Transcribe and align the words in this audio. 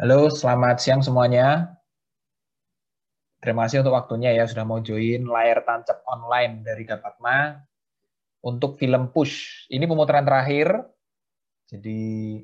Halo, 0.00 0.32
selamat 0.32 0.80
siang 0.80 1.04
semuanya. 1.04 1.76
Terima 3.36 3.68
kasih 3.68 3.84
untuk 3.84 3.92
waktunya 3.92 4.32
ya 4.32 4.48
sudah 4.48 4.64
mau 4.64 4.80
join 4.80 5.28
layar 5.28 5.60
tancap 5.60 6.00
online 6.08 6.64
dari 6.64 6.88
Gapatma 6.88 7.60
untuk 8.40 8.80
film 8.80 9.12
Push. 9.12 9.68
Ini 9.68 9.84
pemutaran 9.84 10.24
terakhir. 10.24 10.72
Jadi 11.68 12.40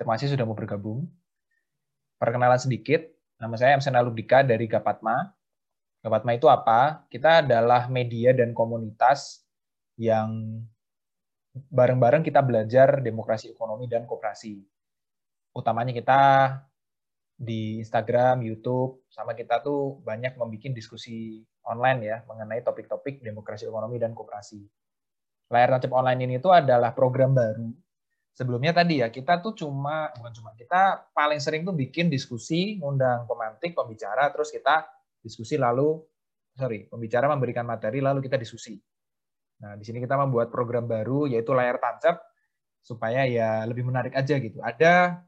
terima 0.00 0.16
kasih 0.16 0.32
sudah 0.32 0.48
mau 0.48 0.56
bergabung. 0.56 1.04
Perkenalan 2.16 2.56
sedikit, 2.56 3.04
nama 3.36 3.52
saya 3.60 3.76
Amsen 3.76 3.92
Alubdika 3.92 4.40
dari 4.40 4.64
Gapatma. 4.64 5.28
Gapatma 6.00 6.40
itu 6.40 6.48
apa? 6.48 7.04
Kita 7.12 7.44
adalah 7.44 7.92
media 7.92 8.32
dan 8.32 8.56
komunitas 8.56 9.44
yang 10.00 10.64
bareng-bareng 11.52 12.24
kita 12.24 12.40
belajar 12.40 13.04
demokrasi 13.04 13.52
ekonomi 13.52 13.84
dan 13.84 14.08
kooperasi. 14.08 14.64
Utamanya 15.52 15.92
kita 15.92 16.20
di 17.38 17.78
Instagram, 17.78 18.42
YouTube, 18.42 19.06
sama 19.06 19.38
kita 19.38 19.62
tuh 19.62 20.02
banyak 20.02 20.34
membuat 20.34 20.74
diskusi 20.74 21.38
online 21.62 22.00
ya 22.02 22.16
mengenai 22.26 22.66
topik-topik 22.66 23.22
demokrasi 23.22 23.70
ekonomi 23.70 24.02
dan 24.02 24.10
kooperasi. 24.10 24.58
Layar 25.54 25.78
tancap 25.78 25.94
online 25.94 26.20
ini 26.26 26.34
tuh 26.42 26.50
adalah 26.50 26.90
program 26.90 27.38
baru. 27.38 27.70
Sebelumnya 28.34 28.74
tadi 28.74 29.02
ya 29.02 29.08
kita 29.10 29.38
tuh 29.38 29.54
cuma 29.54 30.10
bukan 30.18 30.32
cuma 30.34 30.50
kita 30.58 31.10
paling 31.14 31.38
sering 31.38 31.62
tuh 31.62 31.78
bikin 31.78 32.10
diskusi, 32.10 32.74
ngundang 32.82 33.30
pemantik, 33.30 33.72
pembicara, 33.74 34.34
terus 34.34 34.50
kita 34.50 34.90
diskusi 35.22 35.54
lalu 35.54 35.98
sorry 36.58 36.90
pembicara 36.90 37.30
memberikan 37.30 37.62
materi 37.62 38.02
lalu 38.02 38.26
kita 38.26 38.34
diskusi. 38.34 38.74
Nah 39.62 39.78
di 39.78 39.86
sini 39.86 40.02
kita 40.02 40.18
membuat 40.18 40.50
program 40.50 40.90
baru 40.90 41.30
yaitu 41.30 41.54
layar 41.54 41.78
tancap 41.78 42.18
supaya 42.82 43.26
ya 43.26 43.62
lebih 43.66 43.86
menarik 43.86 44.14
aja 44.14 44.38
gitu. 44.38 44.58
Ada 44.62 45.22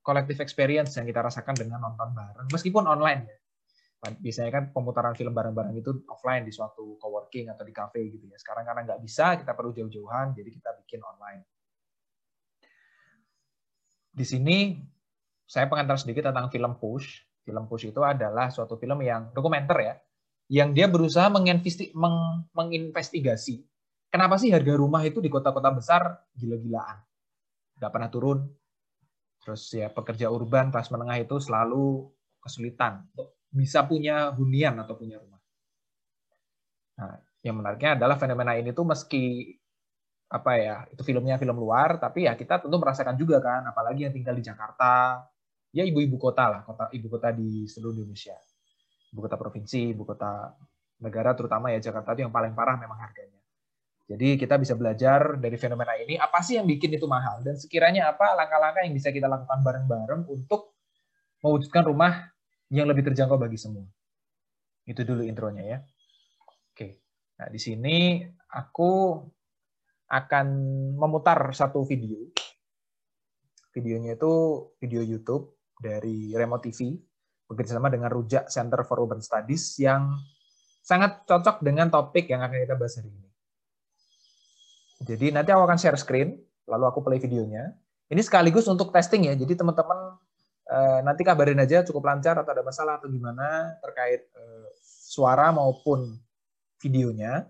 collective 0.00 0.40
experience 0.40 0.96
yang 0.96 1.06
kita 1.06 1.20
rasakan 1.20 1.54
dengan 1.56 1.80
nonton 1.84 2.12
bareng, 2.16 2.48
meskipun 2.50 2.84
online 2.88 3.22
ya. 3.28 3.36
Biasanya 4.00 4.48
kan 4.48 4.64
pemutaran 4.72 5.12
film 5.12 5.36
bareng-bareng 5.36 5.76
itu 5.76 5.92
offline 6.08 6.48
di 6.48 6.52
suatu 6.56 6.96
coworking 6.96 7.52
atau 7.52 7.68
di 7.68 7.72
cafe 7.76 8.08
gitu 8.08 8.24
ya. 8.32 8.40
Sekarang 8.40 8.64
karena 8.64 8.88
nggak 8.88 9.00
bisa, 9.04 9.36
kita 9.36 9.52
perlu 9.52 9.76
jauh-jauhan, 9.76 10.32
jadi 10.32 10.48
kita 10.48 10.72
bikin 10.80 11.04
online. 11.04 11.44
Di 14.08 14.24
sini 14.24 14.80
saya 15.44 15.68
pengantar 15.68 16.00
sedikit 16.00 16.32
tentang 16.32 16.48
film 16.48 16.80
Push. 16.80 17.28
Film 17.44 17.68
Push 17.68 17.92
itu 17.92 18.00
adalah 18.00 18.48
suatu 18.48 18.80
film 18.80 19.04
yang 19.04 19.36
dokumenter 19.36 19.76
ya, 19.84 19.94
yang 20.48 20.72
dia 20.72 20.88
berusaha 20.88 21.28
menginvestigasi 22.56 23.68
kenapa 24.10 24.36
sih 24.36 24.50
harga 24.50 24.74
rumah 24.74 25.00
itu 25.06 25.22
di 25.22 25.30
kota-kota 25.30 25.70
besar 25.70 26.02
gila-gilaan, 26.34 26.98
nggak 27.78 27.90
pernah 27.94 28.10
turun, 28.10 28.38
Terus 29.40 29.62
ya 29.72 29.88
pekerja 29.88 30.28
urban 30.28 30.68
kelas 30.68 30.92
menengah 30.92 31.16
itu 31.16 31.40
selalu 31.40 32.12
kesulitan 32.44 33.08
untuk 33.12 33.40
bisa 33.50 33.82
punya 33.88 34.30
hunian 34.36 34.76
atau 34.80 34.94
punya 34.94 35.16
rumah. 35.16 35.40
Nah, 37.00 37.16
yang 37.40 37.56
menariknya 37.56 37.96
adalah 37.96 38.20
fenomena 38.20 38.52
ini 38.54 38.70
tuh 38.76 38.84
meski 38.84 39.56
apa 40.30 40.52
ya 40.54 40.76
itu 40.94 41.02
filmnya 41.02 41.34
film 41.42 41.58
luar 41.58 41.98
tapi 41.98 42.30
ya 42.30 42.38
kita 42.38 42.62
tentu 42.62 42.78
merasakan 42.78 43.18
juga 43.18 43.42
kan 43.42 43.66
apalagi 43.66 44.06
yang 44.06 44.14
tinggal 44.14 44.36
di 44.36 44.44
Jakarta. 44.44 45.24
Ya 45.70 45.86
ibu-ibu 45.86 46.18
kota 46.18 46.50
lah 46.50 46.60
kota 46.66 46.90
ibu 46.92 47.06
kota 47.08 47.32
di 47.32 47.64
seluruh 47.64 47.96
Indonesia. 47.96 48.36
Ibu 49.10 49.20
kota 49.24 49.36
provinsi 49.40 49.96
ibu 49.96 50.04
kota 50.04 50.52
negara 51.00 51.32
terutama 51.32 51.72
ya 51.72 51.80
Jakarta 51.80 52.12
itu 52.12 52.28
yang 52.28 52.34
paling 52.34 52.52
parah 52.52 52.76
memang 52.76 53.00
harganya 53.00 53.39
jadi 54.10 54.34
kita 54.34 54.58
bisa 54.58 54.74
belajar 54.74 55.38
dari 55.38 55.54
fenomena 55.54 55.94
ini 55.94 56.18
apa 56.18 56.42
sih 56.42 56.58
yang 56.58 56.66
bikin 56.66 56.98
itu 56.98 57.06
mahal 57.06 57.46
dan 57.46 57.54
sekiranya 57.54 58.10
apa 58.10 58.34
langkah-langkah 58.34 58.82
yang 58.82 58.90
bisa 58.90 59.14
kita 59.14 59.30
lakukan 59.30 59.62
bareng-bareng 59.62 60.26
untuk 60.26 60.74
mewujudkan 61.46 61.86
rumah 61.86 62.26
yang 62.74 62.90
lebih 62.90 63.06
terjangkau 63.06 63.38
bagi 63.38 63.54
semua. 63.54 63.86
Itu 64.82 65.06
dulu 65.06 65.22
intronya 65.22 65.62
ya. 65.62 65.78
Oke. 66.74 66.98
Nah, 67.38 67.54
di 67.54 67.60
sini 67.62 68.26
aku 68.50 69.22
akan 70.10 70.46
memutar 70.98 71.54
satu 71.54 71.86
video. 71.86 72.34
Videonya 73.70 74.18
itu 74.18 74.34
video 74.82 75.06
YouTube 75.06 75.54
dari 75.78 76.34
Remo 76.34 76.58
TV 76.58 76.98
bekerjasama 77.46 77.86
dengan 77.86 78.10
Rujak 78.10 78.50
Center 78.50 78.82
for 78.82 78.98
Urban 78.98 79.22
Studies 79.22 79.78
yang 79.78 80.18
sangat 80.82 81.22
cocok 81.30 81.62
dengan 81.62 81.86
topik 81.86 82.26
yang 82.26 82.42
akan 82.42 82.58
kita 82.58 82.74
bahas 82.74 82.98
hari 82.98 83.14
ini. 83.14 83.29
Jadi 85.00 85.32
nanti 85.32 85.48
aku 85.48 85.64
akan 85.64 85.78
share 85.80 85.96
screen, 85.96 86.36
lalu 86.68 86.84
aku 86.84 87.00
play 87.00 87.16
videonya. 87.16 87.72
Ini 88.10 88.20
sekaligus 88.20 88.68
untuk 88.68 88.92
testing 88.92 89.30
ya, 89.30 89.34
jadi 89.38 89.56
teman-teman 89.56 90.18
eh, 90.66 91.00
nanti 91.06 91.22
kabarin 91.24 91.62
aja 91.62 91.86
cukup 91.86 92.10
lancar 92.10 92.36
atau 92.36 92.50
ada 92.52 92.62
masalah 92.66 92.98
atau 92.98 93.08
gimana 93.08 93.78
terkait 93.80 94.28
eh, 94.28 94.68
suara 94.82 95.54
maupun 95.54 96.20
videonya. 96.82 97.48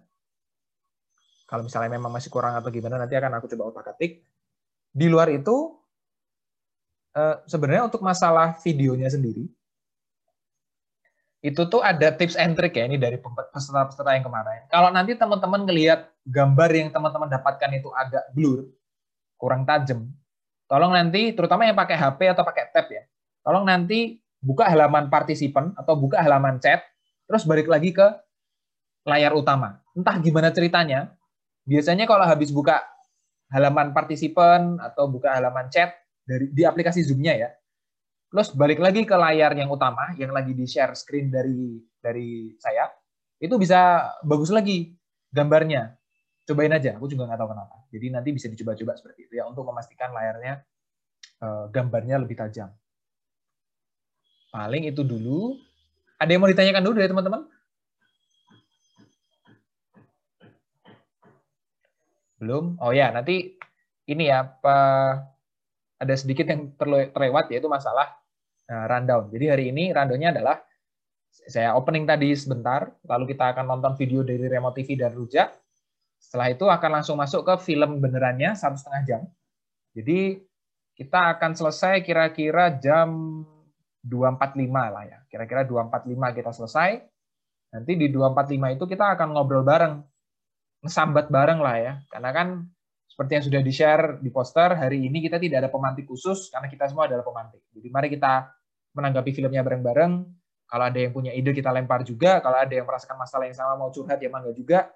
Kalau 1.50 1.66
misalnya 1.66 1.98
memang 1.98 2.14
masih 2.14 2.30
kurang 2.30 2.54
atau 2.54 2.70
gimana, 2.70 2.94
nanti 3.02 3.18
akan 3.18 3.42
aku 3.42 3.50
coba 3.50 3.74
otak-atik. 3.74 4.22
Di 4.94 5.06
luar 5.10 5.26
itu, 5.34 5.74
eh, 7.18 7.36
sebenarnya 7.50 7.90
untuk 7.90 8.06
masalah 8.06 8.54
videonya 8.62 9.10
sendiri, 9.10 9.50
itu 11.40 11.62
tuh 11.72 11.80
ada 11.80 12.12
tips 12.12 12.36
and 12.36 12.52
trick 12.52 12.76
ya 12.76 12.84
ini 12.84 13.00
dari 13.00 13.16
peserta-peserta 13.20 14.12
yang 14.12 14.24
kemarin. 14.28 14.68
Kalau 14.68 14.92
nanti 14.92 15.16
teman-teman 15.16 15.64
ngelihat 15.64 16.12
gambar 16.28 16.70
yang 16.76 16.88
teman-teman 16.92 17.32
dapatkan 17.32 17.70
itu 17.80 17.88
agak 17.96 18.28
blur, 18.36 18.68
kurang 19.40 19.64
tajam, 19.64 20.12
tolong 20.68 20.92
nanti 20.92 21.32
terutama 21.32 21.64
yang 21.64 21.76
pakai 21.76 21.96
HP 21.96 22.36
atau 22.36 22.44
pakai 22.44 22.68
tab 22.68 22.86
ya, 22.92 23.08
tolong 23.40 23.64
nanti 23.64 24.20
buka 24.40 24.68
halaman 24.68 25.08
partisipan 25.08 25.72
atau 25.80 25.96
buka 25.96 26.20
halaman 26.20 26.60
chat, 26.60 26.84
terus 27.24 27.48
balik 27.48 27.72
lagi 27.72 27.96
ke 27.96 28.04
layar 29.08 29.32
utama. 29.32 29.80
Entah 29.96 30.20
gimana 30.20 30.52
ceritanya, 30.52 31.16
biasanya 31.64 32.04
kalau 32.04 32.28
habis 32.28 32.52
buka 32.52 32.84
halaman 33.48 33.96
partisipan 33.96 34.76
atau 34.76 35.08
buka 35.08 35.32
halaman 35.32 35.72
chat 35.72 35.96
dari 36.28 36.52
di 36.52 36.68
aplikasi 36.68 37.00
Zoom-nya 37.00 37.32
ya, 37.32 37.48
Terus 38.30 38.54
balik 38.54 38.78
lagi 38.78 39.02
ke 39.02 39.16
layar 39.18 39.50
yang 39.58 39.66
utama 39.74 40.14
yang 40.14 40.30
lagi 40.30 40.54
di 40.54 40.62
share 40.62 40.94
screen 40.94 41.34
dari 41.34 41.82
dari 41.98 42.54
saya, 42.62 42.86
itu 43.42 43.58
bisa 43.58 44.06
bagus 44.22 44.54
lagi 44.54 44.94
gambarnya. 45.34 45.98
Cobain 46.46 46.70
aja, 46.70 46.94
aku 46.94 47.10
juga 47.10 47.26
nggak 47.26 47.38
tahu 47.42 47.50
kenapa. 47.50 47.76
Jadi 47.90 48.06
nanti 48.14 48.30
bisa 48.30 48.46
dicoba-coba 48.46 48.94
seperti 48.94 49.26
itu 49.26 49.34
ya 49.34 49.50
untuk 49.50 49.66
memastikan 49.66 50.14
layarnya 50.14 50.62
uh, 51.42 51.66
gambarnya 51.74 52.22
lebih 52.22 52.38
tajam. 52.38 52.70
Paling 54.54 54.86
itu 54.86 55.02
dulu. 55.02 55.58
Ada 56.20 56.30
yang 56.30 56.40
mau 56.42 56.50
ditanyakan 56.50 56.82
dulu 56.86 56.94
dari 57.00 57.10
teman-teman? 57.10 57.42
Belum? 62.38 62.76
Oh 62.78 62.92
ya, 62.92 63.08
nanti 63.10 63.56
ini 64.04 64.28
ya, 64.28 64.44
apa, 64.44 64.78
ada 65.96 66.14
sedikit 66.16 66.44
yang 66.44 66.76
terlewat 66.76 67.48
yaitu 67.48 67.68
masalah 67.68 68.19
rundown. 68.70 69.26
Jadi 69.34 69.44
hari 69.50 69.64
ini 69.74 69.90
rundownnya 69.90 70.30
adalah 70.30 70.56
saya 71.30 71.74
opening 71.74 72.06
tadi 72.06 72.34
sebentar, 72.34 72.90
lalu 73.06 73.34
kita 73.34 73.54
akan 73.54 73.66
nonton 73.66 73.94
video 73.98 74.22
dari 74.22 74.46
Remote 74.46 74.82
TV 74.82 74.98
dan 74.98 75.14
Rujak. 75.14 75.50
Setelah 76.20 76.52
itu 76.52 76.66
akan 76.68 76.90
langsung 77.00 77.16
masuk 77.18 77.42
ke 77.42 77.54
film 77.64 77.98
benerannya 77.98 78.54
satu 78.54 78.76
setengah 78.76 79.02
jam. 79.06 79.22
Jadi 79.96 80.38
kita 80.94 81.32
akan 81.38 81.56
selesai 81.56 82.04
kira-kira 82.04 82.70
jam 82.76 83.40
2.45 84.04 84.68
lah 84.68 85.04
ya. 85.08 85.18
Kira-kira 85.32 85.64
2.45 85.64 86.36
kita 86.36 86.50
selesai. 86.52 86.90
Nanti 87.72 87.92
di 87.96 88.06
2.45 88.12 88.76
itu 88.76 88.84
kita 88.84 89.16
akan 89.16 89.28
ngobrol 89.32 89.64
bareng. 89.64 90.02
Ngesambat 90.84 91.32
bareng 91.32 91.58
lah 91.64 91.76
ya. 91.80 91.92
Karena 92.12 92.30
kan 92.36 92.48
seperti 93.08 93.30
yang 93.36 93.44
sudah 93.48 93.60
di-share 93.64 94.04
di 94.20 94.28
poster, 94.28 94.76
hari 94.76 95.08
ini 95.08 95.24
kita 95.24 95.40
tidak 95.40 95.66
ada 95.66 95.70
pemantik 95.72 96.04
khusus 96.04 96.52
karena 96.52 96.68
kita 96.68 96.84
semua 96.88 97.08
adalah 97.08 97.24
pemantik. 97.24 97.64
Jadi 97.72 97.88
mari 97.88 98.08
kita 98.12 98.59
menanggapi 98.94 99.30
filmnya 99.34 99.62
bareng-bareng. 99.62 100.12
Kalau 100.70 100.84
ada 100.86 100.98
yang 101.02 101.10
punya 101.10 101.34
ide 101.34 101.50
kita 101.50 101.74
lempar 101.74 102.06
juga. 102.06 102.38
Kalau 102.38 102.58
ada 102.58 102.70
yang 102.70 102.86
merasakan 102.86 103.18
masalah 103.18 103.50
yang 103.50 103.58
sama 103.58 103.74
mau 103.74 103.90
curhat 103.90 104.22
ya 104.22 104.30
mangga 104.30 104.54
juga. 104.54 104.86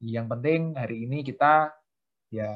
Yang 0.00 0.26
penting 0.32 0.60
hari 0.74 1.04
ini 1.04 1.20
kita 1.20 1.72
ya 2.32 2.48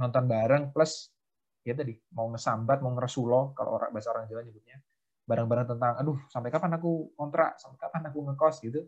nonton 0.00 0.24
bareng. 0.24 0.72
Plus 0.72 1.12
ya 1.60 1.76
tadi 1.76 1.92
mau 2.16 2.24
ngesambat 2.32 2.80
mau 2.80 2.96
ngeresulo 2.96 3.52
kalau 3.52 3.76
orang 3.76 3.92
bahasa 3.92 4.16
orang 4.16 4.24
Jawa 4.32 4.40
nyebutnya. 4.40 4.80
Bareng-bareng 5.28 5.76
tentang 5.76 5.92
aduh 6.00 6.18
sampai 6.32 6.48
kapan 6.48 6.80
aku 6.80 7.12
kontrak? 7.14 7.60
Sampai 7.60 7.78
kapan 7.78 8.08
aku 8.08 8.18
ngekos? 8.32 8.56
Gitu. 8.64 8.80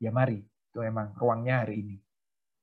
Ya 0.00 0.08
mari. 0.08 0.40
Itu 0.72 0.80
memang 0.80 1.12
ruangnya 1.20 1.68
hari 1.68 1.84
ini. 1.84 1.96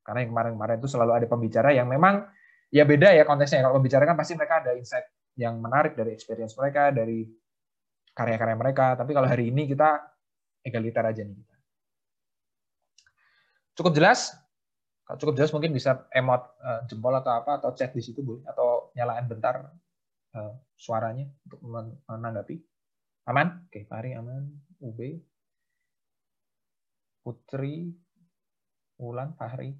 Karena 0.01 0.25
yang 0.25 0.33
kemarin-kemarin 0.33 0.75
itu 0.81 0.89
selalu 0.89 1.11
ada 1.13 1.27
pembicara 1.29 1.69
yang 1.77 1.85
memang 1.85 2.25
ya 2.73 2.89
beda 2.89 3.13
ya 3.13 3.21
konteksnya. 3.21 3.69
Kalau 3.69 3.77
pembicara 3.77 4.03
kan 4.09 4.17
pasti 4.17 4.33
mereka 4.33 4.65
ada 4.65 4.73
insight 4.73 5.05
yang 5.37 5.61
menarik 5.61 5.95
dari 5.95 6.11
experience 6.11 6.57
mereka 6.59 6.91
dari 6.91 7.23
karya-karya 8.11 8.57
mereka. 8.57 8.95
Tapi 8.99 9.11
kalau 9.15 9.27
hari 9.27 9.49
ini 9.49 9.67
kita 9.67 9.99
egaliter 10.61 11.03
aja 11.03 11.23
nih. 11.25 11.37
Cukup 13.75 13.95
jelas? 13.95 14.35
Kalau 15.07 15.17
cukup 15.17 15.35
jelas 15.39 15.51
mungkin 15.51 15.71
bisa 15.75 16.07
emot 16.13 16.41
uh, 16.61 16.81
jempol 16.87 17.11
atau 17.17 17.33
apa 17.35 17.59
atau 17.59 17.75
chat 17.75 17.91
di 17.91 18.03
situ 18.03 18.23
boleh 18.23 18.47
atau 18.47 18.93
nyalain 18.95 19.27
bentar 19.27 19.59
uh, 20.37 20.53
suaranya 20.75 21.27
untuk 21.47 21.59
menanggapi? 22.07 22.55
Aman? 23.27 23.67
Oke, 23.67 23.87
Pari 23.87 24.15
aman. 24.15 24.43
UB. 24.81 24.99
Putri. 27.21 27.91
Wulan, 29.01 29.33
Fahri. 29.33 29.73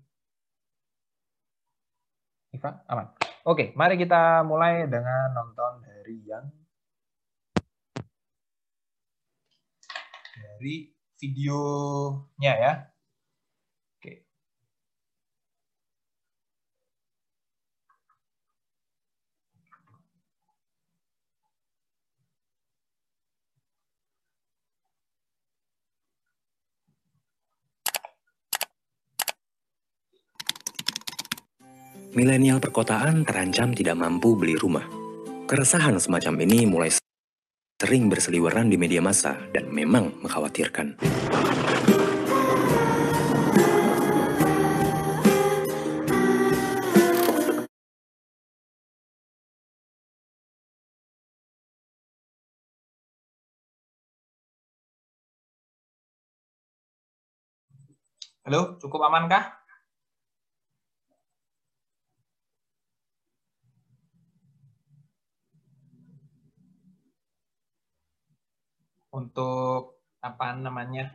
Iva, 2.51 2.83
aman. 2.89 3.07
Oke, 3.47 3.71
mari 3.73 3.95
kita 3.97 4.41
mulai 4.45 4.85
dengan 4.85 5.33
nonton 5.33 5.81
dari 5.81 6.17
yang 6.25 6.45
dari 10.61 10.93
videonya 11.17 12.53
ya. 12.53 12.73
milenial 32.11 32.59
perkotaan 32.59 33.23
terancam 33.23 33.71
tidak 33.71 33.95
mampu 33.95 34.35
beli 34.35 34.59
rumah. 34.59 34.83
Keresahan 35.47 35.95
semacam 35.95 36.43
ini 36.43 36.67
mulai 36.67 36.91
sering 37.81 38.13
berseliweran 38.13 38.69
di 38.69 38.77
media 38.77 39.01
massa 39.01 39.41
dan 39.57 39.65
memang 39.73 40.13
mengkhawatirkan. 40.21 41.01
Halo, 58.45 58.77
cukup 58.77 59.09
amankah? 59.09 59.60
Untuk 69.11 70.03
apa 70.21 70.55
namanya 70.55 71.11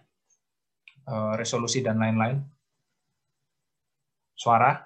eh, 1.08 1.32
resolusi 1.38 1.80
dan 1.80 2.00
lain-lain. 2.00 2.38
Suara. 4.36 4.76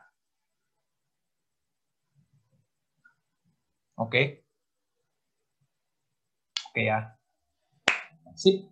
Oke. 4.00 4.46
Oke 6.70 6.82
ya. 6.86 7.12
Sip. 8.38 8.70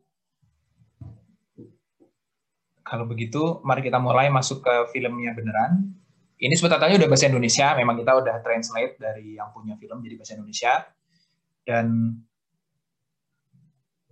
Kalau 2.89 3.05
begitu, 3.05 3.61
mari 3.69 3.85
kita 3.85 4.01
mulai 4.01 4.33
masuk 4.33 4.65
ke 4.65 4.75
filmnya 4.97 5.37
beneran. 5.37 5.93
Ini 6.41 6.55
sebetulnya 6.57 6.97
udah 6.97 7.11
bahasa 7.11 7.29
Indonesia, 7.29 7.77
memang 7.77 8.01
kita 8.01 8.17
udah 8.17 8.41
translate 8.41 8.97
dari 8.97 9.37
yang 9.37 9.53
punya 9.53 9.77
film 9.77 10.01
jadi 10.01 10.15
bahasa 10.17 10.39
Indonesia. 10.39 10.73
Dan 11.67 12.17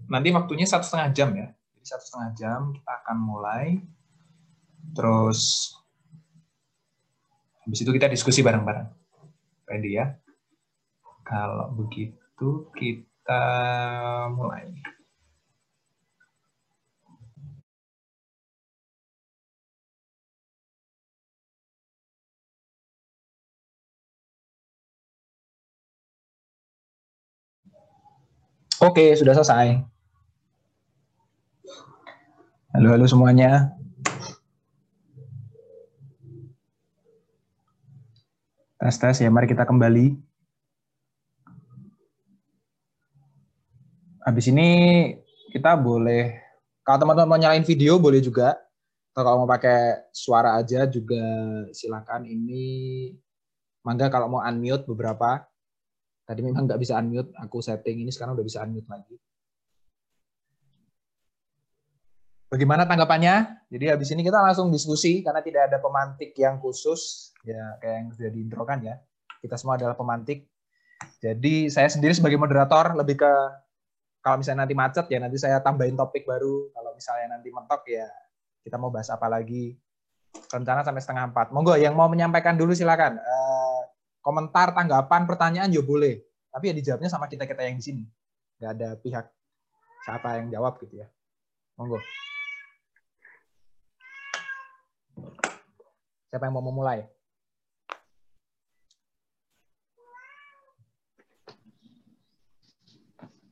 nanti 0.06 0.28
waktunya 0.30 0.66
satu 0.66 0.84
setengah 0.86 1.08
jam 1.14 1.30
ya. 1.34 1.48
Jadi 1.50 1.86
satu 1.86 2.04
setengah 2.06 2.30
jam 2.38 2.60
kita 2.74 2.90
akan 3.04 3.16
mulai. 3.18 3.66
Terus 4.94 5.72
habis 7.66 7.82
itu 7.82 7.90
kita 7.90 8.06
diskusi 8.06 8.40
bareng-bareng. 8.42 8.88
Ready 9.66 9.90
ya? 9.98 10.06
Kalau 11.26 11.74
begitu 11.74 12.70
kita 12.78 13.42
mulai. 14.30 14.70
Oke, 28.76 29.16
sudah 29.16 29.32
selesai. 29.32 29.95
Halo, 32.76 32.92
halo 32.92 33.08
semuanya. 33.08 33.72
Tes, 38.76 39.00
tes 39.00 39.16
ya, 39.16 39.32
mari 39.32 39.48
kita 39.48 39.64
kembali. 39.64 40.12
Habis 44.28 44.52
ini 44.52 44.68
kita 45.56 45.72
boleh, 45.72 46.36
kalau 46.84 47.00
teman-teman 47.00 47.24
mau 47.32 47.40
nyalain 47.40 47.64
video 47.64 47.96
boleh 47.96 48.20
juga. 48.20 48.60
Atau 49.16 49.24
kalau 49.24 49.36
mau 49.40 49.48
pakai 49.48 50.12
suara 50.12 50.60
aja 50.60 50.84
juga 50.84 51.24
silakan. 51.72 52.28
Ini 52.28 52.64
mangga 53.88 54.12
kalau 54.12 54.28
mau 54.28 54.44
unmute 54.44 54.84
beberapa 54.84 55.48
Tadi 56.26 56.42
memang 56.42 56.66
nggak 56.66 56.82
bisa 56.82 56.98
unmute, 56.98 57.30
aku 57.38 57.62
setting 57.62 58.02
ini 58.02 58.10
sekarang 58.10 58.34
udah 58.34 58.44
bisa 58.44 58.60
unmute 58.66 58.90
lagi. 58.90 59.16
Bagaimana 62.46 62.86
tanggapannya? 62.86 63.66
Jadi 63.74 63.90
habis 63.90 64.06
ini 64.14 64.22
kita 64.22 64.38
langsung 64.38 64.70
diskusi 64.70 65.18
karena 65.18 65.42
tidak 65.42 65.66
ada 65.66 65.82
pemantik 65.82 66.30
yang 66.38 66.62
khusus 66.62 67.34
ya 67.42 67.74
kayak 67.82 67.96
yang 67.98 68.08
sudah 68.14 68.30
diintrokan 68.30 68.78
ya. 68.86 68.94
Kita 69.42 69.58
semua 69.58 69.74
adalah 69.74 69.98
pemantik. 69.98 70.46
Jadi 71.18 71.66
saya 71.74 71.90
sendiri 71.90 72.14
sebagai 72.14 72.38
moderator 72.38 72.94
lebih 72.94 73.18
ke 73.18 73.32
kalau 74.22 74.38
misalnya 74.38 74.62
nanti 74.62 74.78
macet 74.78 75.06
ya 75.10 75.18
nanti 75.18 75.38
saya 75.42 75.58
tambahin 75.58 75.98
topik 75.98 76.22
baru. 76.22 76.70
Kalau 76.70 76.94
misalnya 76.94 77.34
nanti 77.34 77.50
mentok 77.50 77.82
ya 77.90 78.06
kita 78.62 78.78
mau 78.78 78.94
bahas 78.94 79.10
apa 79.10 79.26
lagi. 79.26 79.74
Rencana 80.46 80.86
sampai 80.86 81.02
setengah 81.02 81.34
empat. 81.34 81.50
Monggo 81.50 81.74
yang 81.74 81.98
mau 81.98 82.06
menyampaikan 82.06 82.54
dulu 82.54 82.78
silakan. 82.78 83.18
Uh, 83.18 83.80
komentar, 84.22 84.70
tanggapan, 84.70 85.26
pertanyaan 85.26 85.70
juga 85.74 85.86
boleh. 85.90 86.14
Tapi 86.54 86.70
ya 86.70 86.74
dijawabnya 86.78 87.10
sama 87.10 87.26
kita-kita 87.26 87.66
yang 87.66 87.74
di 87.74 87.82
sini. 87.82 88.04
Nggak 88.62 88.70
ada 88.78 88.88
pihak 89.02 89.26
siapa 90.06 90.38
yang 90.38 90.54
jawab 90.54 90.78
gitu 90.78 91.02
ya. 91.02 91.10
Monggo. 91.74 91.98
Siapa 96.30 96.50
yang 96.50 96.54
mau 96.58 96.64
memulai? 96.66 97.06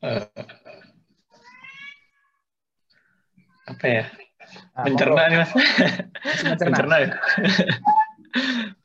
Uh, 0.05 0.21
apa 3.65 3.87
ya? 3.89 4.05
Nah, 4.77 4.85
mencerna 4.85 5.23
nih 5.33 5.39
mas. 5.41 5.53
Mencerna. 6.45 6.69
mencerna 6.69 6.97
ya. 7.01 7.09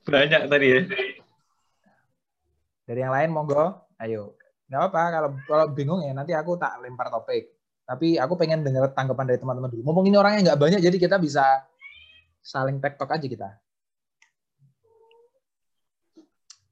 Banyak 0.08 0.42
tadi 0.48 0.68
ya. 0.72 0.82
Dari 2.88 3.00
yang 3.04 3.14
lain 3.14 3.30
monggo, 3.36 3.86
ayo. 4.00 4.40
Nggak 4.70 4.82
apa 4.94 5.02
kalau 5.12 5.30
kalau 5.50 5.66
bingung 5.74 6.02
ya 6.06 6.14
nanti 6.14 6.32
aku 6.38 6.56
tak 6.56 6.80
lempar 6.80 7.10
topik. 7.12 7.52
Tapi 7.90 8.22
aku 8.22 8.38
pengen 8.38 8.62
dengar 8.62 8.94
tanggapan 8.94 9.34
dari 9.34 9.42
teman-teman 9.42 9.74
dulu. 9.74 9.82
Mumpung 9.82 10.06
ini 10.06 10.16
orangnya 10.16 10.54
nggak 10.54 10.62
banyak, 10.62 10.80
jadi 10.80 10.98
kita 11.02 11.18
bisa 11.18 11.42
saling 12.46 12.78
tektok 12.78 13.10
aja 13.10 13.26
kita. 13.26 13.50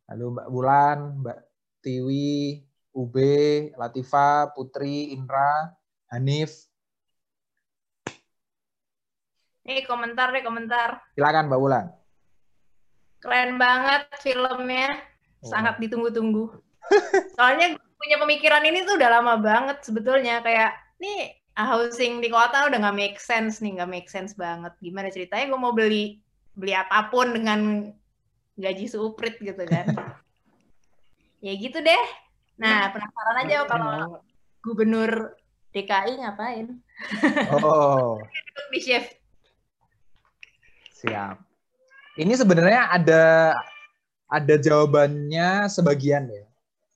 Halo 0.08 0.32
Mbak 0.32 0.48
Bulan, 0.48 0.98
Mbak 1.20 1.40
Tiwi, 1.84 2.64
Ube, 2.96 3.76
Latifa, 3.76 4.48
Putri, 4.56 5.12
Indra, 5.12 5.76
Hanif. 6.08 6.72
Nih 9.68 9.84
komentar 9.84 10.32
deh 10.32 10.48
komentar. 10.48 11.04
Silakan 11.12 11.52
Mbak 11.52 11.60
Bulan. 11.60 11.86
Keren 13.20 13.60
banget 13.60 14.08
filmnya. 14.24 14.96
Oh. 15.44 15.52
sangat 15.52 15.76
ditunggu-tunggu. 15.78 16.56
Soalnya 17.38 17.76
punya 18.00 18.18
pemikiran 18.18 18.64
ini 18.64 18.88
tuh 18.88 18.96
udah 18.98 19.20
lama 19.20 19.38
banget 19.38 19.84
sebetulnya 19.86 20.42
kayak 20.42 20.74
nih 21.04 21.36
housing 21.54 22.24
di 22.24 22.32
kota 22.32 22.66
udah 22.72 22.78
nggak 22.80 22.98
make 22.98 23.20
sense 23.20 23.60
nih 23.62 23.78
nggak 23.78 23.92
make 23.92 24.10
sense 24.10 24.34
banget. 24.34 24.72
Gimana 24.82 25.12
ceritanya 25.12 25.52
gue 25.52 25.60
mau 25.60 25.76
beli 25.76 26.24
beli 26.58 26.74
apa 26.74 27.12
pun 27.14 27.36
dengan 27.36 27.92
gaji 28.58 28.86
seuprit 28.90 29.38
gitu 29.38 29.64
kan? 29.70 29.86
ya 31.46 31.54
gitu 31.54 31.78
deh. 31.80 32.06
Nah 32.58 32.90
penasaran 32.90 33.38
aja 33.46 33.64
kalau 33.70 34.20
gubernur 34.66 35.38
DKI 35.72 36.26
ngapain? 36.26 36.82
Oh. 37.62 38.18
di 38.74 38.80
shift. 38.82 39.14
Siap. 40.98 41.38
Ini 42.18 42.34
sebenarnya 42.34 42.90
ada 42.90 43.54
ada 44.28 44.56
jawabannya 44.58 45.70
sebagian 45.70 46.26
ya 46.28 46.46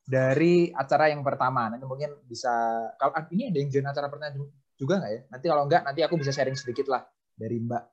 dari 0.01 0.74
acara 0.74 1.13
yang 1.13 1.22
pertama. 1.22 1.70
Nanti 1.70 1.86
mungkin 1.86 2.18
bisa 2.25 2.51
kalau 2.98 3.13
ah, 3.13 3.30
ini 3.30 3.53
ada 3.53 3.58
yang 3.62 3.70
join 3.70 3.86
acara 3.86 4.10
pertama 4.10 4.34
juga 4.74 4.98
nggak 4.98 5.12
ya? 5.13 5.22
Nanti 5.30 5.46
kalau 5.46 5.63
nggak 5.70 5.82
nanti 5.86 6.01
aku 6.01 6.18
bisa 6.18 6.34
sharing 6.34 6.58
sedikit 6.58 6.89
lah 6.89 7.06
dari 7.38 7.62
Mbak 7.62 7.84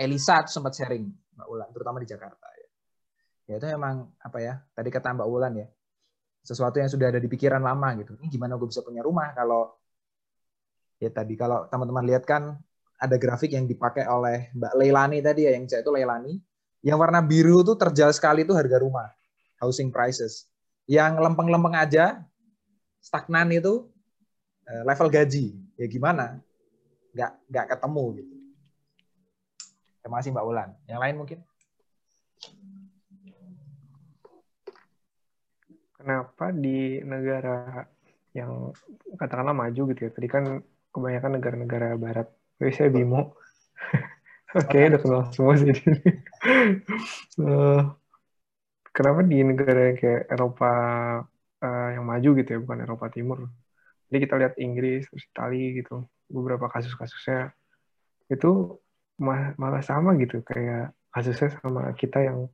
Elisa 0.00 0.40
tuh 0.48 0.52
sempat 0.58 0.72
sharing 0.72 1.04
Mbak 1.36 1.46
Ulan 1.52 1.68
terutama 1.76 2.00
di 2.00 2.08
Jakarta 2.08 2.57
ya. 3.48 3.56
Itu 3.56 3.66
memang 3.72 4.12
apa 4.20 4.38
ya? 4.38 4.60
Tadi 4.76 4.88
kata 4.92 5.16
Mbak 5.16 5.28
Ulan 5.28 5.54
ya. 5.58 5.68
sesuatu 6.38 6.80
yang 6.80 6.88
sudah 6.88 7.12
ada 7.12 7.20
di 7.20 7.28
pikiran 7.28 7.60
lama 7.60 7.92
gitu. 8.00 8.16
Ini 8.16 8.32
gimana 8.32 8.56
gue 8.56 8.68
bisa 8.70 8.80
punya 8.80 9.04
rumah 9.04 9.36
kalau 9.36 9.76
ya 10.96 11.12
tadi 11.12 11.36
kalau 11.36 11.68
teman-teman 11.68 12.08
lihat 12.08 12.24
kan 12.24 12.56
ada 12.98 13.16
grafik 13.20 13.52
yang 13.54 13.68
dipakai 13.68 14.08
oleh 14.08 14.50
Mbak 14.56 14.72
Leilani 14.74 15.18
tadi 15.22 15.46
ya, 15.46 15.52
yang 15.54 15.68
saya 15.70 15.86
itu 15.86 15.92
Leilani. 15.94 16.34
Yang 16.82 16.98
warna 16.98 17.20
biru 17.22 17.62
tuh 17.66 17.78
terjal 17.78 18.10
sekali 18.14 18.42
itu 18.46 18.54
harga 18.54 18.78
rumah, 18.82 19.10
housing 19.62 19.90
prices. 19.90 20.46
Yang 20.86 21.18
lempeng-lempeng 21.22 21.74
aja, 21.74 22.22
stagnan 23.02 23.50
itu 23.54 23.86
eh, 24.66 24.82
level 24.82 25.10
gaji. 25.10 25.58
Ya 25.78 25.86
gimana? 25.86 26.42
Nggak, 27.14 27.32
nggak 27.50 27.66
ketemu 27.76 28.04
gitu. 28.22 28.34
Terima 30.02 30.16
kasih 30.22 30.30
Mbak 30.34 30.46
Ulan. 30.46 30.70
Yang 30.86 31.00
lain 31.02 31.14
mungkin? 31.18 31.38
Kenapa 35.98 36.54
di 36.54 37.02
negara 37.02 37.82
yang 38.30 38.70
katakanlah 39.18 39.56
maju 39.56 39.82
gitu 39.90 40.00
ya, 40.06 40.10
tadi 40.14 40.28
kan 40.30 40.62
kebanyakan 40.94 41.42
negara-negara 41.42 41.98
barat 41.98 42.28
Wih, 42.58 42.74
saya 42.74 42.90
Bimo. 42.90 43.38
Oke, 44.58 44.78
udah 44.90 44.98
kenal 44.98 45.22
semua 45.30 45.54
sih. 45.54 45.70
uh, 47.38 47.82
kenapa 48.96 49.20
di 49.22 49.38
negara 49.46 49.94
yang 49.94 49.98
kayak 49.98 50.22
Eropa 50.26 50.72
uh, 51.62 51.88
yang 51.94 52.02
maju 52.02 52.28
gitu 52.42 52.48
ya, 52.50 52.58
bukan 52.58 52.78
Eropa 52.82 53.06
Timur. 53.14 53.46
Jadi 54.10 54.18
kita 54.26 54.34
lihat 54.42 54.54
Inggris, 54.58 55.06
terus 55.06 55.22
Italia 55.30 55.82
gitu, 55.82 56.02
beberapa 56.26 56.66
kasus-kasusnya 56.66 57.54
itu 58.26 58.78
malah 59.22 59.82
sama 59.86 60.18
gitu, 60.18 60.42
kayak 60.42 60.94
kasusnya 61.14 61.54
sama 61.62 61.94
kita 61.94 62.26
yang 62.26 62.50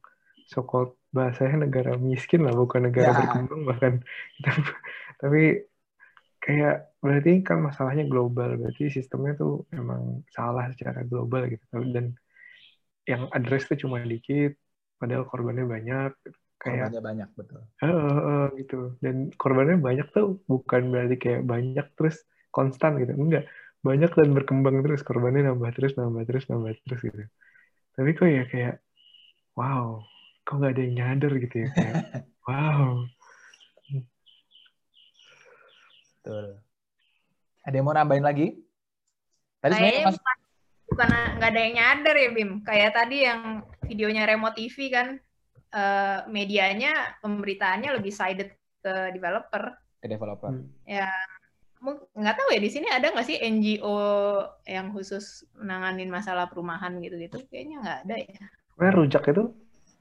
so-called 0.52 0.96
bahasanya 1.14 1.70
negara 1.70 1.94
miskin 1.94 2.42
lah, 2.42 2.52
bukan 2.52 2.90
negara 2.90 3.14
ya. 3.14 3.18
berkembang 3.22 3.62
bahkan. 3.70 3.94
Tapi 5.22 5.62
kayak 6.42 6.98
berarti 7.00 7.40
kan 7.40 7.62
masalahnya 7.62 8.04
global 8.04 8.60
berarti 8.60 8.92
sistemnya 8.92 9.38
tuh 9.38 9.64
emang 9.70 10.26
salah 10.34 10.66
secara 10.74 11.06
global 11.06 11.46
gitu. 11.46 11.64
Dan 11.94 12.18
yang 13.06 13.30
address 13.30 13.70
tuh 13.70 13.78
cuma 13.78 14.02
dikit 14.02 14.58
padahal 14.98 15.28
korbannya 15.28 15.68
banyak 15.68 16.12
kayak 16.58 16.90
korbannya 16.90 17.02
banyak 17.02 17.28
betul. 17.38 17.62
Uh, 17.78 17.88
uh, 17.88 18.44
gitu. 18.58 18.98
Dan 18.98 19.30
korbannya 19.38 19.78
banyak 19.78 20.10
tuh 20.10 20.42
bukan 20.50 20.90
berarti 20.90 21.16
kayak 21.16 21.42
banyak 21.46 21.86
terus 21.94 22.26
konstan 22.50 22.98
gitu. 22.98 23.14
Enggak 23.14 23.46
banyak 23.84 24.10
dan 24.16 24.32
berkembang 24.32 24.80
terus 24.80 25.04
korbannya 25.04 25.44
nambah 25.44 25.70
terus 25.76 25.92
nambah 25.94 26.24
terus 26.24 26.48
nambah 26.48 26.72
terus 26.88 27.00
gitu. 27.04 27.24
Tapi 27.94 28.10
kok 28.16 28.26
ya 28.26 28.44
kayak 28.48 28.74
wow 29.54 30.02
kok 30.44 30.54
nggak 30.60 30.72
ada 30.76 30.82
yang 30.84 30.94
nyadar 31.00 31.32
gitu 31.40 31.56
ya 31.64 31.68
kayak 31.72 32.04
wow 32.46 33.04
Betul. 36.24 36.56
Ada 37.68 37.74
yang 37.76 37.84
mau 37.84 37.92
nambahin 37.92 38.24
lagi? 38.24 38.56
Tadi 39.60 39.76
sebenarnya 39.76 40.08
mas... 40.08 40.16
bukan 40.88 41.08
nggak 41.36 41.50
ada 41.52 41.60
yang 41.60 41.74
nyadar 41.76 42.16
ya 42.16 42.28
Bim. 42.32 42.50
Kayak 42.64 42.90
tadi 42.96 43.16
yang 43.28 43.40
videonya 43.84 44.24
remote 44.24 44.56
TV 44.56 44.88
kan 44.88 45.20
uh, 45.76 46.24
medianya 46.32 47.20
pemberitaannya 47.20 48.00
lebih 48.00 48.08
sided 48.08 48.56
ke 48.56 48.94
developer. 49.12 49.76
Ke 50.00 50.08
developer. 50.08 50.48
Hmm. 50.48 50.72
Ya 50.88 51.12
nggak 52.16 52.36
tahu 52.40 52.48
ya 52.56 52.60
di 52.64 52.70
sini 52.72 52.88
ada 52.88 53.12
nggak 53.12 53.28
sih 53.28 53.36
NGO 53.44 54.00
yang 54.64 54.96
khusus 54.96 55.44
menanganin 55.60 56.08
masalah 56.08 56.48
perumahan 56.48 56.96
gitu-gitu? 57.04 57.36
Kayaknya 57.52 57.76
nggak 57.84 57.98
ada 58.08 58.16
ya. 58.16 58.44
Wah, 58.80 58.92
rujak 58.96 59.28
itu 59.28 59.52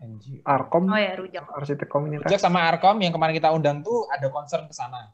NGO. 0.03 0.43
Arkom. 0.43 0.83
Oh 0.91 0.99
ya, 0.99 1.15
rujak. 1.15 1.47
Arsitek 1.47 1.87
komunitas. 1.87 2.27
Rujak 2.27 2.41
sama 2.43 2.67
Arkom 2.67 2.99
yang 2.99 3.15
kemarin 3.15 3.33
kita 3.33 3.55
undang 3.55 3.79
tuh 3.79 4.05
ada 4.11 4.27
concern 4.27 4.67
ke 4.67 4.75
sana 4.75 5.07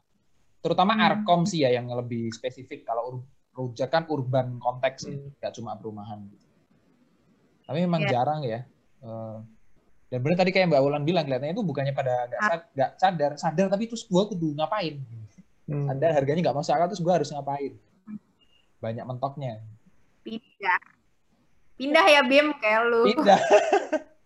terutama 0.60 0.92
hmm. 0.96 1.04
Arkom 1.04 1.48
sih 1.48 1.64
ya 1.64 1.72
yang 1.72 1.88
lebih 1.88 2.28
spesifik 2.32 2.84
kalau 2.84 3.24
rujak 3.56 3.88
kan 3.90 4.04
urban 4.08 4.60
konteks 4.60 5.08
ya, 5.08 5.16
hmm. 5.16 5.40
nggak 5.40 5.52
cuma 5.56 5.74
perumahan 5.76 6.20
gitu. 6.28 6.46
Tapi 7.64 7.78
memang 7.84 8.02
yeah. 8.06 8.12
jarang 8.12 8.40
ya. 8.44 8.60
Uh, 9.00 9.40
dan 10.12 10.20
benar 10.20 10.36
tadi 10.42 10.50
kayak 10.52 10.68
Mbak 10.68 10.82
Wulan 10.82 11.04
bilang 11.06 11.24
kelihatannya 11.24 11.54
itu 11.54 11.64
bukannya 11.64 11.94
pada 11.94 12.28
nggak 12.28 12.40
sad, 12.42 12.62
sadar, 12.98 13.32
sadar 13.38 13.66
tapi 13.70 13.88
terus 13.88 14.04
gue 14.04 14.22
kudu 14.36 14.58
ngapain? 14.58 15.00
Hmm. 15.70 15.86
Sadar 15.88 16.10
harganya 16.12 16.50
nggak 16.50 16.56
masuk 16.60 16.72
akal 16.76 16.88
terus 16.92 17.02
gue 17.02 17.14
harus 17.14 17.30
ngapain? 17.32 17.72
Banyak 18.80 19.04
mentoknya. 19.06 19.64
Pindah. 20.20 20.82
Pindah 21.80 22.04
ya 22.04 22.20
Bim 22.26 22.52
kayak 22.60 22.80
lu. 22.90 23.08
Pindah. 23.08 23.40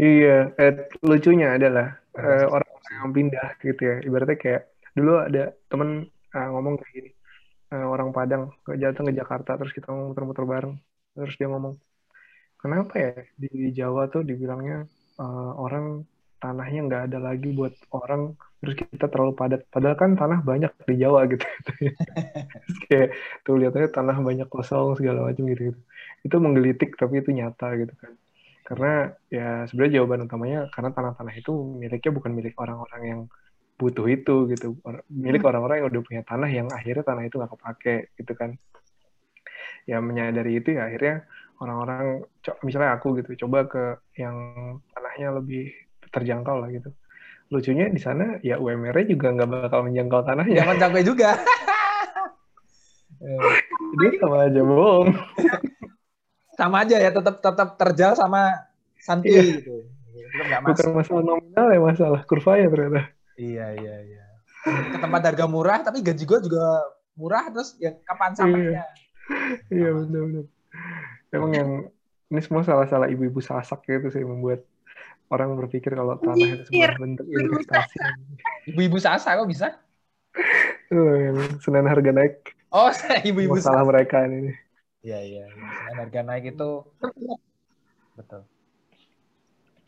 iya, 0.00 0.32
eh, 0.60 0.72
lucunya 1.08 1.56
adalah 1.56 1.86
eh, 2.16 2.44
orang 2.54 2.70
yang 2.96 3.10
pindah 3.16 3.48
gitu 3.60 3.82
ya. 3.90 3.96
Ibaratnya 4.06 4.36
kayak 4.40 4.62
dulu 4.96 5.12
ada 5.20 5.42
temen 5.68 6.08
uh, 6.32 6.48
ngomong 6.52 6.74
kayak 6.80 6.92
gini. 6.96 7.10
Uh, 7.66 7.86
orang 7.92 8.08
Padang 8.14 8.54
datang 8.78 9.10
ke 9.10 9.14
Jakarta 9.20 9.58
terus 9.58 9.72
kita 9.76 9.88
muter-muter 9.92 10.44
bareng. 10.46 10.74
Terus 11.16 11.34
dia 11.40 11.48
ngomong 11.50 11.74
kenapa 12.60 12.94
ya 12.96 13.12
di 13.36 13.70
Jawa 13.76 14.08
tuh 14.12 14.22
dibilangnya 14.24 14.86
uh, 15.20 15.52
orang 15.60 16.06
tanahnya 16.40 16.80
nggak 16.86 17.02
ada 17.12 17.18
lagi 17.20 17.48
buat 17.52 17.74
orang 17.92 18.36
terus 18.60 18.74
kita 18.80 19.06
terlalu 19.12 19.32
padat. 19.36 19.60
Padahal 19.68 19.96
kan 19.98 20.10
tanah 20.16 20.40
banyak 20.40 20.72
di 20.88 20.94
Jawa 21.02 21.20
gitu. 21.28 21.44
Kayak 22.88 23.08
tuh 23.44 23.54
lihatnya 23.60 23.88
tanah 23.92 24.16
banyak 24.22 24.48
kosong 24.48 24.96
segala 24.98 25.28
macam 25.28 25.44
gitu, 25.52 25.74
gitu 25.74 25.80
itu 26.26 26.36
menggelitik 26.42 26.98
tapi 26.98 27.22
itu 27.22 27.30
nyata 27.30 27.66
gitu 27.78 27.94
kan 28.02 28.12
karena 28.66 29.14
ya 29.30 29.62
sebenarnya 29.70 30.02
jawaban 30.02 30.26
utamanya 30.26 30.60
karena 30.74 30.90
tanah-tanah 30.90 31.34
itu 31.38 31.54
miliknya 31.78 32.10
bukan 32.10 32.34
milik 32.34 32.58
orang-orang 32.58 33.02
yang 33.06 33.20
butuh 33.78 34.06
itu 34.10 34.50
gitu. 34.50 34.74
Milik 35.06 35.46
hmm. 35.46 35.50
orang-orang 35.54 35.76
yang 35.78 35.88
udah 35.94 36.02
punya 36.02 36.22
tanah 36.26 36.50
yang 36.50 36.66
akhirnya 36.74 37.06
tanah 37.06 37.22
itu 37.30 37.38
nggak 37.38 37.52
kepake 37.54 37.96
gitu 38.18 38.32
kan. 38.34 38.58
Ya 39.86 40.02
menyadari 40.02 40.58
itu 40.58 40.74
ya 40.74 40.90
akhirnya 40.90 41.30
orang-orang 41.62 42.26
misalnya 42.66 42.98
aku 42.98 43.22
gitu 43.22 43.46
coba 43.46 43.70
ke 43.70 44.02
yang 44.18 44.34
tanahnya 44.90 45.38
lebih 45.38 45.70
terjangkau 46.10 46.58
lah 46.58 46.68
gitu. 46.74 46.90
Lucunya 47.54 47.86
di 47.86 48.02
sana 48.02 48.42
ya 48.42 48.58
UMR-nya 48.58 49.06
juga 49.06 49.30
nggak 49.30 49.70
bakal 49.70 49.86
menjangkau 49.86 50.26
tanahnya. 50.26 50.58
Jangan 50.58 50.74
menjangkau 50.74 51.02
juga. 51.06 51.30
Jadi 53.96 54.16
sama 54.20 54.44
aja 54.50 54.60
bohong 54.60 55.08
sama 56.56 56.82
aja 56.82 56.96
ya 56.96 57.10
tetap 57.12 57.38
tetap 57.44 57.68
terjal 57.76 58.12
sama 58.16 58.66
santi 58.96 59.30
iya. 59.30 59.60
gitu 59.60 59.84
bukan 60.64 60.96
masalah 60.96 61.22
nominal 61.22 61.66
ya 61.68 61.80
masalah 61.80 62.20
kurva 62.24 62.56
ya 62.56 62.66
ternyata 62.72 63.16
Iya 63.36 63.66
iya 63.76 63.96
iya. 64.00 64.24
Ke 64.64 64.98
tempat 64.98 65.22
harga 65.22 65.44
murah 65.46 65.84
tapi 65.84 66.00
gaji 66.00 66.24
gue 66.24 66.40
juga 66.48 66.64
murah 67.14 67.52
terus 67.52 67.76
ya 67.76 67.92
kapan 68.02 68.32
iya. 68.32 68.36
sampainya? 68.40 68.70
Iya, 68.72 68.86
iya 69.70 69.88
benar 69.92 70.20
benar. 70.24 70.44
Emang 71.30 71.52
yang 71.52 71.70
ini 72.32 72.40
semua 72.42 72.64
salah-salah 72.64 73.12
ibu-ibu 73.12 73.38
sasak 73.44 73.84
gitu 73.86 74.08
sih 74.10 74.24
membuat 74.24 74.64
orang 75.30 75.54
berpikir 75.54 75.92
kalau 75.94 76.16
tanah 76.18 76.48
itu 76.48 76.64
sebuah 76.72 76.96
bentuk 76.98 77.26
investasi. 77.28 77.96
Ibu-ibu 78.72 78.98
sasak 78.98 79.36
kok 79.36 79.48
bisa? 79.48 79.68
Oh, 80.90 81.14
yang 81.18 81.36
Senin 81.60 81.86
harga 81.86 82.10
naik. 82.10 82.56
Oh, 82.72 82.88
ibu-ibu 83.30 83.60
salah 83.60 83.84
mereka 83.84 84.24
ini. 84.24 84.56
Iya 85.06 85.20
iya, 85.22 85.44
harga 85.94 86.20
naik 86.26 86.58
itu 86.58 86.82
betul. 88.18 88.42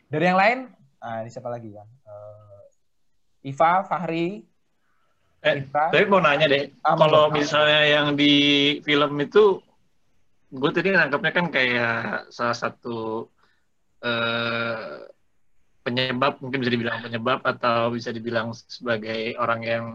Dari 0.07 0.25
yang 0.31 0.39
lain, 0.39 0.59
ah, 1.03 1.19
ini 1.19 1.29
siapa 1.29 1.51
lagi 1.51 1.75
kan? 1.75 1.83
Uh, 2.07 2.63
Iva, 3.43 3.83
Fahri. 3.83 4.47
Eh, 5.43 5.55
Iva. 5.59 5.91
tapi 5.91 6.07
mau 6.07 6.23
nanya 6.23 6.47
deh, 6.47 6.71
ah, 6.87 6.95
kalau 6.95 7.27
misalnya 7.35 7.83
yang 7.83 8.15
di 8.15 8.33
film 8.87 9.19
itu, 9.19 9.59
gue 10.55 10.71
tadi 10.71 10.95
nangkepnya 10.95 11.31
kan 11.35 11.47
kayak 11.51 12.31
salah 12.31 12.55
satu 12.55 13.27
eh, 13.99 15.03
penyebab, 15.83 16.39
mungkin 16.39 16.63
bisa 16.63 16.71
dibilang 16.71 17.03
penyebab 17.03 17.43
atau 17.43 17.91
bisa 17.91 18.15
dibilang 18.15 18.55
sebagai 18.55 19.35
orang 19.35 19.61
yang 19.67 19.85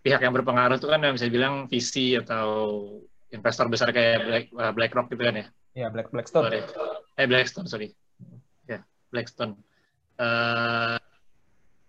pihak 0.00 0.24
yang 0.24 0.32
berpengaruh 0.32 0.80
itu 0.80 0.88
kan 0.88 1.04
yang 1.04 1.12
bisa 1.12 1.28
dibilang 1.28 1.68
visi 1.68 2.16
atau 2.16 2.48
investor 3.30 3.66
besar 3.70 3.94
kayak 3.94 4.26
Black, 4.26 4.44
uh, 4.54 4.72
BlackRock 4.74 5.08
gitu 5.10 5.22
kan 5.22 5.34
ya? 5.40 5.46
Iya, 5.74 5.86
Black 5.94 6.10
Blackstone. 6.10 6.50
Sorry. 6.50 6.60
Eh 7.18 7.26
Blackstone, 7.26 7.66
sorry. 7.70 7.88
Ya, 8.66 8.78
yeah, 8.78 8.82
Blackstone. 9.14 9.54
Uh, 10.20 10.98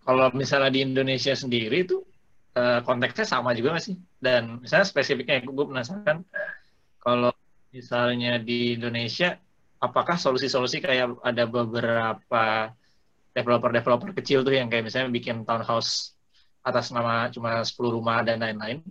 kalau 0.02 0.30
misalnya 0.34 0.70
di 0.72 0.80
Indonesia 0.82 1.34
sendiri 1.34 1.86
itu 1.86 2.02
uh, 2.58 2.80
konteksnya 2.82 3.26
sama 3.26 3.54
juga 3.54 3.76
nggak 3.76 3.84
sih? 3.84 3.96
Dan 4.18 4.62
misalnya 4.62 4.86
spesifiknya 4.86 5.42
gue 5.42 5.66
penasaran 5.66 6.26
kalau 7.02 7.34
misalnya 7.74 8.38
di 8.38 8.78
Indonesia 8.78 9.38
apakah 9.82 10.14
solusi-solusi 10.14 10.78
kayak 10.78 11.18
ada 11.26 11.44
beberapa 11.46 12.70
developer-developer 13.32 14.12
kecil 14.22 14.44
tuh 14.46 14.54
yang 14.54 14.68
kayak 14.70 14.86
misalnya 14.86 15.10
bikin 15.10 15.42
townhouse 15.42 16.14
atas 16.62 16.94
nama 16.94 17.26
cuma 17.34 17.58
10 17.64 17.74
rumah 17.90 18.22
dan 18.22 18.38
lain-lain. 18.38 18.84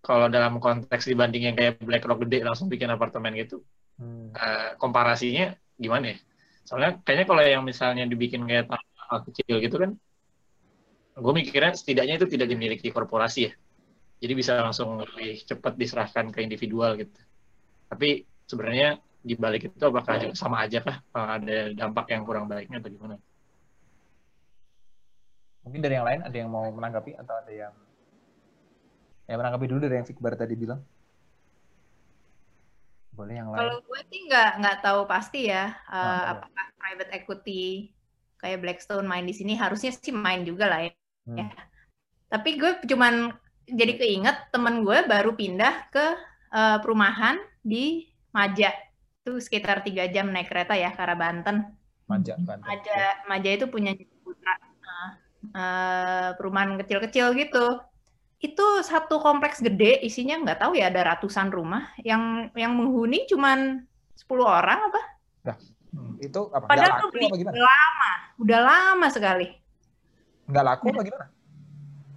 Kalau 0.00 0.32
dalam 0.32 0.56
konteks 0.56 1.04
dibanding 1.04 1.52
yang 1.52 1.56
kayak 1.56 1.76
BlackRock 1.84 2.24
gede 2.24 2.40
langsung 2.40 2.72
bikin 2.72 2.88
apartemen 2.88 3.36
gitu, 3.36 3.60
hmm. 4.00 4.32
uh, 4.32 4.68
komparasinya 4.80 5.52
gimana 5.76 6.16
ya? 6.16 6.18
Soalnya 6.64 6.90
kayaknya 7.04 7.26
kalau 7.28 7.42
yang 7.44 7.62
misalnya 7.66 8.04
dibikin 8.08 8.48
kayak 8.48 8.72
townhouse 8.72 9.24
kecil 9.28 9.60
gitu 9.60 9.76
kan, 9.76 9.90
gue 11.20 11.32
mikirnya 11.36 11.76
setidaknya 11.76 12.16
itu 12.16 12.26
tidak 12.32 12.48
dimiliki 12.48 12.88
korporasi 12.88 13.50
ya. 13.50 13.52
Jadi 14.20 14.32
bisa 14.36 14.56
langsung 14.60 15.00
lebih 15.00 15.44
cepat 15.44 15.76
diserahkan 15.76 16.32
ke 16.32 16.40
individual 16.44 16.96
gitu. 16.96 17.20
Tapi 17.92 18.24
sebenarnya 18.48 19.00
di 19.20 19.36
balik 19.36 19.68
itu 19.68 19.84
apakah 19.84 20.16
juga 20.16 20.32
sama 20.36 20.64
aja 20.64 20.80
kah 20.80 21.04
ada 21.12 21.76
dampak 21.76 22.08
yang 22.08 22.24
kurang 22.24 22.48
baiknya 22.48 22.80
atau 22.80 22.88
gimana? 22.88 23.16
Mungkin 25.60 25.80
dari 25.84 25.94
yang 26.00 26.08
lain 26.08 26.20
ada 26.24 26.36
yang 26.36 26.48
mau 26.48 26.64
menanggapi 26.72 27.20
atau 27.20 27.34
ada 27.36 27.52
yang 27.52 27.74
yang 29.30 29.38
menanggapi 29.38 29.66
dulu 29.70 29.78
dari 29.86 29.94
yang 30.02 30.08
Fikbar 30.10 30.34
tadi 30.34 30.58
bilang. 30.58 30.82
Boleh 33.14 33.38
yang 33.38 33.54
lain. 33.54 33.58
Kalau 33.62 33.76
gue 33.86 34.00
sih 34.10 34.20
nggak 34.26 34.50
nggak 34.58 34.78
tahu 34.82 35.00
pasti 35.06 35.46
ya 35.46 35.70
uh, 35.86 35.94
oh, 35.94 36.22
apakah 36.34 36.66
private 36.74 37.10
equity 37.14 37.94
kayak 38.42 38.58
Blackstone 38.58 39.06
main 39.06 39.22
di 39.22 39.36
sini 39.36 39.54
harusnya 39.54 39.94
sih 39.94 40.10
main 40.10 40.42
juga 40.42 40.66
lah 40.66 40.80
ya. 40.82 40.92
Hmm. 41.30 41.38
ya. 41.38 41.46
Tapi 42.26 42.58
gue 42.58 42.82
cuman 42.90 43.30
jadi 43.70 43.94
keinget 43.94 44.50
temen 44.50 44.82
gue 44.82 44.98
baru 45.06 45.38
pindah 45.38 45.94
ke 45.94 46.06
uh, 46.50 46.82
perumahan 46.82 47.38
di 47.62 48.10
Maja 48.30 48.70
itu 49.22 49.42
sekitar 49.42 49.82
tiga 49.82 50.06
jam 50.06 50.30
naik 50.30 50.50
kereta 50.50 50.74
ya 50.78 50.90
ke 50.94 51.00
arah 51.02 51.18
Banten. 51.18 51.66
Maja, 52.06 52.34
Banten. 52.38 52.66
Maja, 52.66 52.98
Maja 53.26 53.50
itu 53.54 53.66
punya 53.66 53.94
Putra. 54.22 54.54
Nah, 54.58 55.10
uh, 55.54 56.28
perumahan 56.38 56.78
kecil-kecil 56.78 57.34
gitu. 57.38 57.89
Itu 58.40 58.80
satu 58.80 59.20
kompleks 59.20 59.60
gede, 59.60 60.00
isinya 60.00 60.40
nggak 60.40 60.64
tahu 60.64 60.72
ya 60.74 60.88
ada 60.88 61.14
ratusan 61.14 61.52
rumah. 61.52 61.92
Yang 62.00 62.50
yang 62.56 62.72
menghuni 62.72 63.28
cuman 63.28 63.84
10 64.16 64.26
orang 64.40 64.80
apa? 64.88 65.00
Nah, 65.44 65.56
itu 66.24 66.40
apa? 66.50 66.64
Padahal 66.64 66.96
laku 66.96 67.06
beli 67.12 67.26
apa 67.28 67.52
lama, 67.52 68.12
udah 68.40 68.60
lama 68.64 69.06
sekali. 69.12 69.48
Nggak 70.48 70.64
laku 70.64 70.84
apa 70.88 71.00
gimana? 71.04 71.26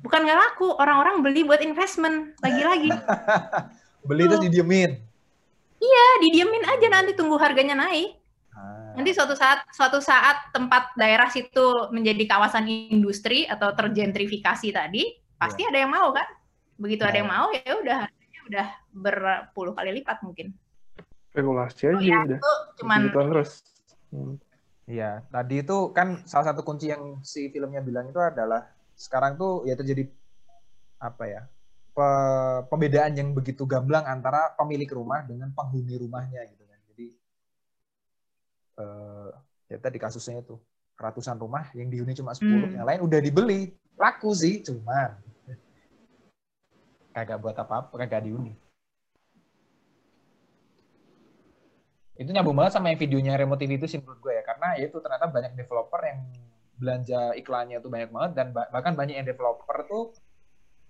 Bukan 0.03 0.19
nggak 0.23 0.39
laku, 0.39 0.67
orang-orang 0.79 1.15
beli 1.23 1.43
buat 1.43 1.59
investment 1.59 2.39
lagi-lagi. 2.39 2.91
beli 4.07 4.27
terus 4.27 4.43
didiemin 4.43 4.99
Iya, 5.83 6.05
didiemin 6.23 6.63
aja 6.63 6.87
nanti 6.87 7.11
tunggu 7.11 7.35
harganya 7.35 7.75
naik. 7.75 8.15
Ah. 8.55 8.95
Nanti 8.95 9.11
suatu 9.11 9.35
saat 9.35 9.67
suatu 9.75 9.99
saat 9.99 10.53
tempat 10.55 10.95
daerah 10.95 11.27
situ 11.27 11.91
menjadi 11.91 12.23
kawasan 12.23 12.67
industri 12.67 13.43
atau 13.43 13.75
tergentrifikasi 13.75 14.69
tadi, 14.71 15.03
pasti 15.43 15.61
yeah. 15.63 15.71
ada 15.71 15.79
yang 15.83 15.91
mau 15.91 16.07
kan? 16.15 16.27
Begitu 16.79 17.01
yeah. 17.03 17.11
ada 17.11 17.17
yang 17.19 17.29
iya. 17.29 17.35
mau 17.35 17.47
ya 17.51 17.73
udah 17.83 17.97
harganya 18.07 18.39
udah 18.47 18.67
berpuluh 18.93 19.73
kali 19.75 19.89
lipat 20.01 20.17
mungkin. 20.23 20.47
Spekulasi 21.33 21.83
aja 21.89 21.97
oh, 21.97 22.01
ya, 22.01 22.19
udah. 22.23 22.39
Cuman 22.79 22.99
terus. 23.11 23.51
Hmm. 24.13 24.37
Iya, 24.83 25.23
tadi 25.31 25.63
itu 25.63 25.95
kan 25.95 26.27
salah 26.27 26.51
satu 26.51 26.61
kunci 26.61 26.91
yang 26.91 27.23
si 27.23 27.47
filmnya 27.47 27.79
bilang 27.79 28.11
itu 28.11 28.19
adalah 28.19 28.67
sekarang 28.99 29.39
tuh 29.39 29.63
ya 29.63 29.79
terjadi 29.79 30.11
apa 30.99 31.23
ya 31.23 31.41
pe 31.93 32.07
pembedaan 32.67 33.15
yang 33.15 33.31
begitu 33.31 33.63
gamblang 33.63 34.03
antara 34.03 34.51
pemilik 34.59 34.89
rumah 34.91 35.23
dengan 35.23 35.55
penghuni 35.55 35.95
rumahnya 35.95 36.43
gitu 36.51 36.63
kan. 36.67 36.79
Jadi 36.91 37.07
uh, 38.83 39.31
ya 39.71 39.77
tadi 39.79 39.97
kasusnya 40.03 40.43
itu 40.43 40.59
ratusan 40.99 41.39
rumah 41.39 41.71
yang 41.73 41.87
dihuni 41.87 42.13
cuma 42.13 42.35
10, 42.35 42.43
hmm. 42.43 42.73
yang 42.77 42.85
lain 42.85 43.01
udah 43.07 43.19
dibeli. 43.23 43.71
Laku 43.95 44.33
sih, 44.35 44.65
cuman 44.65 45.15
kagak 47.13 47.37
buat 47.39 47.55
apa-apa, 47.55 47.93
kagak 47.93 48.25
dihuni. 48.25 48.57
Itu 52.13 52.29
nyambung 52.29 52.53
banget 52.57 52.77
sama 52.77 52.93
yang 52.93 52.99
videonya 53.01 53.33
Remote 53.37 53.61
TV 53.61 53.77
itu 53.77 53.87
sih 53.89 53.97
menurut 54.01 54.21
gue 54.21 54.33
ya, 54.37 54.43
karena 54.45 54.77
ya 54.77 54.85
itu 54.85 54.97
ternyata 55.01 55.25
banyak 55.29 55.53
developer 55.57 56.01
yang 56.01 56.19
belanja 56.77 57.37
iklannya 57.37 57.77
tuh 57.81 57.89
banyak 57.89 58.09
banget 58.09 58.31
dan 58.33 58.47
bahkan 58.53 58.93
banyak 58.97 59.15
yang 59.21 59.27
developer 59.29 59.77
tuh 59.85 60.13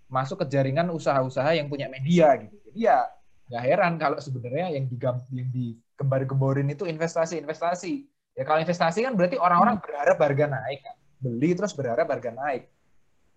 masuk 0.08 0.44
ke 0.44 0.56
jaringan 0.56 0.92
usaha-usaha 0.92 1.56
yang 1.56 1.68
punya 1.68 1.88
media 1.92 2.36
gitu. 2.40 2.56
Jadi 2.72 2.80
ya 2.88 3.08
nggak 3.52 3.64
heran 3.64 3.94
kalau 4.00 4.18
sebenarnya 4.20 4.80
yang 4.80 4.86
digam 4.88 5.20
yang 5.32 5.50
digembar-gemborin 5.52 6.68
itu 6.72 6.88
investasi-investasi. 6.88 7.94
Ya 8.34 8.44
kalau 8.48 8.60
investasi 8.64 9.06
kan 9.06 9.14
berarti 9.14 9.38
orang-orang 9.38 9.80
berharap 9.80 10.18
harga 10.20 10.46
naik 10.50 10.80
kan. 10.84 10.96
Beli 11.24 11.52
terus 11.56 11.72
berharap 11.72 12.08
harga 12.08 12.32
naik. 12.32 12.68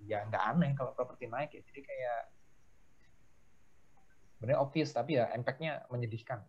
Ya 0.07 0.27
nggak 0.27 0.43
aneh 0.55 0.71
kalau 0.75 0.91
properti 0.95 1.31
naik 1.31 1.55
ya. 1.55 1.63
Jadi 1.65 1.81
kayak 1.83 2.21
sebenarnya 4.37 4.61
obvious 4.61 4.93
tapi 4.93 5.17
ya 5.17 5.33
impact-nya 5.33 5.89
menyedihkan. 5.89 6.45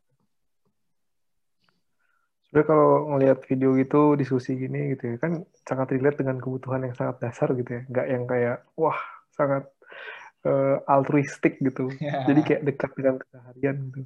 Sebenarnya 2.48 2.68
kalau 2.68 2.92
ngelihat 3.12 3.40
video 3.44 3.76
gitu, 3.76 4.16
diskusi 4.16 4.56
gini 4.56 4.96
gitu 4.96 5.16
ya, 5.16 5.16
kan 5.20 5.44
sangat 5.68 5.92
relate 5.92 6.24
dengan 6.24 6.40
kebutuhan 6.40 6.88
yang 6.88 6.96
sangat 6.96 7.20
dasar 7.20 7.52
gitu 7.56 7.68
ya. 7.68 7.82
Nggak 7.92 8.08
yang 8.08 8.24
kayak, 8.24 8.58
wah 8.80 8.96
sangat 9.36 9.68
uh, 10.48 10.80
altruistik 10.88 11.60
gitu. 11.60 11.92
Yeah. 12.00 12.24
Jadi 12.24 12.42
kayak 12.48 12.62
dekat 12.64 12.92
dengan 12.96 13.16
keseharian 13.20 13.76
gitu. 13.92 14.02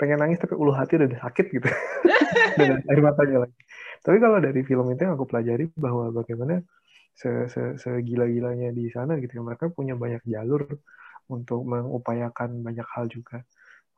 Pengen 0.00 0.18
nangis 0.18 0.40
tapi 0.40 0.56
ulu 0.56 0.72
hati 0.72 0.96
udah 0.96 1.20
sakit 1.28 1.46
gitu. 1.52 1.68
dengan 2.58 2.80
air 2.88 3.00
matanya 3.04 3.38
lagi. 3.48 3.60
Tapi 4.00 4.16
kalau 4.20 4.38
dari 4.40 4.60
film 4.64 4.86
itu 4.88 5.00
yang 5.04 5.14
aku 5.20 5.28
pelajari 5.28 5.68
bahwa 5.76 6.08
bagaimana 6.08 6.64
se 7.14 7.46
-se 7.46 7.78
segila-gilanya 7.78 8.72
di 8.72 8.88
sana 8.88 9.20
gitu 9.20 9.38
ya. 9.38 9.42
Mereka 9.44 9.76
punya 9.76 9.92
banyak 9.92 10.24
jalur 10.24 10.66
untuk 11.28 11.64
mengupayakan 11.64 12.60
banyak 12.60 12.86
hal 12.94 13.08
juga. 13.08 13.42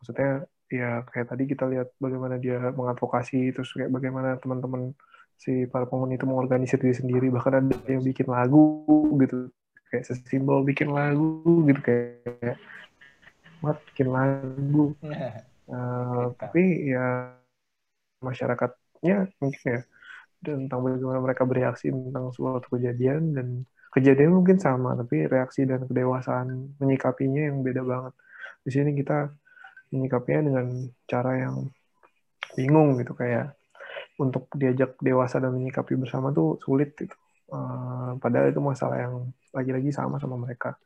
Maksudnya 0.00 0.46
ya 0.66 1.06
kayak 1.06 1.30
tadi 1.30 1.44
kita 1.46 1.64
lihat 1.70 1.94
bagaimana 2.02 2.36
dia 2.42 2.58
mengadvokasi 2.74 3.54
terus 3.54 3.70
kayak 3.74 3.90
bagaimana 3.94 4.34
teman-teman 4.42 4.92
si 5.36 5.68
para 5.70 5.86
penghuni 5.86 6.18
itu 6.18 6.26
mengorganisir 6.26 6.78
diri 6.80 6.96
sendiri. 6.96 7.26
Bahkan 7.30 7.52
ada 7.54 7.76
yang 7.90 8.02
bikin 8.02 8.28
lagu 8.28 8.84
gitu 9.20 9.50
kayak 9.90 10.04
sesimbol 10.06 10.66
bikin 10.66 10.90
lagu 10.90 11.44
gitu 11.70 11.80
kayak 11.82 12.56
buat 13.62 13.78
bikin 13.92 14.08
lagu. 14.10 14.94
Uh, 15.66 16.30
tapi 16.38 16.94
ya 16.94 17.34
masyarakatnya 18.22 19.34
mungkin 19.42 19.62
ya 19.66 19.80
dan 20.46 20.70
tentang 20.70 20.80
bagaimana 20.84 21.18
mereka 21.18 21.42
bereaksi 21.42 21.90
tentang 21.90 22.30
suatu 22.30 22.70
kejadian 22.70 23.34
dan 23.34 23.48
kejadian 23.94 24.32
mungkin 24.34 24.56
sama 24.58 24.96
tapi 24.98 25.28
reaksi 25.28 25.68
dan 25.68 25.84
kedewasaan 25.86 26.78
menyikapinya 26.80 27.52
yang 27.52 27.62
beda 27.62 27.82
banget 27.86 28.14
di 28.66 28.70
sini 28.72 28.90
kita 28.98 29.30
menyikapinya 29.94 30.40
dengan 30.50 30.66
cara 31.06 31.32
yang 31.38 31.56
bingung 32.58 32.98
gitu 32.98 33.14
kayak 33.14 33.54
untuk 34.16 34.48
diajak 34.56 34.96
dewasa 34.98 35.38
dan 35.38 35.52
menyikapi 35.54 35.94
bersama 35.94 36.32
tuh 36.32 36.56
sulit 36.64 36.96
gitu 36.96 37.14
uh, 37.52 38.16
padahal 38.18 38.50
itu 38.50 38.60
masalah 38.60 38.96
yang 39.00 39.14
lagi-lagi 39.56 39.88
sama 39.88 40.20
sama 40.20 40.36
mereka. 40.36 40.76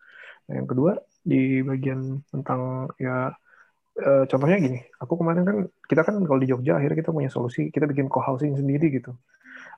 Nah, 0.47 0.63
yang 0.63 0.69
kedua 0.71 0.95
di 1.27 1.61
bagian 1.67 2.23
tentang 2.31 2.87
ya 2.97 3.35
e, 3.99 4.25
contohnya 4.31 4.57
gini, 4.63 4.79
aku 5.03 5.19
kemarin 5.19 5.43
kan 5.43 5.57
kita 5.91 6.07
kan 6.07 6.23
kalau 6.23 6.39
di 6.39 6.49
Jogja 6.49 6.79
akhirnya 6.79 7.03
kita 7.03 7.11
punya 7.11 7.29
solusi, 7.29 7.75
kita 7.75 7.91
bikin 7.91 8.07
co-housing 8.07 8.55
sendiri 8.55 8.95
gitu. 8.95 9.13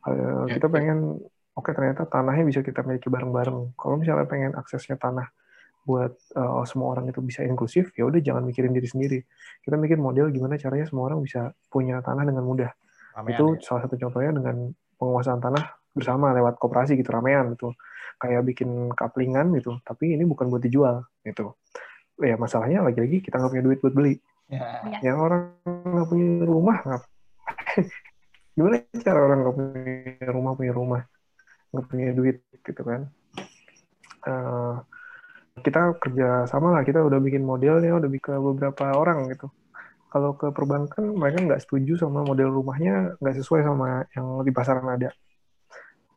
E, 0.04 0.12
kita 0.52 0.68
pengen 0.68 1.24
oke 1.56 1.68
okay, 1.68 1.72
ternyata 1.76 2.08
tanahnya 2.08 2.44
bisa 2.48 2.60
kita 2.60 2.84
miliki 2.86 3.08
bareng-bareng. 3.12 3.76
Kalau 3.76 3.96
misalnya 4.00 4.26
pengen 4.28 4.52
aksesnya 4.56 4.96
tanah 4.96 5.28
buat 5.82 6.14
uh, 6.38 6.62
semua 6.62 6.94
orang 6.94 7.10
itu 7.10 7.18
bisa 7.18 7.42
inklusif, 7.42 7.90
ya 7.98 8.06
udah 8.06 8.22
jangan 8.22 8.46
mikirin 8.46 8.70
diri 8.70 8.86
sendiri. 8.86 9.18
Kita 9.60 9.74
mikir 9.74 9.98
model 9.98 10.30
gimana 10.30 10.54
caranya 10.54 10.86
semua 10.86 11.10
orang 11.10 11.20
bisa 11.20 11.50
punya 11.66 11.98
tanah 11.98 12.22
dengan 12.22 12.46
mudah. 12.46 12.70
Ramean, 13.12 13.34
itu 13.34 13.44
ya. 13.58 13.60
salah 13.66 13.80
satu 13.84 13.98
contohnya 13.98 14.32
dengan 14.32 14.72
penguasaan 14.96 15.42
tanah 15.42 15.82
bersama 15.92 16.32
lewat 16.32 16.56
koperasi 16.56 16.96
gitu 16.96 17.12
ramean 17.12 17.52
gitu 17.52 17.76
kayak 18.16 18.42
bikin 18.48 18.94
kaplingan 18.96 19.52
gitu 19.60 19.76
tapi 19.84 20.16
ini 20.16 20.24
bukan 20.24 20.48
buat 20.48 20.64
dijual 20.64 21.04
gitu 21.20 21.52
ya 22.22 22.40
masalahnya 22.40 22.80
lagi-lagi 22.80 23.20
kita 23.20 23.36
nggak 23.36 23.52
punya 23.52 23.64
duit 23.64 23.78
buat 23.84 23.94
beli 23.94 24.14
ya. 24.48 24.80
yang 25.04 25.20
orang 25.20 25.52
nggak 25.66 26.08
punya 26.08 26.28
rumah 26.48 26.76
nggak 26.80 27.02
gimana 28.56 28.76
cara 29.04 29.20
orang 29.20 29.38
nggak 29.44 29.54
punya 29.56 30.28
rumah 30.32 30.52
punya 30.56 30.72
rumah 30.72 31.02
nggak 31.72 31.84
punya 31.88 32.12
duit 32.12 32.36
gitu 32.60 32.82
kan. 32.84 33.08
Uh, 34.22 34.78
kita 35.60 35.96
kerja 36.00 36.48
sama 36.48 36.72
lah 36.72 36.82
kita 36.86 37.04
udah 37.04 37.20
bikin 37.20 37.44
modelnya 37.44 37.92
udah 37.96 38.08
bikin 38.08 38.40
beberapa 38.40 38.92
orang 38.96 39.28
gitu. 39.32 39.48
Kalau 40.12 40.36
ke 40.36 40.52
perbankan 40.52 41.16
mereka 41.16 41.40
nggak 41.40 41.62
setuju 41.64 41.96
sama 41.96 42.20
model 42.24 42.52
rumahnya 42.52 43.16
nggak 43.16 43.36
sesuai 43.40 43.64
sama 43.64 44.04
yang 44.12 44.44
di 44.44 44.52
pasaran 44.52 44.84
ada. 44.88 45.12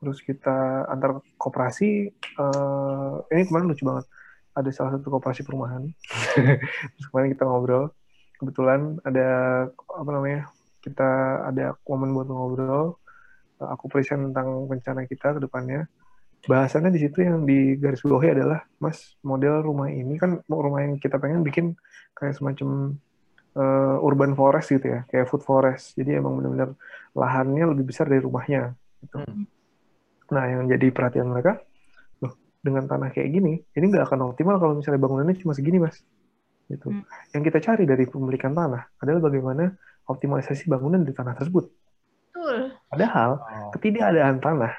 Terus 0.04 0.20
kita 0.20 0.86
antar 0.92 1.24
koperasi 1.40 2.12
uh, 2.40 3.24
ini 3.32 3.48
kemarin 3.48 3.72
lucu 3.72 3.88
banget. 3.88 4.06
Ada 4.56 4.70
salah 4.72 4.92
satu 5.00 5.08
koperasi 5.12 5.48
perumahan. 5.48 5.88
Terus 6.96 7.06
kemarin 7.12 7.32
kita 7.32 7.44
ngobrol. 7.48 7.92
Kebetulan 8.36 9.00
ada 9.08 9.28
apa 9.72 10.10
namanya 10.12 10.52
kita 10.84 11.42
ada 11.48 11.80
momen 11.88 12.12
buat 12.12 12.28
ngobrol 12.28 13.00
aku 13.62 13.86
present 13.88 14.32
tentang 14.32 14.68
rencana 14.68 15.08
kita 15.08 15.38
ke 15.38 15.40
depannya 15.44 15.88
bahasannya 16.46 16.94
di 16.94 17.02
situ 17.02 17.26
yang 17.26 17.42
di 17.48 17.74
garis 17.82 18.06
bawahi 18.06 18.38
adalah 18.38 18.62
mas 18.78 19.18
model 19.26 19.66
rumah 19.66 19.90
ini 19.90 20.20
kan 20.22 20.46
rumah 20.46 20.86
yang 20.86 21.02
kita 21.02 21.18
pengen 21.18 21.42
bikin 21.42 21.74
kayak 22.14 22.38
semacam 22.38 22.94
uh, 23.58 23.98
urban 24.06 24.38
forest 24.38 24.70
gitu 24.78 24.86
ya 24.94 25.00
kayak 25.10 25.26
food 25.26 25.42
forest 25.42 25.98
jadi 25.98 26.22
emang 26.22 26.38
benar-benar 26.38 26.78
lahannya 27.18 27.66
lebih 27.74 27.90
besar 27.90 28.06
dari 28.06 28.22
rumahnya 28.22 28.78
gitu. 29.02 29.26
Hmm 29.26 29.50
Nah, 30.34 30.44
yang 30.50 30.66
jadi 30.66 30.90
perhatian 30.90 31.30
mereka, 31.30 31.62
loh, 32.24 32.34
dengan 32.66 32.90
tanah 32.90 33.14
kayak 33.14 33.30
gini, 33.30 33.62
ini 33.62 33.86
nggak 33.94 34.10
akan 34.10 34.34
optimal 34.34 34.58
kalau 34.58 34.74
misalnya 34.74 35.02
bangunannya 35.02 35.38
cuma 35.38 35.54
segini, 35.54 35.78
Mas. 35.78 36.02
Gitu. 36.66 36.90
Hmm. 36.90 37.06
Yang 37.30 37.54
kita 37.54 37.60
cari 37.62 37.84
dari 37.86 38.10
pemilikan 38.10 38.58
tanah 38.58 38.98
adalah 38.98 39.22
bagaimana 39.30 39.70
optimalisasi 40.10 40.66
bangunan 40.66 41.06
di 41.06 41.14
tanah 41.14 41.38
tersebut. 41.38 41.70
Betul. 42.34 42.74
Padahal 42.96 43.32
Oh. 43.38 43.70
ketidakadaan 43.72 44.40
tanah 44.40 44.74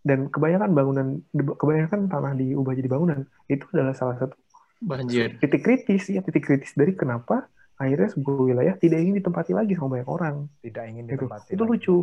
dan 0.00 0.18
kebanyakan 0.26 0.70
bangunan 0.72 1.06
kebanyakan 1.34 2.08
tanah 2.08 2.32
diubah 2.32 2.72
jadi 2.72 2.88
bangunan 2.88 3.18
itu 3.46 3.64
adalah 3.70 3.92
salah 3.92 4.16
satu 4.16 4.34
Banjir. 4.80 5.36
titik 5.36 5.60
kritis 5.60 6.08
ya 6.08 6.22
titik 6.22 6.42
kritis 6.42 6.72
dari 6.72 6.94
kenapa 6.94 7.50
akhirnya 7.76 8.08
sebuah 8.08 8.40
wilayah 8.40 8.74
tidak 8.74 8.98
ingin 8.98 9.18
ditempati 9.18 9.52
lagi 9.52 9.74
sama 9.74 9.98
banyak 9.98 10.08
orang 10.08 10.36
Tidak 10.60 10.84
ingin 10.86 11.04
gitu. 11.06 11.26
ditempati. 11.26 11.48
Itu 11.52 11.62
lagi. 11.62 11.70
lucu. 11.76 11.96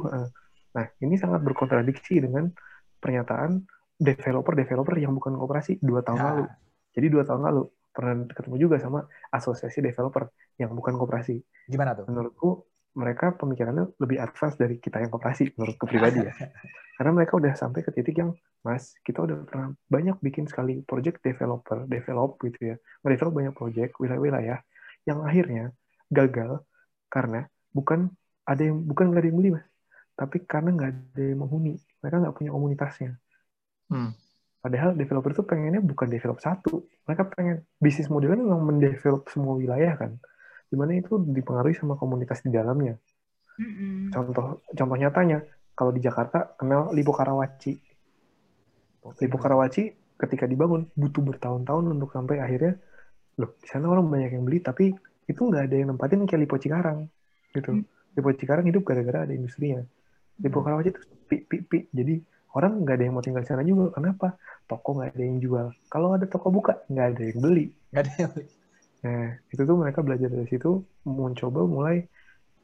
Nah, 0.76 0.86
ini 1.00 1.16
sangat 1.16 1.40
berkontradiksi 1.42 2.20
dengan 2.20 2.52
pernyataan 2.98 3.64
developer-developer 3.96 4.96
yang 4.96 5.16
bukan 5.16 5.36
koperasi 5.36 5.80
dua 5.80 6.04
tahun 6.04 6.20
Ya. 6.20 6.26
lalu. 6.30 6.46
Jadi 6.94 7.08
dua 7.10 7.24
tahun 7.24 7.42
lalu 7.44 7.64
pernah 7.90 8.14
ketemu 8.28 8.56
juga 8.60 8.76
sama 8.78 9.00
asosiasi 9.30 9.80
developer 9.80 10.28
yang 10.56 10.72
bukan 10.72 10.96
koperasi. 10.96 11.40
Gimana 11.66 11.96
tuh? 11.96 12.06
Menurutku 12.08 12.50
mereka 12.96 13.36
pemikirannya 13.36 13.92
lebih 14.00 14.18
advance 14.24 14.56
dari 14.56 14.80
kita 14.80 15.04
yang 15.04 15.12
koperasi 15.12 15.52
menurutku 15.56 15.86
pribadi 15.86 16.24
ya. 16.24 16.34
Karena 16.96 17.12
mereka 17.12 17.36
udah 17.36 17.52
sampai 17.60 17.84
ke 17.84 17.92
titik 17.92 18.16
yang, 18.16 18.32
Mas, 18.64 18.96
kita 19.04 19.20
udah 19.20 19.44
pernah 19.44 19.76
banyak 19.92 20.16
bikin 20.24 20.48
sekali 20.48 20.80
project 20.80 21.20
developer, 21.20 21.84
develop 21.92 22.40
gitu 22.40 22.72
ya, 22.72 22.76
ngedevelop 23.04 23.34
banyak 23.36 23.54
project 23.54 24.00
wilayah-wilayah 24.00 24.64
yang 25.04 25.20
akhirnya 25.28 25.76
gagal 26.08 26.64
karena 27.12 27.52
bukan 27.76 28.16
ada 28.48 28.64
yang 28.64 28.80
bukan 28.80 29.12
nggak 29.12 29.22
ada 29.22 29.28
yang 29.28 29.38
beli 29.38 29.50
mas, 29.60 29.68
tapi 30.16 30.38
karena 30.48 30.70
nggak 30.72 30.90
ada 30.96 31.24
yang 31.24 31.40
menghuni, 31.44 31.76
mereka 32.00 32.16
nggak 32.24 32.36
punya 32.40 32.52
komunitasnya. 32.56 33.12
Hmm. 33.92 34.16
Padahal 34.64 34.98
developer 34.98 35.30
itu 35.36 35.44
pengennya 35.46 35.82
bukan 35.84 36.08
develop 36.10 36.40
satu, 36.42 36.88
mereka 37.06 37.28
pengen 37.30 37.68
bisnis 37.78 38.10
modelnya 38.10 38.42
memang 38.42 38.64
mendevelop 38.66 39.28
semua 39.30 39.60
wilayah 39.60 39.94
kan, 40.00 40.16
di 40.76 40.78
mana 40.78 41.00
itu 41.00 41.16
dipengaruhi 41.24 41.72
sama 41.80 41.96
komunitas 41.96 42.44
di 42.44 42.52
dalamnya. 42.52 43.00
Mm-mm. 43.56 44.12
Contoh 44.12 44.60
contoh 44.68 44.98
nyatanya, 45.00 45.40
kalau 45.72 45.96
di 45.96 46.04
Jakarta 46.04 46.60
kenal 46.60 46.92
Lipo 46.92 47.16
Karawaci. 47.16 47.80
Lipo 49.24 49.38
Karawaci 49.40 49.96
ketika 50.20 50.44
dibangun 50.44 50.92
butuh 50.92 51.24
bertahun-tahun 51.24 51.96
untuk 51.96 52.12
sampai 52.12 52.44
akhirnya 52.44 52.76
loh 53.40 53.56
di 53.56 53.68
sana 53.68 53.88
orang 53.88 54.08
banyak 54.08 54.32
yang 54.36 54.44
beli 54.48 54.64
tapi 54.64 54.96
itu 55.28 55.42
nggak 55.44 55.68
ada 55.68 55.76
yang 55.76 55.96
nempatin 55.96 56.28
kayak 56.28 56.44
Lipo 56.44 56.60
Cikarang 56.60 57.08
gitu. 57.56 57.72
Hmm. 57.72 57.88
Lipo 58.12 58.30
Cikarang 58.36 58.68
hidup 58.68 58.84
gara-gara 58.84 59.24
ada 59.24 59.32
industrinya. 59.32 59.80
Lipo 60.44 60.60
Karawaci 60.60 60.92
itu 60.92 61.00
pi, 61.32 61.48
pi, 61.48 61.64
pi. 61.64 61.88
Jadi 61.96 62.20
orang 62.52 62.84
nggak 62.84 62.96
ada 63.00 63.04
yang 63.08 63.16
mau 63.16 63.24
tinggal 63.24 63.44
di 63.44 63.48
sana 63.48 63.64
juga. 63.64 63.96
Kenapa? 63.96 64.36
Toko 64.68 65.00
nggak 65.00 65.16
ada 65.16 65.24
yang 65.24 65.40
jual. 65.40 65.72
Kalau 65.88 66.20
ada 66.20 66.28
toko 66.28 66.52
buka 66.52 66.84
nggak 66.92 67.08
ada 67.16 67.24
yang 67.24 67.40
beli. 67.40 67.66
Nggak 67.96 68.04
ada 68.04 68.12
yang 68.20 68.32
beli. 68.36 68.48
Nah, 69.06 69.38
itu 69.54 69.62
tuh 69.70 69.78
mereka 69.78 70.02
belajar 70.02 70.30
dari 70.34 70.48
situ, 70.50 70.82
mencoba 71.06 71.62
mulai 71.70 72.02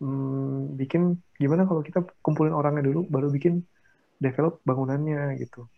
hmm, 0.01 0.73
bikin 0.79 1.13
gimana 1.37 1.69
kalau 1.69 1.85
kita 1.85 2.01
kumpulin 2.25 2.53
orangnya 2.57 2.83
dulu, 2.89 3.05
baru 3.13 3.29
bikin 3.29 3.61
develop 4.17 4.61
bangunannya 4.65 5.37
gitu. 5.37 5.69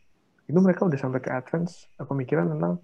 Itu 0.48 0.60
mereka 0.64 0.88
udah 0.88 1.00
sampai 1.00 1.20
ke 1.20 1.32
advance 1.32 1.88
pemikiran 2.00 2.48
tentang, 2.56 2.80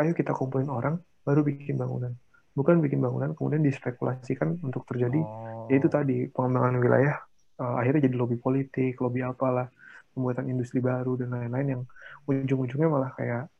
ayo 0.00 0.12
kita 0.12 0.36
kumpulin 0.36 0.68
orang, 0.68 1.00
baru 1.24 1.40
bikin 1.44 1.80
bangunan. 1.80 2.12
Bukan 2.54 2.78
bikin 2.84 3.00
bangunan, 3.02 3.32
kemudian 3.34 3.64
dispekulasikan 3.64 4.60
untuk 4.62 4.84
terjadi, 4.86 5.18
Oh. 5.18 5.66
ya 5.72 5.74
itu 5.80 5.88
tadi, 5.90 6.28
pengembangan 6.30 6.76
wilayah, 6.78 7.16
eh, 7.60 7.74
akhirnya 7.80 8.06
jadi 8.06 8.16
lobby 8.20 8.36
politik, 8.38 9.00
lobby 9.02 9.24
apalah, 9.24 9.66
pembuatan 10.14 10.46
industri 10.52 10.78
baru, 10.78 11.18
dan 11.18 11.34
lain-lain 11.34 11.66
yang 11.74 11.82
ujung-ujungnya 12.30 12.88
malah 12.92 13.10
kayak 13.18 13.50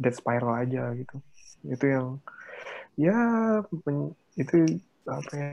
dead 0.00 0.14
spiral 0.16 0.54
aja 0.56 0.94
gitu. 0.96 1.20
Itu 1.66 1.84
yang 1.90 2.06
ya 2.98 3.18
itu 4.34 4.56
apa 5.06 5.32
ya 5.32 5.52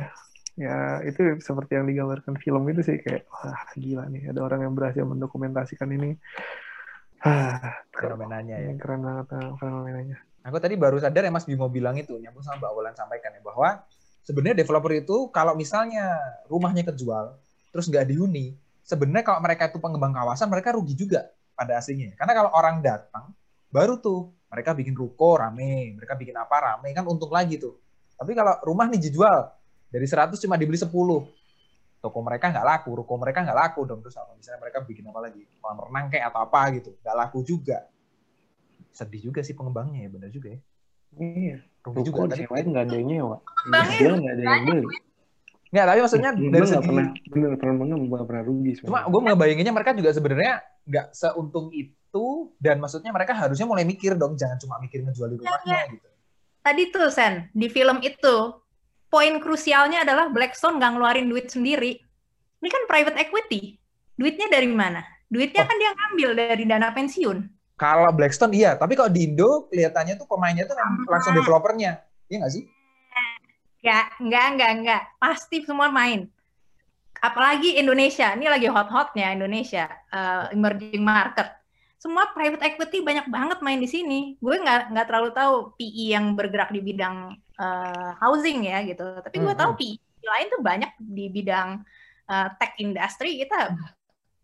ya 0.55 0.75
itu 1.05 1.37
seperti 1.39 1.77
yang 1.77 1.85
digambarkan 1.85 2.35
film 2.41 2.63
itu 2.71 2.81
sih 2.81 2.97
kayak 2.99 3.29
wah 3.29 3.61
gila 3.77 4.09
nih 4.09 4.33
ada 4.33 4.41
orang 4.41 4.65
yang 4.65 4.73
berhasil 4.73 5.03
mendokumentasikan 5.05 5.93
ini 5.93 6.17
ah 7.21 7.85
Fenomenanya 7.93 8.59
ya. 8.59 8.71
keren 8.79 9.05
banget 9.05 9.27
ah, 9.35 9.53
fenomenanya 9.61 10.17
Aku 10.45 10.61
tadi 10.61 10.77
baru 10.77 11.01
sadar 11.01 11.25
ya 11.25 11.33
Mas 11.33 11.49
Bimo 11.49 11.65
bilang 11.73 11.97
itu, 11.97 12.21
nyambung 12.21 12.45
sama 12.45 12.61
Mbak 12.61 12.71
Wulan 12.77 12.93
sampaikan 12.93 13.33
ya, 13.33 13.41
bahwa 13.41 13.81
sebenarnya 14.21 14.61
developer 14.61 14.93
itu 14.93 15.33
kalau 15.33 15.57
misalnya 15.57 16.21
rumahnya 16.45 16.85
kejual, 16.85 17.33
terus 17.73 17.89
nggak 17.89 18.05
dihuni, 18.13 18.53
sebenarnya 18.85 19.25
kalau 19.25 19.41
mereka 19.41 19.73
itu 19.73 19.81
pengembang 19.81 20.13
kawasan, 20.13 20.45
mereka 20.45 20.77
rugi 20.77 20.93
juga 20.93 21.33
pada 21.57 21.81
aslinya. 21.81 22.13
Karena 22.13 22.33
kalau 22.37 22.53
orang 22.53 22.77
datang, 22.85 23.33
baru 23.69 23.97
tuh 24.01 24.33
mereka 24.49 24.71
bikin 24.71 24.95
ruko 24.95 25.35
rame, 25.35 25.95
mereka 25.97 26.15
bikin 26.15 26.35
apa 26.37 26.55
rame, 26.61 26.95
kan 26.95 27.03
untung 27.03 27.31
lagi 27.33 27.59
tuh. 27.59 27.75
Tapi 28.15 28.31
kalau 28.31 28.55
rumah 28.63 28.87
nih 28.87 29.01
dijual, 29.11 29.51
dari 29.91 30.07
100 30.07 30.39
cuma 30.39 30.55
dibeli 30.55 30.79
10, 30.79 30.87
toko 31.99 32.19
mereka 32.23 32.53
nggak 32.53 32.63
laku, 32.65 32.89
ruko 33.03 33.13
mereka 33.19 33.43
nggak 33.43 33.57
laku 33.57 33.83
dong. 33.83 33.99
Terus 33.99 34.15
apa? 34.15 34.31
Misalnya 34.37 34.59
mereka 34.63 34.79
bikin 34.85 35.03
apa 35.11 35.19
lagi? 35.19 35.43
Kolam 35.59 35.77
renang 35.83 36.07
kayak 36.07 36.31
atau 36.31 36.39
apa 36.47 36.59
gitu, 36.77 36.91
nggak 37.03 37.15
laku 37.19 37.39
juga. 37.43 37.83
Sedih 38.95 39.27
juga 39.27 39.43
sih 39.43 39.51
pengembangnya 39.51 40.07
ya, 40.07 40.09
benar 40.09 40.29
juga 40.31 40.55
ya. 40.55 40.59
iya 41.19 41.57
Rugi 41.83 42.11
juga. 42.11 42.27
ruko 42.27 42.31
Tadi 42.31 42.43
nggak 42.43 42.85
ada 42.87 42.95
yang 42.95 43.07
nyewa 43.07 43.37
Pengembangnya 43.39 43.91
Dijual 43.95 44.15
nggak 44.19 44.33
ada 44.35 44.43
yang 44.43 44.63
beli 44.67 44.87
Nggak, 45.75 45.85
tapi 45.91 45.99
maksudnya 45.99 46.31
Pengembang 46.31 46.53
dari 46.55 46.67
segi 46.71 46.87
pernah 46.87 47.07
bener 47.27 47.51
pengembang 47.59 47.87
nggak 48.07 48.27
pernah 48.31 48.43
rugi 48.47 48.71
cuma 48.79 48.79
sebenarnya. 48.79 49.11
gue 49.11 49.21
ngebayanginnya 49.27 49.73
mereka 49.75 49.91
juga 49.91 50.09
sebenarnya 50.15 50.53
nggak 50.87 51.07
seuntung 51.11 51.67
itu 51.75 51.91
dan 52.59 52.79
maksudnya 52.79 53.11
mereka 53.11 53.35
harusnya 53.35 53.67
mulai 53.67 53.83
mikir 53.83 54.15
dong 54.15 54.35
jangan 54.39 54.55
cuma 54.59 54.79
mikir 54.79 55.03
ngejual 55.03 55.35
di 55.35 55.37
rumahnya 55.41 55.79
gitu. 55.91 56.07
Tadi 56.65 56.83
tuh 56.89 57.13
Sen, 57.13 57.47
di 57.53 57.69
film 57.69 58.01
itu 58.01 58.35
poin 59.11 59.37
krusialnya 59.37 60.01
adalah 60.01 60.33
Blackstone 60.33 60.81
nggak 60.81 60.91
ngeluarin 60.97 61.27
duit 61.29 61.47
sendiri. 61.51 62.01
Ini 62.59 62.69
kan 62.71 62.83
private 62.89 63.17
equity. 63.21 63.77
Duitnya 64.17 64.49
dari 64.49 64.65
mana? 64.71 65.05
Duitnya 65.29 65.61
Oh. 65.61 65.67
kan 65.69 65.77
dia 65.77 65.91
ngambil 65.93 66.29
dari 66.33 66.63
dana 66.65 66.89
pensiun. 66.89 67.37
Kalau 67.75 68.07
Blackstone 68.15 68.55
iya, 68.55 68.79
tapi 68.79 68.95
kalau 68.95 69.11
di 69.11 69.27
Indo 69.27 69.67
kelihatannya 69.67 70.15
tuh 70.15 70.25
pemainnya 70.25 70.63
tuh 70.63 70.79
memang 70.79 71.03
langsung 71.11 71.35
developernya, 71.35 71.99
iya 72.31 72.37
nggak 72.39 72.53
sih? 72.55 72.63
Ya, 73.83 74.09
enggak, 74.17 74.45
enggak, 74.55 74.71
enggak. 74.79 75.01
Pasti 75.19 75.61
semua 75.61 75.91
main. 75.91 76.25
Apalagi 77.19 77.77
Indonesia, 77.77 78.33
ini 78.33 78.47
lagi 78.49 78.65
hot-hotnya 78.71 79.35
Indonesia, 79.35 79.85
eh, 80.09 80.55
emerging 80.55 81.03
market. 81.03 81.51
Semua 81.95 82.29
private 82.35 82.61
equity 82.61 83.01
banyak 83.01 83.25
banget 83.31 83.59
main 83.65 83.79
di 83.81 83.89
sini. 83.89 84.19
Gue 84.37 84.59
nggak 84.61 84.93
nggak 84.93 85.07
terlalu 85.07 85.29
tahu 85.33 85.53
PE 85.79 86.05
yang 86.13 86.35
bergerak 86.35 86.69
di 86.69 86.81
bidang 86.83 87.33
eh, 87.57 88.11
housing 88.21 88.67
ya 88.67 88.83
gitu. 88.85 89.03
Tapi 89.23 89.37
gue 89.41 89.53
Hmm, 89.53 89.61
tahu 89.61 89.71
PE 89.79 89.97
lain 90.25 90.47
tuh 90.49 90.61
banyak 90.61 90.91
di 90.99 91.25
bidang 91.31 91.81
eh, 92.29 92.47
tech 92.59 92.73
industry 92.77 93.41
kita 93.41 93.73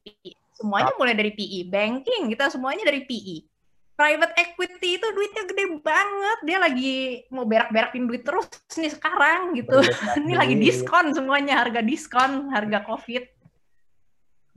PE. 0.05 0.31
Semuanya 0.57 0.93
mulai 0.93 1.17
dari 1.17 1.33
PE, 1.33 1.65
banking 1.69 2.29
kita 2.29 2.49
semuanya 2.53 2.85
dari 2.85 3.01
PE. 3.05 3.49
Private 3.97 4.33
equity 4.33 4.97
itu 4.97 5.07
duitnya 5.13 5.43
gede 5.45 5.65
banget. 5.77 6.37
Dia 6.41 6.57
lagi 6.57 7.21
mau 7.29 7.45
berak-berakin 7.45 8.09
duit 8.09 8.25
terus 8.25 8.49
nih 8.73 8.89
sekarang 8.89 9.53
gitu. 9.53 9.77
Ini 10.21 10.33
lagi 10.33 10.55
diskon 10.57 11.13
semuanya, 11.13 11.61
harga 11.61 11.85
diskon, 11.85 12.49
harga 12.49 12.81
COVID. 12.85 13.23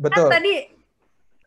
Betul. 0.01 0.29
Kan 0.29 0.41
tadi 0.41 0.55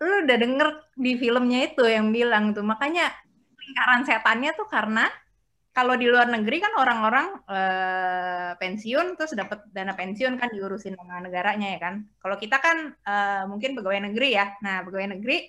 lu 0.04 0.14
udah 0.26 0.38
denger 0.38 0.68
di 0.96 1.12
filmnya 1.18 1.60
itu 1.74 1.84
yang 1.88 2.14
bilang 2.14 2.54
tuh, 2.56 2.62
makanya 2.66 3.10
lingkaran 3.58 4.02
setannya 4.08 4.52
tuh 4.56 4.68
karena 4.70 5.06
kalau 5.74 5.94
di 5.94 6.10
luar 6.10 6.26
negeri 6.26 6.58
kan 6.58 6.74
orang-orang 6.74 7.28
eh, 7.54 8.52
pensiun 8.58 9.14
terus 9.14 9.38
dapat 9.38 9.62
dana 9.70 9.94
pensiun 9.94 10.34
kan 10.42 10.50
diurusin 10.50 10.98
sama 10.98 11.22
negaranya 11.22 11.68
ya 11.78 11.80
kan. 11.82 11.96
Kalau 12.18 12.36
kita 12.42 12.58
kan 12.58 12.78
eh, 12.98 13.44
mungkin 13.46 13.78
pegawai 13.78 14.10
negeri 14.10 14.34
ya. 14.34 14.58
Nah, 14.66 14.82
pegawai 14.86 15.14
negeri 15.18 15.46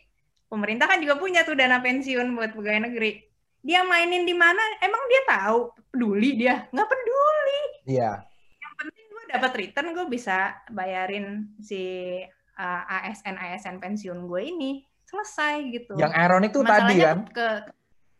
pemerintah 0.48 0.84
kan 0.88 1.00
juga 1.00 1.16
punya 1.16 1.44
tuh 1.48 1.56
dana 1.56 1.80
pensiun 1.80 2.36
buat 2.36 2.52
pegawai 2.52 2.92
negeri. 2.92 3.24
Dia 3.64 3.84
mainin 3.84 4.24
di 4.28 4.36
mana? 4.36 4.60
Emang 4.84 5.00
dia 5.08 5.22
tahu? 5.28 5.58
Peduli 5.92 6.30
dia? 6.36 6.68
Nggak 6.72 6.88
peduli 6.92 7.60
Iya. 7.88 8.20
yang 8.60 8.74
penting 8.76 9.04
gue 9.08 9.24
dapat 9.32 9.52
return 9.56 9.88
gue 9.96 10.06
bisa 10.12 10.60
bayarin 10.68 11.56
si 11.58 11.80
uh, 12.58 12.82
ASN 13.06 13.38
ASN 13.38 13.76
pensiun 13.78 14.26
gue 14.26 14.42
ini 14.42 14.70
selesai 15.08 15.54
gitu. 15.72 15.94
Yang 15.96 16.12
ironik 16.12 16.50
tuh 16.52 16.62
tadi 16.66 17.00
Masalahnya 17.00 17.06
kan 17.06 17.18
tuh 17.22 17.32
ke 17.32 17.48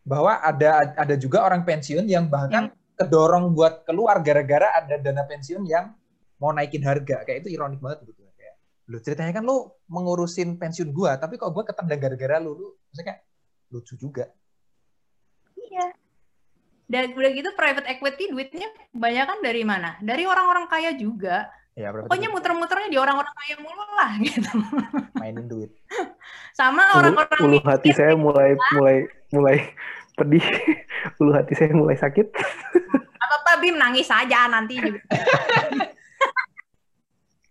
bahwa 0.07 0.33
ada 0.41 0.69
ada 0.97 1.15
juga 1.19 1.45
orang 1.45 1.61
pensiun 1.61 2.09
yang 2.09 2.25
bahkan 2.25 2.73
kedorong 2.97 3.53
buat 3.53 3.85
keluar 3.85 4.17
gara-gara 4.25 4.73
ada 4.73 4.97
dana 4.97 5.21
pensiun 5.27 5.63
yang 5.69 5.93
mau 6.41 6.49
naikin 6.49 6.81
harga. 6.81 7.21
Kayak 7.27 7.45
itu 7.45 7.53
ironik 7.53 7.77
banget 7.77 8.09
gitu. 8.09 8.25
Kayak 8.33 8.55
lu 8.89 8.97
ceritanya 9.03 9.33
kan 9.37 9.43
lu 9.45 9.69
mengurusin 9.85 10.57
pensiun 10.57 10.89
gua, 10.89 11.19
tapi 11.21 11.37
kok 11.37 11.53
gua 11.53 11.61
ketendang 11.67 12.01
gara-gara 12.01 12.41
lu, 12.41 12.57
lu 12.57 12.67
maksudnya 12.89 13.05
kayak 13.13 13.21
lucu 13.69 13.93
juga. 13.99 14.25
iya. 15.69 15.93
Dan 16.89 17.13
udah 17.13 17.31
gitu 17.37 17.53
private 17.53 17.85
equity 17.85 18.33
duitnya 18.33 18.65
banyak 18.97 19.25
kan 19.29 19.39
dari 19.45 19.61
mana? 19.61 19.93
Dari 20.01 20.25
orang-orang 20.25 20.65
kaya 20.65 20.97
juga. 20.97 21.45
Ya, 21.79 21.95
Pokoknya 21.95 22.27
muter-muternya 22.27 22.91
di 22.91 22.99
orang-orang 22.99 23.31
kaya 23.31 23.55
mulu 23.63 23.85
lah 23.95 24.11
gitu. 24.27 24.51
mainin 25.15 25.47
duit. 25.47 25.71
Sama 26.51 26.83
orang-orang 26.91 27.39
ulu 27.39 27.57
hati 27.63 27.95
saya 27.95 28.19
mulai 28.19 28.59
mulai 28.75 29.07
mulai 29.31 29.57
pedih, 30.11 30.43
ulu 31.23 31.31
hati 31.31 31.55
saya 31.55 31.71
mulai 31.71 31.95
sakit. 31.95 32.35
Apa-apa 33.15 33.63
Bim 33.63 33.79
nangis 33.79 34.11
saja 34.11 34.51
nanti 34.51 34.75
juga. 34.75 34.99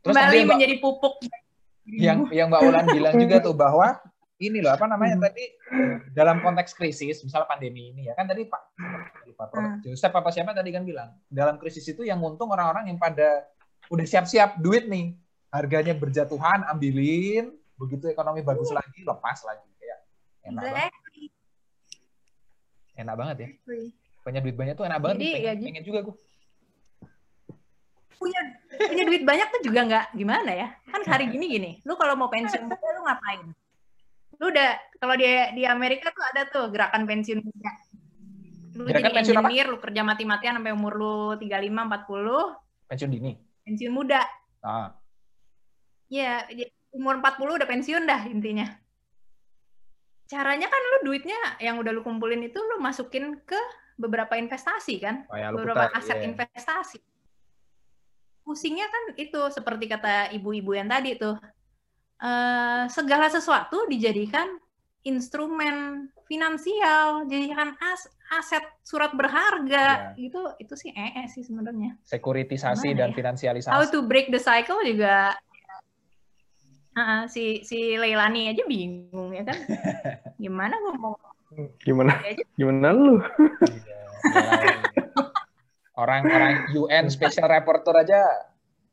Terus 0.05 0.13
Mbak- 0.13 0.45
menjadi 0.45 0.77
pupuk. 0.77 1.25
yang 1.89 2.29
yang 2.29 2.53
Mbak 2.53 2.63
Ulan 2.69 2.85
bilang 2.93 3.15
juga 3.17 3.41
tuh 3.41 3.57
bahwa 3.57 3.97
ini 4.45 4.61
loh 4.61 4.77
apa 4.77 4.85
namanya 4.85 5.33
tadi 5.33 5.41
dalam 6.13 6.45
konteks 6.45 6.77
krisis 6.77 7.25
misal 7.25 7.49
pandemi 7.49 7.97
ini 7.97 8.07
ya 8.07 8.13
kan 8.13 8.29
tadi 8.29 8.45
Pak 8.45 8.63
lupa, 9.25 9.49
Prof. 9.49 9.65
Hmm. 9.65 9.81
Joseph 9.81 10.13
apa 10.13 10.29
siapa 10.29 10.53
tadi 10.53 10.69
kan 10.69 10.85
bilang 10.85 11.17
dalam 11.33 11.57
krisis 11.57 11.89
itu 11.89 12.05
yang 12.05 12.21
untung 12.21 12.53
orang-orang 12.53 12.93
yang 12.93 13.01
pada 13.01 13.49
udah 13.93 14.07
siap-siap 14.07 14.61
duit 14.61 14.87
nih. 14.89 15.17
Harganya 15.49 15.97
berjatuhan 15.97 16.65
ambilin. 16.69 17.57
Begitu 17.79 18.11
ekonomi 18.13 18.45
bagus 18.45 18.69
lagi 18.73 19.01
lepas 19.05 19.39
lagi. 19.49 19.69
Kayak 19.81 19.99
enak 20.45 20.63
banget. 20.63 20.93
enak 22.99 23.15
banget 23.15 23.37
ya. 23.39 23.49
Punya 24.27 24.41
duit 24.43 24.57
banyak 24.59 24.75
tuh 24.75 24.85
enak 24.85 24.99
banget 25.01 25.17
Jadi, 25.23 25.31
pengen, 25.33 25.57
ya, 25.57 25.67
pengen 25.71 25.85
juga 25.87 26.01
gue 26.05 26.17
punya 28.19 28.41
punya 28.75 29.05
duit 29.07 29.23
banyak 29.23 29.47
tuh 29.55 29.63
juga 29.63 29.81
nggak 29.87 30.07
gimana 30.19 30.51
ya? 30.51 30.69
Kan 30.91 31.07
hari 31.07 31.31
gini 31.31 31.47
gini 31.47 31.71
lu 31.87 31.95
kalau 31.95 32.19
mau 32.19 32.27
pensiun 32.27 32.67
muda 32.67 32.89
lu 32.99 33.01
ngapain? 33.07 33.47
Lu 34.39 34.51
udah 34.51 34.71
kalau 34.99 35.15
di 35.15 35.27
di 35.55 35.63
Amerika 35.65 36.11
tuh 36.11 36.25
ada 36.35 36.43
tuh 36.51 36.67
gerakan 36.75 37.07
pensiun 37.07 37.41
muda. 37.41 37.71
Lu 38.75 38.83
Gerakan 38.91 39.11
jadi 39.11 39.17
pensiun 39.23 39.37
apa? 39.39 39.49
engineer 39.49 39.67
lu 39.71 39.79
kerja 39.79 40.03
mati-matian 40.03 40.55
sampai 40.59 40.75
umur 40.75 40.93
lu 40.99 41.17
35 41.39 41.47
40 41.47 42.91
pensiun 42.91 43.11
dini 43.11 43.33
pensiun 43.69 43.93
muda. 43.93 44.25
Ah. 44.65 44.97
Ya 46.09 46.49
umur 46.89 47.21
40 47.21 47.61
udah 47.61 47.69
pensiun 47.69 48.09
dah 48.09 48.25
intinya. 48.33 48.65
Caranya 50.29 50.69
kan 50.69 50.81
lu 50.81 51.13
duitnya 51.13 51.41
yang 51.61 51.77
udah 51.81 51.93
lu 51.93 52.01
kumpulin 52.01 52.41
itu 52.45 52.57
lu 52.57 52.81
masukin 52.81 53.37
ke 53.45 53.61
beberapa 54.01 54.41
investasi 54.41 55.01
kan? 55.01 55.29
Oh 55.29 55.37
ya 55.37 55.53
beberapa 55.53 55.89
putar 55.89 56.01
aset 56.01 56.19
iya. 56.21 56.27
investasi. 56.33 57.01
Pusingnya 58.45 58.89
kan 58.89 59.05
itu 59.21 59.41
seperti 59.53 59.85
kata 59.89 60.33
ibu-ibu 60.33 60.73
yang 60.73 60.89
tadi 60.89 61.21
tuh, 61.21 61.37
eh, 62.25 62.85
segala 62.89 63.29
sesuatu 63.29 63.85
dijadikan 63.89 64.57
instrumen 65.09 66.09
finansial, 66.29 67.25
jadikan 67.25 67.73
as- 67.81 68.13
aset 68.29 68.61
surat 68.85 69.17
berharga, 69.17 70.13
gitu 70.21 70.53
itu 70.61 70.75
sih 70.77 70.93
ee 70.93 71.25
sih 71.33 71.41
sebenarnya. 71.41 71.97
sekuritisasi 72.05 72.93
Gimana 72.93 73.01
dan 73.01 73.11
ya? 73.11 73.17
finansialisasi 73.17 73.73
How 73.73 73.89
to 73.89 74.05
break 74.05 74.29
the 74.29 74.37
cycle 74.37 74.85
juga. 74.85 75.33
Ah, 76.93 77.25
si 77.31 77.65
si 77.65 77.97
Leilani 77.97 78.53
aja 78.53 78.67
bingung 78.69 79.33
ya 79.33 79.47
kan, 79.47 79.57
gimana 80.43 80.77
ngomong 80.83 81.17
Gimana? 81.81 82.13
Gimana 82.61 82.93
lu? 82.93 83.17
Iya, 83.65 83.99
iya. 84.29 84.77
Orang-orang 85.97 86.71
UN 86.77 87.09
Special 87.09 87.49
Rapporteur 87.49 87.97
aja 88.05 88.21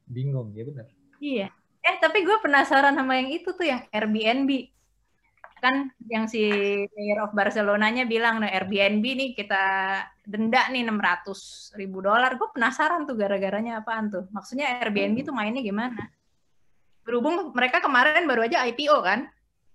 bingung 0.07 0.55
ya 0.55 0.63
benar. 0.63 0.87
Iya. 1.19 1.47
Eh, 1.85 1.95
tapi 2.01 2.25
gue 2.25 2.37
penasaran 2.41 2.95
sama 2.97 3.19
yang 3.19 3.29
itu 3.29 3.51
tuh, 3.53 3.67
yang 3.67 3.85
Airbnb. 3.93 4.71
Kan 5.65 5.89
yang 6.05 6.29
si 6.29 6.45
Mayor 6.93 7.25
of 7.25 7.33
Barcelonanya 7.33 8.05
bilang, 8.05 8.37
nah 8.37 8.53
Airbnb 8.53 9.01
nih 9.01 9.29
kita 9.33 9.63
denda 10.21 10.69
nih 10.69 10.85
600 10.85 11.73
ribu 11.81 12.05
dolar. 12.05 12.37
Gue 12.37 12.53
penasaran 12.53 13.09
tuh 13.09 13.17
gara-garanya 13.17 13.81
apaan 13.81 14.13
tuh. 14.13 14.29
Maksudnya 14.29 14.77
Airbnb 14.77 15.25
tuh 15.25 15.33
mainnya 15.33 15.65
gimana? 15.65 16.13
Berhubung 17.01 17.49
mereka 17.57 17.81
kemarin 17.81 18.29
baru 18.29 18.45
aja 18.45 18.61
IPO 18.69 18.97
kan? 19.01 19.25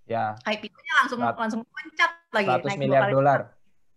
Ya, 0.07 0.39
IPO-nya 0.47 0.93
langsung 1.03 1.21
Rat- 1.23 1.39
langsung 1.39 1.61
loncat 1.67 2.13
lagi. 2.31 2.51
100 2.63 2.67
naik 2.71 2.79
miliar 2.79 3.11
dolar 3.11 3.41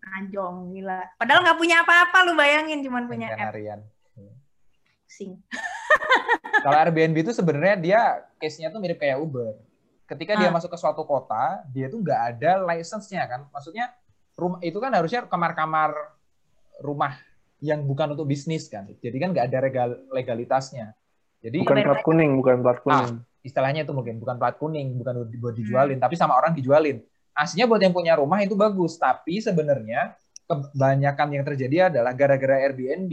Anjong, 0.04 0.74
gila. 0.76 1.00
Padahal 1.16 1.40
nggak 1.46 1.58
punya 1.58 1.80
apa-apa, 1.80 2.28
lu 2.28 2.36
bayangin. 2.36 2.84
Cuman 2.84 3.08
punya 3.08 3.32
app. 3.32 3.54
harian. 3.54 3.80
Pusing. 5.06 5.38
Kalau 6.60 6.76
Airbnb 6.76 7.16
itu 7.22 7.32
sebenarnya 7.32 7.76
dia 7.78 8.00
case-nya 8.42 8.68
tuh 8.74 8.82
mirip 8.82 8.98
kayak 8.98 9.16
Uber. 9.22 9.54
Ketika 10.04 10.36
dia 10.36 10.48
Ah. 10.48 10.54
masuk 10.54 10.68
ke 10.68 10.76
suatu 10.76 11.02
kota, 11.02 11.64
dia 11.72 11.88
tuh 11.88 12.04
nggak 12.04 12.20
ada 12.36 12.60
license-nya 12.66 13.24
kan. 13.24 13.40
Maksudnya 13.48 13.88
rumah 14.36 14.60
itu 14.60 14.76
kan 14.76 14.92
harusnya 14.92 15.24
kamar-kamar 15.24 15.96
rumah 16.78 17.16
yang 17.58 17.80
bukan 17.82 18.12
untuk 18.12 18.28
bisnis 18.28 18.68
kan. 18.68 18.84
Jadi 18.84 19.16
kan 19.16 19.32
nggak 19.32 19.46
ada 19.48 19.58
regal- 19.58 20.00
legalitasnya. 20.12 20.92
Jadi 21.40 21.60
Bukan 21.60 21.76
plat 21.80 22.04
kuning, 22.04 22.32
bukan 22.36 22.56
plat 22.60 22.80
kuning. 22.80 23.20
istilahnya 23.40 23.84
itu 23.84 23.92
mungkin 23.92 24.16
bukan 24.16 24.36
plat 24.36 24.56
kuning, 24.56 24.96
bukan 24.96 25.28
buat 25.36 25.52
dijualin, 25.52 26.00
tapi 26.00 26.16
sama 26.16 26.32
orang 26.32 26.56
dijualin. 26.56 27.00
Aslinya 27.36 27.68
buat 27.68 27.80
yang 27.80 27.92
punya 27.92 28.16
rumah 28.16 28.40
itu 28.40 28.56
bagus, 28.56 28.96
tapi 28.96 29.40
sebenarnya 29.40 30.16
kebanyakan 30.44 31.28
yang 31.32 31.44
terjadi 31.44 31.92
adalah 31.92 32.12
gara-gara 32.12 32.60
Airbnb 32.60 33.12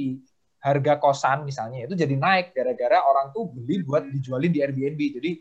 harga 0.62 0.94
kosan 0.96 1.42
misalnya 1.42 1.90
itu 1.90 1.98
jadi 1.98 2.14
naik 2.14 2.54
gara-gara 2.54 3.02
orang 3.02 3.34
tuh 3.34 3.50
beli 3.50 3.82
buat 3.82 4.06
dijualin 4.06 4.52
di 4.52 4.60
Airbnb. 4.60 5.02
Jadi. 5.20 5.32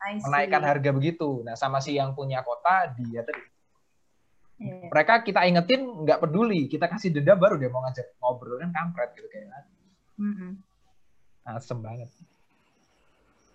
Menaikkan 0.00 0.64
harga 0.64 0.90
begitu. 0.96 1.44
Nah, 1.44 1.54
sama 1.54 1.78
si 1.84 1.96
yang 1.96 2.16
punya 2.16 2.40
kota 2.40 2.92
dia 2.96 3.20
tadi 3.24 3.40
Iya. 4.60 4.92
mereka 4.92 5.24
kita 5.24 5.48
ingetin 5.48 6.04
nggak 6.04 6.20
peduli, 6.20 6.68
kita 6.68 6.84
kasih 6.84 7.16
denda 7.16 7.32
baru 7.32 7.56
dia 7.56 7.72
mau 7.72 7.80
ngajak 7.80 8.20
ngobrol 8.20 8.60
kan 8.60 8.68
kampret 8.76 9.16
gitu 9.16 9.24
kayak 9.32 9.64
Mm-mm. 10.20 10.60
asem 11.48 11.80
banget. 11.80 12.12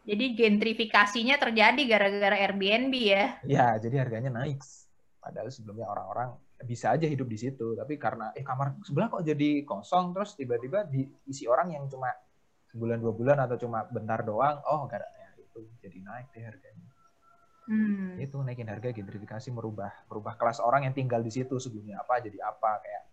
Jadi 0.05 0.25
gentrifikasinya 0.33 1.37
terjadi 1.37 1.81
gara-gara 1.85 2.37
Airbnb 2.41 2.93
ya. 2.93 3.37
Ya, 3.45 3.77
jadi 3.77 4.01
harganya 4.01 4.33
naik. 4.33 4.61
Padahal 5.21 5.49
sebelumnya 5.53 5.89
orang-orang 5.89 6.33
bisa 6.65 6.93
aja 6.93 7.05
hidup 7.05 7.29
di 7.29 7.37
situ, 7.37 7.77
tapi 7.77 8.01
karena 8.01 8.33
eh 8.33 8.41
kamar 8.41 8.81
sebelah 8.81 9.09
kok 9.09 9.25
jadi 9.25 9.61
kosong, 9.61 10.13
terus 10.13 10.33
tiba-tiba 10.33 10.89
diisi 10.89 11.45
orang 11.45 11.73
yang 11.73 11.85
cuma 11.85 12.09
sebulan 12.73 12.97
dua 12.97 13.13
bulan 13.13 13.37
atau 13.45 13.61
cuma 13.61 13.85
bentar 13.85 14.25
doang, 14.25 14.57
oh 14.65 14.89
gara 14.89 15.05
itu 15.55 15.71
jadi 15.79 15.99
naik 16.03 16.27
deh 16.35 16.43
harganya. 16.43 16.87
Hmm. 17.65 18.19
Itu 18.21 18.43
naikin 18.43 18.67
harga 18.67 18.91
gentrifikasi 18.91 19.47
merubah 19.49 19.89
merubah 20.05 20.35
kelas 20.35 20.59
orang 20.59 20.85
yang 20.85 20.93
tinggal 20.93 21.23
di 21.23 21.31
situ 21.31 21.55
sebelumnya 21.57 21.97
apa 21.97 22.19
jadi 22.19 22.37
apa 22.43 22.71
kayak. 22.83 23.03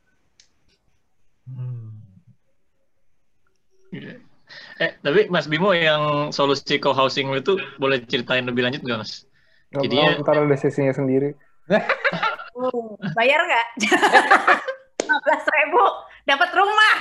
Hmm. 1.48 1.88
Eh, 4.76 4.90
tapi 5.00 5.30
Mas 5.30 5.48
Bimo 5.48 5.72
yang 5.72 6.28
solusi 6.28 6.76
co-housing 6.76 7.32
itu 7.32 7.56
boleh 7.78 8.04
ceritain 8.04 8.44
lebih 8.44 8.66
lanjut 8.66 8.82
nggak, 8.82 8.98
Mas? 9.00 9.24
Nggak 9.72 9.82
Jadinya- 9.88 10.12
mau, 10.16 10.22
ntar 10.24 10.36
ada 10.38 10.56
sesinya 10.58 10.92
sendiri. 10.92 11.32
Uh, 12.52 13.00
bayar 13.16 13.40
nggak? 13.48 13.66
15 15.08 15.56
ribu 15.56 15.82
dapat 16.28 16.52
rumah. 16.52 16.94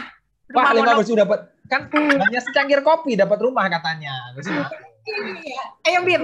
Wah, 0.56 0.72
Rumah 0.72 0.72
lima 0.72 0.84
mono- 0.96 1.04
belas 1.04 1.12
dapat 1.12 1.40
kan 1.68 1.82
hanya 1.92 2.40
secangkir 2.40 2.80
kopi 2.80 3.20
dapat 3.20 3.36
rumah 3.44 3.68
katanya. 3.68 4.32
Ayo 5.82 6.00
Bim. 6.06 6.24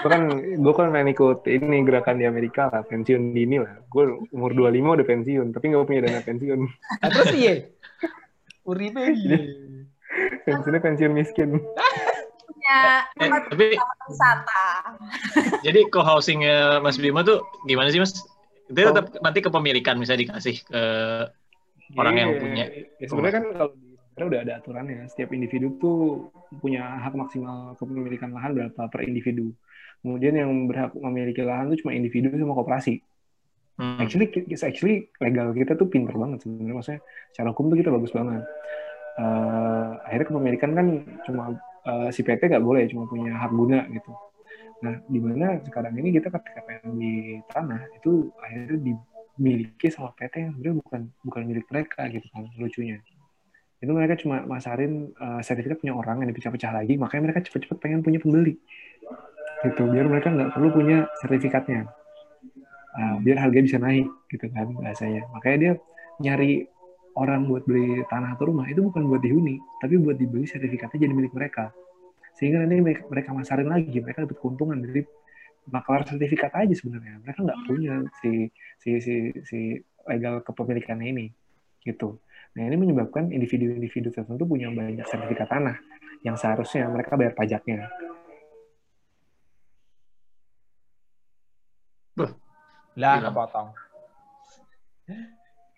Gue 0.00 0.10
kan, 0.10 0.22
gue 0.36 0.72
kan 0.76 0.92
pengen 0.92 1.08
ikut 1.12 1.38
ini 1.48 1.82
gerakan 1.82 2.20
di 2.20 2.28
Amerika 2.28 2.68
lah, 2.68 2.84
pensiun 2.84 3.32
dini 3.32 3.56
lah. 3.60 3.80
Gue 3.88 4.12
umur 4.30 4.52
25 4.52 4.96
udah 5.00 5.06
pensiun, 5.08 5.46
tapi 5.56 5.64
nggak 5.72 5.88
punya 5.88 6.00
dana 6.04 6.20
pensiun. 6.20 6.60
Nah, 7.00 7.08
terus 7.08 7.32
iya. 7.32 7.54
Uripe 8.68 9.02
iya. 9.16 9.38
Pensiunnya 10.44 10.80
pensiun 10.84 11.12
miskin. 11.16 11.56
Punya 12.44 12.78
tempat 13.16 13.42
tapi 13.48 13.72
wisata. 13.80 14.64
jadi 15.64 15.80
co-housingnya 15.88 16.84
Mas 16.84 17.00
Bimo 17.00 17.24
tuh 17.24 17.40
gimana 17.64 17.88
sih, 17.88 18.00
Mas? 18.02 18.12
Itu 18.68 18.78
Oh. 18.84 18.94
tetap 18.94 19.16
nanti 19.18 19.40
kepemilikan 19.42 19.98
bisa 19.98 20.14
dikasih 20.14 20.60
ke 20.62 20.82
orang 21.98 22.14
yang 22.14 22.30
Iya, 22.30 22.38
punya. 22.38 22.64
Ya, 23.00 23.06
sebenarnya 23.10 23.34
kan 23.34 23.44
kalau 23.50 23.70
di 23.74 23.89
negara 24.10 24.24
udah 24.26 24.40
ada 24.42 24.52
aturannya. 24.60 25.06
Setiap 25.08 25.30
individu 25.32 25.78
tuh 25.80 26.28
punya 26.60 27.00
hak 27.00 27.14
maksimal 27.14 27.78
kepemilikan 27.78 28.34
lahan 28.34 28.52
berapa 28.52 28.82
per 28.90 29.00
individu. 29.06 29.54
Kemudian 30.00 30.34
yang 30.36 30.50
berhak 30.66 30.92
memiliki 30.96 31.44
lahan 31.44 31.72
itu 31.72 31.84
cuma 31.84 31.92
individu 31.94 32.32
sama 32.34 32.56
koperasi. 32.56 33.00
Hmm. 33.80 33.96
Actually, 33.96 34.28
actually 34.60 35.08
legal 35.24 35.56
kita 35.56 35.72
tuh 35.72 35.88
pinter 35.88 36.12
banget 36.12 36.44
sebenarnya. 36.44 36.74
Maksudnya 36.76 37.00
secara 37.32 37.48
hukum 37.52 37.72
tuh 37.72 37.78
kita 37.80 37.90
bagus 37.92 38.12
banget. 38.12 38.42
Eh, 39.20 39.90
akhirnya 40.04 40.26
kepemilikan 40.28 40.70
kan 40.76 40.86
cuma 41.28 41.42
eh, 41.84 42.08
si 42.12 42.20
PT 42.24 42.48
nggak 42.48 42.64
boleh, 42.64 42.84
cuma 42.92 43.08
punya 43.08 43.36
hak 43.36 43.52
guna 43.52 43.88
gitu. 43.88 44.12
Nah, 44.80 44.96
di 45.04 45.20
mana 45.20 45.60
sekarang 45.60 45.92
ini 46.00 46.16
kita 46.16 46.32
ketika 46.32 46.60
pengen 46.64 46.96
di 46.96 47.36
tanah 47.52 47.84
itu 48.00 48.32
akhirnya 48.40 48.80
dimiliki 48.80 49.92
sama 49.92 50.16
PT 50.16 50.34
yang 50.40 50.52
sebenarnya 50.56 50.76
bukan 50.80 51.00
bukan 51.24 51.42
milik 51.44 51.66
mereka 51.68 52.08
gitu 52.08 52.26
kan 52.32 52.48
lucunya. 52.56 52.96
Itu 53.80 53.90
mereka 53.96 54.20
cuma 54.20 54.44
masarin 54.44 55.12
eh, 55.16 55.40
sertifikat 55.40 55.80
punya 55.80 55.96
orang 55.96 56.20
yang 56.24 56.28
dipecah-pecah 56.30 56.72
lagi, 56.72 56.94
makanya 57.00 57.32
mereka 57.32 57.40
cepet-cepet 57.48 57.78
pengen 57.80 58.00
punya 58.04 58.20
pembeli. 58.20 58.60
Gitu, 59.60 59.82
biar 59.88 60.06
mereka 60.08 60.32
nggak 60.32 60.56
perlu 60.56 60.68
punya 60.72 61.08
sertifikatnya. 61.20 61.88
Ah, 62.90 63.16
biar 63.22 63.38
harga 63.38 63.60
bisa 63.62 63.78
naik 63.78 64.08
gitu 64.28 64.50
kan 64.50 64.66
bahasanya. 64.76 65.22
Makanya 65.30 65.56
dia 65.56 65.72
nyari 66.20 66.66
orang 67.16 67.46
buat 67.46 67.62
beli 67.66 68.02
tanah 68.06 68.34
atau 68.34 68.50
rumah 68.50 68.66
itu 68.66 68.82
bukan 68.82 69.06
buat 69.06 69.22
dihuni, 69.22 69.58
tapi 69.78 69.98
buat 69.98 70.18
dibeli 70.18 70.46
sertifikatnya 70.46 71.06
jadi 71.08 71.14
milik 71.14 71.32
mereka. 71.34 71.70
Sehingga 72.38 72.62
nanti 72.62 72.80
mereka, 72.80 73.02
mereka 73.10 73.30
masarin 73.36 73.68
lagi, 73.68 73.96
mereka 74.00 74.24
dapat 74.24 74.36
keuntungan 74.38 74.78
dari 74.80 75.02
maklar 75.68 76.08
sertifikat 76.08 76.50
aja 76.56 76.74
sebenarnya. 76.74 77.20
Mereka 77.22 77.38
nggak 77.44 77.60
punya 77.68 77.94
si 78.24 78.48
si 78.80 78.90
si 79.02 79.14
si 79.44 79.58
legal 80.08 80.40
kepemilikannya 80.42 81.06
ini 81.12 81.26
gitu. 81.84 82.16
Nah 82.50 82.62
ini 82.66 82.76
menyebabkan 82.76 83.30
individu-individu 83.30 84.10
tertentu 84.10 84.42
punya 84.42 84.70
banyak 84.74 85.06
sertifikat 85.06 85.46
tanah 85.46 85.76
yang 86.26 86.34
seharusnya 86.34 86.90
mereka 86.90 87.14
bayar 87.14 87.32
pajaknya. 87.32 87.86
Lah 92.98 93.16
kepotong. 93.22 93.68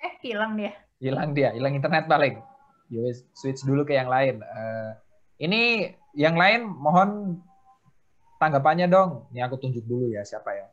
Eh, 0.02 0.12
hilang 0.26 0.58
dia. 0.58 0.72
Hilang 0.98 1.30
dia, 1.36 1.54
hilang 1.54 1.74
internet 1.76 2.08
paling. 2.08 2.40
Yo 2.90 3.08
switch 3.36 3.62
dulu 3.62 3.86
ke 3.86 3.94
yang 3.96 4.10
lain. 4.10 4.42
Uh, 4.42 4.90
ini 5.40 5.92
yang 6.18 6.36
lain 6.36 6.66
mohon 6.66 7.40
tanggapannya 8.42 8.90
dong. 8.90 9.30
Ini 9.32 9.46
aku 9.46 9.60
tunjuk 9.62 9.84
dulu 9.86 10.10
ya 10.12 10.26
siapa 10.26 10.50
ya. 10.52 10.66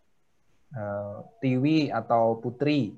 Uh, 0.73 1.25
Tiwi 1.41 1.93
atau 1.93 2.37
Putri. 2.41 2.97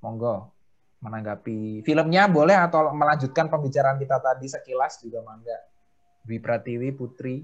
Monggo 0.00 0.60
menanggapi 1.00 1.80
filmnya 1.80 2.28
boleh 2.28 2.56
atau 2.56 2.92
melanjutkan 2.92 3.48
pembicaraan 3.48 3.96
kita 3.96 4.20
tadi 4.20 4.46
sekilas 4.48 5.00
juga 5.00 5.24
mangga. 5.24 5.56
Dwi 6.20 6.36
Pratiwi 6.36 6.92
Putri. 6.92 7.40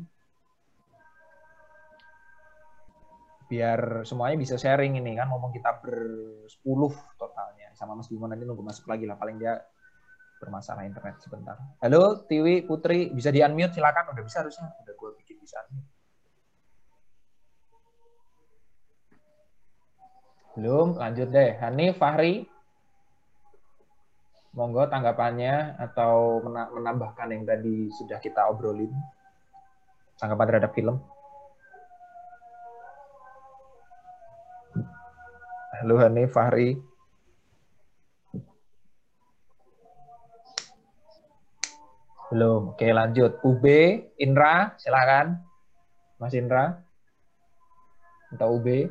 Biar 3.47 4.03
semuanya 4.05 4.37
bisa 4.37 4.59
sharing 4.59 4.99
ini 5.01 5.17
kan 5.17 5.33
ngomong 5.33 5.55
kita 5.55 5.81
bersepuluh 5.81 6.93
totalnya. 7.17 7.73
Sama 7.73 7.97
Mas 7.97 8.13
Bimo 8.13 8.29
nanti 8.29 8.45
nunggu 8.45 8.61
masuk 8.61 8.91
lagi 8.91 9.09
lah 9.09 9.17
paling 9.17 9.41
dia 9.41 9.57
bermasalah 10.37 10.85
internet 10.85 11.17
sebentar. 11.25 11.57
Halo 11.81 12.29
Tiwi 12.29 12.69
Putri 12.69 13.09
bisa 13.09 13.33
di 13.33 13.41
unmute 13.41 13.73
silakan 13.73 14.13
udah 14.13 14.25
bisa 14.25 14.45
harusnya 14.45 14.69
udah 14.85 14.93
gue 14.93 15.11
bikin 15.25 15.41
bisa 15.41 15.65
unmute. 15.65 15.96
Belum, 20.57 20.97
lanjut 20.97 21.29
deh. 21.29 21.53
Hani, 21.61 21.93
Fahri, 21.93 22.49
Monggo 24.57 24.89
tanggapannya 24.89 25.77
atau 25.77 26.41
menambahkan 26.73 27.29
yang 27.29 27.45
tadi 27.45 27.93
sudah 27.93 28.17
kita 28.17 28.49
obrolin. 28.49 28.89
Tanggapan 30.17 30.49
terhadap 30.49 30.73
film. 30.73 30.97
Halo 35.77 36.01
Hani, 36.01 36.25
Fahri. 36.25 36.81
Belum. 42.33 42.73
Oke, 42.73 42.89
lanjut. 42.97 43.37
UB, 43.45 43.65
Indra, 44.17 44.73
silakan. 44.81 45.37
Mas 46.17 46.33
Indra. 46.33 46.81
Atau 48.33 48.57
UB. 48.57 48.89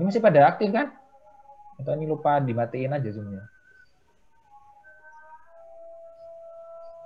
Ini 0.00 0.08
masih 0.08 0.24
pada 0.24 0.48
aktif 0.48 0.72
kan? 0.72 0.96
Atau 1.76 1.92
ini 1.92 2.08
lupa 2.08 2.40
dimatiin 2.40 2.96
aja 2.96 3.12
zoomnya. 3.12 3.44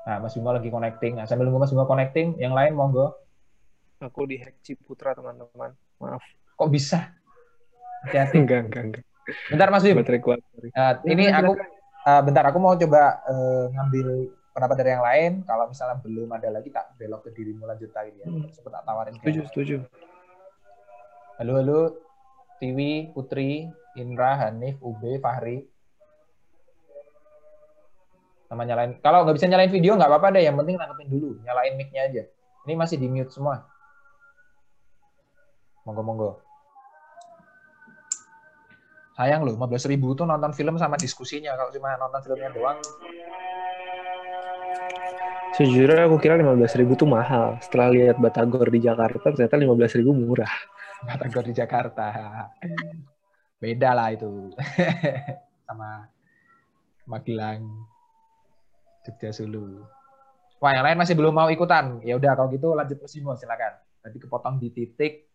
Nah, 0.06 0.22
Mas 0.22 0.38
Bimo 0.38 0.54
lagi 0.54 0.70
connecting. 0.70 1.18
Nah, 1.18 1.26
sambil 1.26 1.50
nunggu 1.50 1.66
Mas 1.66 1.74
Bimo 1.74 1.90
connecting, 1.90 2.38
yang 2.38 2.54
lain 2.54 2.78
monggo. 2.78 3.18
Aku 3.98 4.30
di 4.30 4.38
hack 4.38 4.62
Ciputra, 4.62 5.10
teman-teman. 5.10 5.74
Maaf. 5.98 6.22
Kok 6.54 6.70
bisa? 6.70 7.10
Hati-hati. 8.06 8.46
enggak, 8.46 8.70
enggak, 8.70 8.82
enggak. 8.86 9.04
Bentar, 9.50 9.74
Mas 9.74 9.82
Bimo. 9.82 10.06
Uh, 10.06 10.94
ini 11.10 11.34
aku, 11.34 11.58
uh, 12.06 12.22
bentar, 12.22 12.46
aku 12.46 12.62
mau 12.62 12.78
coba 12.78 13.26
uh, 13.26 13.74
ngambil 13.74 14.30
pendapat 14.54 14.76
dari 14.78 14.90
yang 14.94 15.02
lain. 15.02 15.32
Kalau 15.50 15.66
misalnya 15.66 15.98
belum 15.98 16.30
ada 16.30 16.46
lagi, 16.46 16.70
tak 16.70 16.94
belok 16.94 17.26
ke 17.26 17.42
dirimu 17.42 17.66
lanjut 17.66 17.90
lagi 17.90 18.14
ya. 18.22 18.30
Hmm. 18.30 18.46
Tak 18.54 18.86
tawarin. 18.86 19.18
Setuju, 19.18 19.40
setuju. 19.50 19.76
Halo, 21.42 21.58
halo. 21.58 22.03
Tiwi, 22.62 23.10
Putri, 23.10 23.66
Indra, 23.98 24.38
Hanif, 24.38 24.78
Ube, 24.82 25.18
Fahri. 25.18 25.66
Sama 28.50 28.62
nyalain. 28.68 28.98
Kalau 29.02 29.26
nggak 29.26 29.36
bisa 29.36 29.50
nyalain 29.50 29.72
video 29.72 29.98
nggak 29.98 30.10
apa-apa 30.10 30.38
deh. 30.38 30.42
Yang 30.46 30.56
penting 30.62 30.76
nangkepin 30.78 31.08
dulu. 31.10 31.28
Nyalain 31.42 31.74
mic-nya 31.74 32.02
aja. 32.06 32.22
Ini 32.64 32.74
masih 32.78 32.96
di 32.96 33.06
mute 33.10 33.32
semua. 33.34 33.66
Monggo, 35.84 36.02
monggo. 36.06 36.30
Sayang 39.14 39.46
loh, 39.46 39.54
15 39.54 39.90
ribu 39.94 40.18
tuh 40.18 40.26
nonton 40.26 40.50
film 40.50 40.74
sama 40.74 40.98
diskusinya. 40.98 41.54
Kalau 41.54 41.70
cuma 41.70 41.94
nonton 41.94 42.20
filmnya 42.24 42.50
doang. 42.50 42.78
Sejujurnya 45.54 46.10
aku 46.10 46.18
kira 46.18 46.34
15 46.34 46.78
ribu 46.82 46.98
tuh 46.98 47.06
mahal. 47.06 47.54
Setelah 47.62 47.94
lihat 47.94 48.18
Batagor 48.18 48.66
di 48.74 48.82
Jakarta, 48.82 49.30
ternyata 49.30 49.54
15 49.54 49.98
ribu 50.02 50.10
murah. 50.10 50.50
Batagor 51.02 51.44
di 51.50 51.54
Jakarta 51.56 52.06
beda 53.62 53.90
lah 53.96 54.14
itu 54.14 54.52
sama 55.66 56.06
Magelang 57.08 57.64
Jogja 59.02 59.34
Sulu 59.34 59.82
wah 60.62 60.72
yang 60.72 60.84
lain 60.86 60.98
masih 61.00 61.18
belum 61.18 61.34
mau 61.34 61.48
ikutan 61.50 61.98
ya 62.06 62.14
udah 62.14 62.32
kalau 62.38 62.48
gitu 62.52 62.72
lanjut 62.72 63.02
ke 63.02 63.08
Simo 63.08 63.34
silakan 63.34 63.74
tadi 64.04 64.16
kepotong 64.20 64.60
di 64.60 64.68
titik 64.70 65.28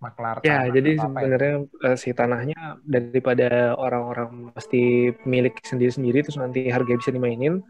maklar 0.00 0.40
ya 0.40 0.64
jadi 0.72 0.96
ya? 0.96 1.04
sebenarnya 1.04 1.54
ya? 1.68 1.92
si 2.00 2.10
tanahnya 2.16 2.80
daripada 2.80 3.76
orang-orang 3.76 4.48
pasti 4.56 5.12
milik 5.28 5.60
sendiri-sendiri 5.60 6.24
terus 6.24 6.40
nanti 6.40 6.72
harga 6.72 6.96
bisa 6.96 7.12
dimainin 7.12 7.60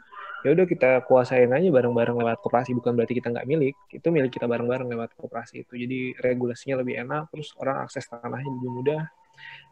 ya 0.41 0.57
udah 0.57 0.65
kita 0.65 1.05
kuasain 1.05 1.51
aja 1.53 1.69
bareng-bareng 1.69 2.17
lewat 2.17 2.41
koperasi. 2.41 2.73
Bukan 2.77 2.97
berarti 2.97 3.17
kita 3.19 3.29
nggak 3.33 3.47
milik 3.49 3.75
itu 3.93 4.07
milik 4.09 4.33
kita 4.33 4.47
bareng-bareng 4.49 4.89
lewat 4.89 5.15
koperasi 5.17 5.65
itu. 5.65 5.73
Jadi 5.77 5.99
regulasinya 6.21 6.81
lebih 6.81 7.01
enak 7.05 7.29
terus 7.33 7.53
orang 7.61 7.85
akses 7.85 8.09
tanahnya 8.09 8.49
lebih 8.49 8.71
mudah. 8.71 9.03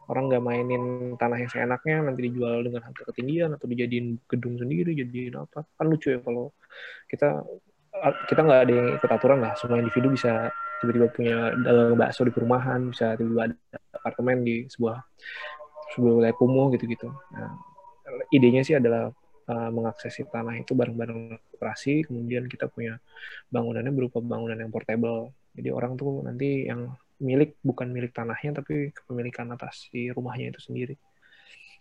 Orang 0.09 0.25
nggak 0.29 0.41
mainin 0.41 0.83
tanah 1.21 1.37
yang 1.37 1.51
seenaknya 1.53 2.01
nanti 2.01 2.25
dijual 2.25 2.65
dengan 2.65 2.81
harga 2.81 3.03
ketinggian 3.13 3.53
atau 3.53 3.69
dijadiin 3.69 4.17
gedung 4.25 4.57
sendiri 4.57 4.97
jadiin 4.97 5.37
apa. 5.37 5.65
Kan 5.77 5.85
lucu 5.89 6.17
ya 6.17 6.19
kalau 6.21 6.49
kita 7.05 7.45
kita 8.25 8.41
nggak 8.41 8.61
ada 8.65 8.73
yang 8.73 8.87
ikut 8.97 9.09
aturan 9.09 9.39
lah. 9.41 9.53
Semua 9.57 9.77
individu 9.77 10.09
bisa 10.13 10.49
tiba-tiba 10.79 11.07
punya 11.11 11.53
dagang 11.59 11.99
bakso 11.99 12.23
di 12.23 12.31
perumahan 12.33 12.89
bisa 12.89 13.13
tiba-tiba 13.19 13.51
ada 13.51 13.55
apartemen 13.99 14.47
di 14.47 14.65
sebuah 14.71 14.97
sebuah 15.93 16.13
wilayah 16.21 16.35
kumuh 16.37 16.71
gitu-gitu. 16.73 17.09
Nah, 17.35 17.51
idenya 18.31 18.61
sih 18.63 18.77
adalah 18.77 19.11
uh, 19.49 19.69
mengaksesi 19.73 20.29
tanah 20.29 20.61
itu 20.61 20.77
bareng-bareng 20.77 21.41
operasi 21.57 22.05
kemudian 22.05 22.45
kita 22.45 22.69
punya 22.69 23.01
bangunannya 23.49 23.89
berupa 23.89 24.21
bangunan 24.21 24.55
yang 24.55 24.69
portable 24.69 25.33
jadi 25.57 25.73
orang 25.73 25.97
tuh 25.97 26.21
nanti 26.23 26.69
yang 26.69 26.93
milik 27.19 27.59
bukan 27.59 27.91
milik 27.91 28.15
tanahnya 28.15 28.63
tapi 28.63 28.95
kepemilikan 28.95 29.51
atas 29.51 29.91
di 29.91 30.07
rumahnya 30.09 30.55
itu 30.55 30.71
sendiri. 30.71 30.95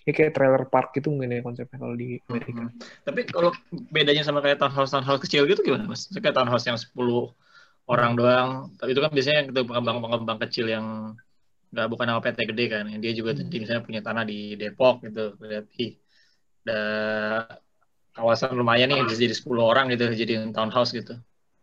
Ini 0.03 0.11
kayak 0.11 0.33
trailer 0.35 0.65
park 0.67 0.97
gitu 0.99 1.15
mungkin 1.15 1.39
ya 1.39 1.41
konsepnya 1.45 1.79
kalau 1.79 1.95
di 1.95 2.19
Amerika. 2.27 2.67
Hmm. 2.67 2.75
Tapi 3.07 3.21
kalau 3.29 3.51
bedanya 3.71 4.27
sama 4.27 4.43
kayak 4.43 4.59
townhouse 4.59 4.91
townhouse 4.91 5.23
kecil 5.23 5.47
gitu 5.47 5.63
gimana 5.63 5.87
mas? 5.87 6.11
Kayak 6.11 6.43
townhouse 6.43 6.67
yang 6.67 6.79
10 6.81 6.91
orang 7.87 8.13
doang. 8.19 8.51
Tapi 8.81 8.91
itu 8.97 9.01
kan 9.05 9.11
biasanya 9.15 9.37
yang 9.45 9.49
pengembang-pengembang 9.55 10.39
kecil 10.49 10.67
yang 10.67 10.87
nggak 11.69 11.87
bukan 11.93 12.07
nama 12.09 12.21
PT 12.25 12.39
gede 12.51 12.65
kan. 12.73 12.85
Dia 12.99 13.13
juga 13.15 13.31
hmm. 13.37 13.53
misalnya 13.53 13.83
punya 13.85 14.01
tanah 14.03 14.25
di 14.27 14.59
Depok 14.59 15.07
gitu. 15.07 15.39
Berarti 15.39 15.95
ada 16.69 16.83
kawasan 18.13 18.53
lumayan 18.53 18.93
nih 18.93 19.09
jadi 19.09 19.33
10 19.33 19.49
orang 19.57 19.89
gitu 19.89 20.13
jadi 20.13 20.53
townhouse 20.53 20.93
gitu. 20.93 21.17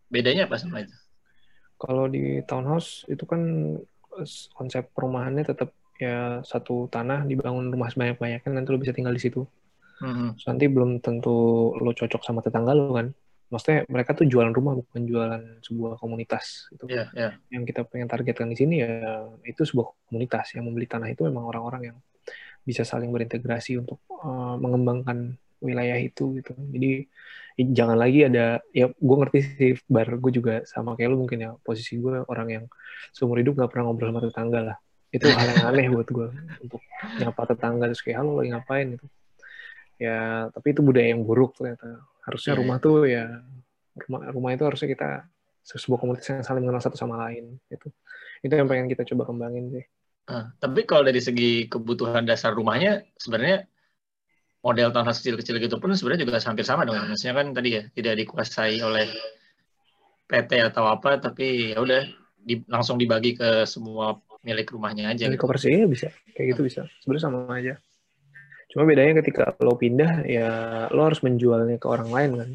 Bedanya 0.10 0.50
apa 0.50 0.58
sama 0.58 0.82
itu? 0.82 0.96
Kalau 1.78 2.10
di 2.10 2.42
townhouse 2.50 3.06
itu 3.06 3.22
kan 3.30 3.76
konsep 4.56 4.90
perumahannya 4.96 5.46
tetap 5.46 5.76
ya 6.00 6.44
satu 6.44 6.88
tanah 6.92 7.24
dibangun 7.28 7.72
rumah 7.72 7.92
sebanyak-banyaknya 7.92 8.50
nanti 8.52 8.70
lo 8.72 8.80
bisa 8.80 8.96
tinggal 8.96 9.16
di 9.16 9.22
situ. 9.22 9.44
Mm-hmm. 10.04 10.30
So, 10.40 10.46
nanti 10.52 10.66
belum 10.68 11.00
tentu 11.00 11.36
lo 11.76 11.92
cocok 11.96 12.22
sama 12.24 12.44
tetangga 12.44 12.76
lo 12.76 12.92
kan. 12.96 13.12
Maksudnya 13.46 13.86
mereka 13.88 14.18
tuh 14.18 14.26
jualan 14.26 14.52
rumah 14.52 14.74
bukan 14.76 15.06
jualan 15.06 15.44
sebuah 15.64 16.02
komunitas 16.02 16.68
itu. 16.74 16.90
Yeah, 16.90 17.08
yeah. 17.16 17.38
Yang 17.54 17.76
kita 17.76 17.82
pengen 17.88 18.10
targetkan 18.10 18.52
di 18.52 18.58
sini 18.58 18.82
ya 18.82 19.24
itu 19.46 19.64
sebuah 19.64 20.10
komunitas 20.10 20.56
yang 20.58 20.68
membeli 20.68 20.90
tanah 20.90 21.12
itu 21.12 21.24
memang 21.28 21.48
orang-orang 21.48 21.94
yang 21.94 21.98
bisa 22.66 22.82
saling 22.82 23.14
berintegrasi 23.14 23.78
untuk 23.78 24.02
uh, 24.10 24.58
mengembangkan 24.58 25.38
wilayah 25.62 25.96
itu 26.02 26.42
gitu. 26.42 26.52
Jadi 26.58 27.08
jangan 27.72 27.96
lagi 27.96 28.28
ada 28.28 28.60
ya 28.76 28.92
gue 28.92 29.16
ngerti 29.16 29.40
sih 29.46 29.72
bar 29.88 30.10
gue 30.20 30.32
juga 30.34 30.66
sama 30.68 31.00
kayak 31.00 31.10
lu 31.16 31.24
mungkin 31.24 31.40
ya 31.40 31.52
posisi 31.64 31.96
gue 31.96 32.26
orang 32.28 32.48
yang 32.52 32.66
seumur 33.16 33.40
hidup 33.40 33.56
gak 33.56 33.72
pernah 33.72 33.88
ngobrol 33.88 34.12
sama 34.12 34.22
tetangga 34.26 34.60
lah. 34.74 34.78
Itu 35.14 35.32
hal 35.32 35.46
yang 35.56 35.66
aneh 35.72 35.88
buat 35.94 36.10
gue 36.10 36.28
untuk 36.68 36.82
nyapa 37.22 37.42
tetangga 37.56 37.86
terus 37.88 38.04
kayak 38.04 38.20
halo 38.20 38.42
lagi 38.42 38.50
ngapain? 38.52 38.88
Gitu. 38.98 39.06
Ya 40.02 40.50
tapi 40.52 40.76
itu 40.76 40.82
budaya 40.84 41.08
yang 41.16 41.24
buruk 41.24 41.56
ternyata. 41.56 42.04
Harusnya 42.26 42.58
yeah. 42.58 42.60
rumah 42.60 42.78
tuh 42.82 42.98
ya 43.08 43.24
rumah 43.96 44.22
rumah 44.34 44.52
itu 44.52 44.64
harusnya 44.68 44.90
kita 44.92 45.10
sebuah 45.66 45.98
komunitas 45.98 46.28
yang 46.30 46.46
saling 46.46 46.62
mengenal 46.62 46.84
satu 46.84 47.00
sama 47.00 47.18
lain 47.26 47.58
itu 47.74 47.90
itu 48.46 48.54
yang 48.54 48.70
pengen 48.70 48.86
kita 48.86 49.02
coba 49.02 49.26
kembangin 49.26 49.74
sih 49.74 49.86
uh, 50.30 50.46
tapi 50.58 50.86
kalau 50.86 51.04
dari 51.06 51.22
segi 51.22 51.68
kebutuhan 51.70 52.26
dasar 52.26 52.54
rumahnya 52.54 53.06
sebenarnya 53.18 53.66
model 54.66 54.90
townhouse 54.90 55.22
kecil-kecil 55.22 55.62
gitu 55.62 55.78
pun 55.78 55.94
sebenarnya 55.94 56.26
juga 56.26 56.42
hampir 56.42 56.66
sama 56.66 56.90
dong. 56.90 56.98
Maksudnya 56.98 57.38
kan 57.38 57.48
tadi 57.54 57.70
ya 57.78 57.84
tidak 57.94 58.14
dikuasai 58.26 58.82
oleh 58.82 59.06
PT 60.26 60.58
atau 60.58 60.90
apa, 60.90 61.22
tapi 61.22 61.78
ya 61.78 61.78
udah 61.78 62.02
di, 62.34 62.66
langsung 62.66 62.98
dibagi 62.98 63.38
ke 63.38 63.70
semua 63.70 64.18
milik 64.42 64.74
rumahnya 64.74 65.14
aja. 65.14 65.30
Jadi 65.30 65.38
koperasi 65.38 65.70
ya 65.70 65.86
bisa, 65.86 66.10
kayak 66.34 66.58
gitu 66.58 66.62
bisa. 66.66 66.82
Sebenarnya 67.06 67.24
sama 67.30 67.40
aja. 67.54 67.74
Cuma 68.74 68.90
bedanya 68.90 69.22
ketika 69.22 69.54
lo 69.62 69.78
pindah 69.78 70.26
ya 70.26 70.50
lo 70.90 71.02
harus 71.06 71.22
menjualnya 71.22 71.78
ke 71.78 71.86
orang 71.86 72.10
lain 72.10 72.32
kan. 72.34 72.50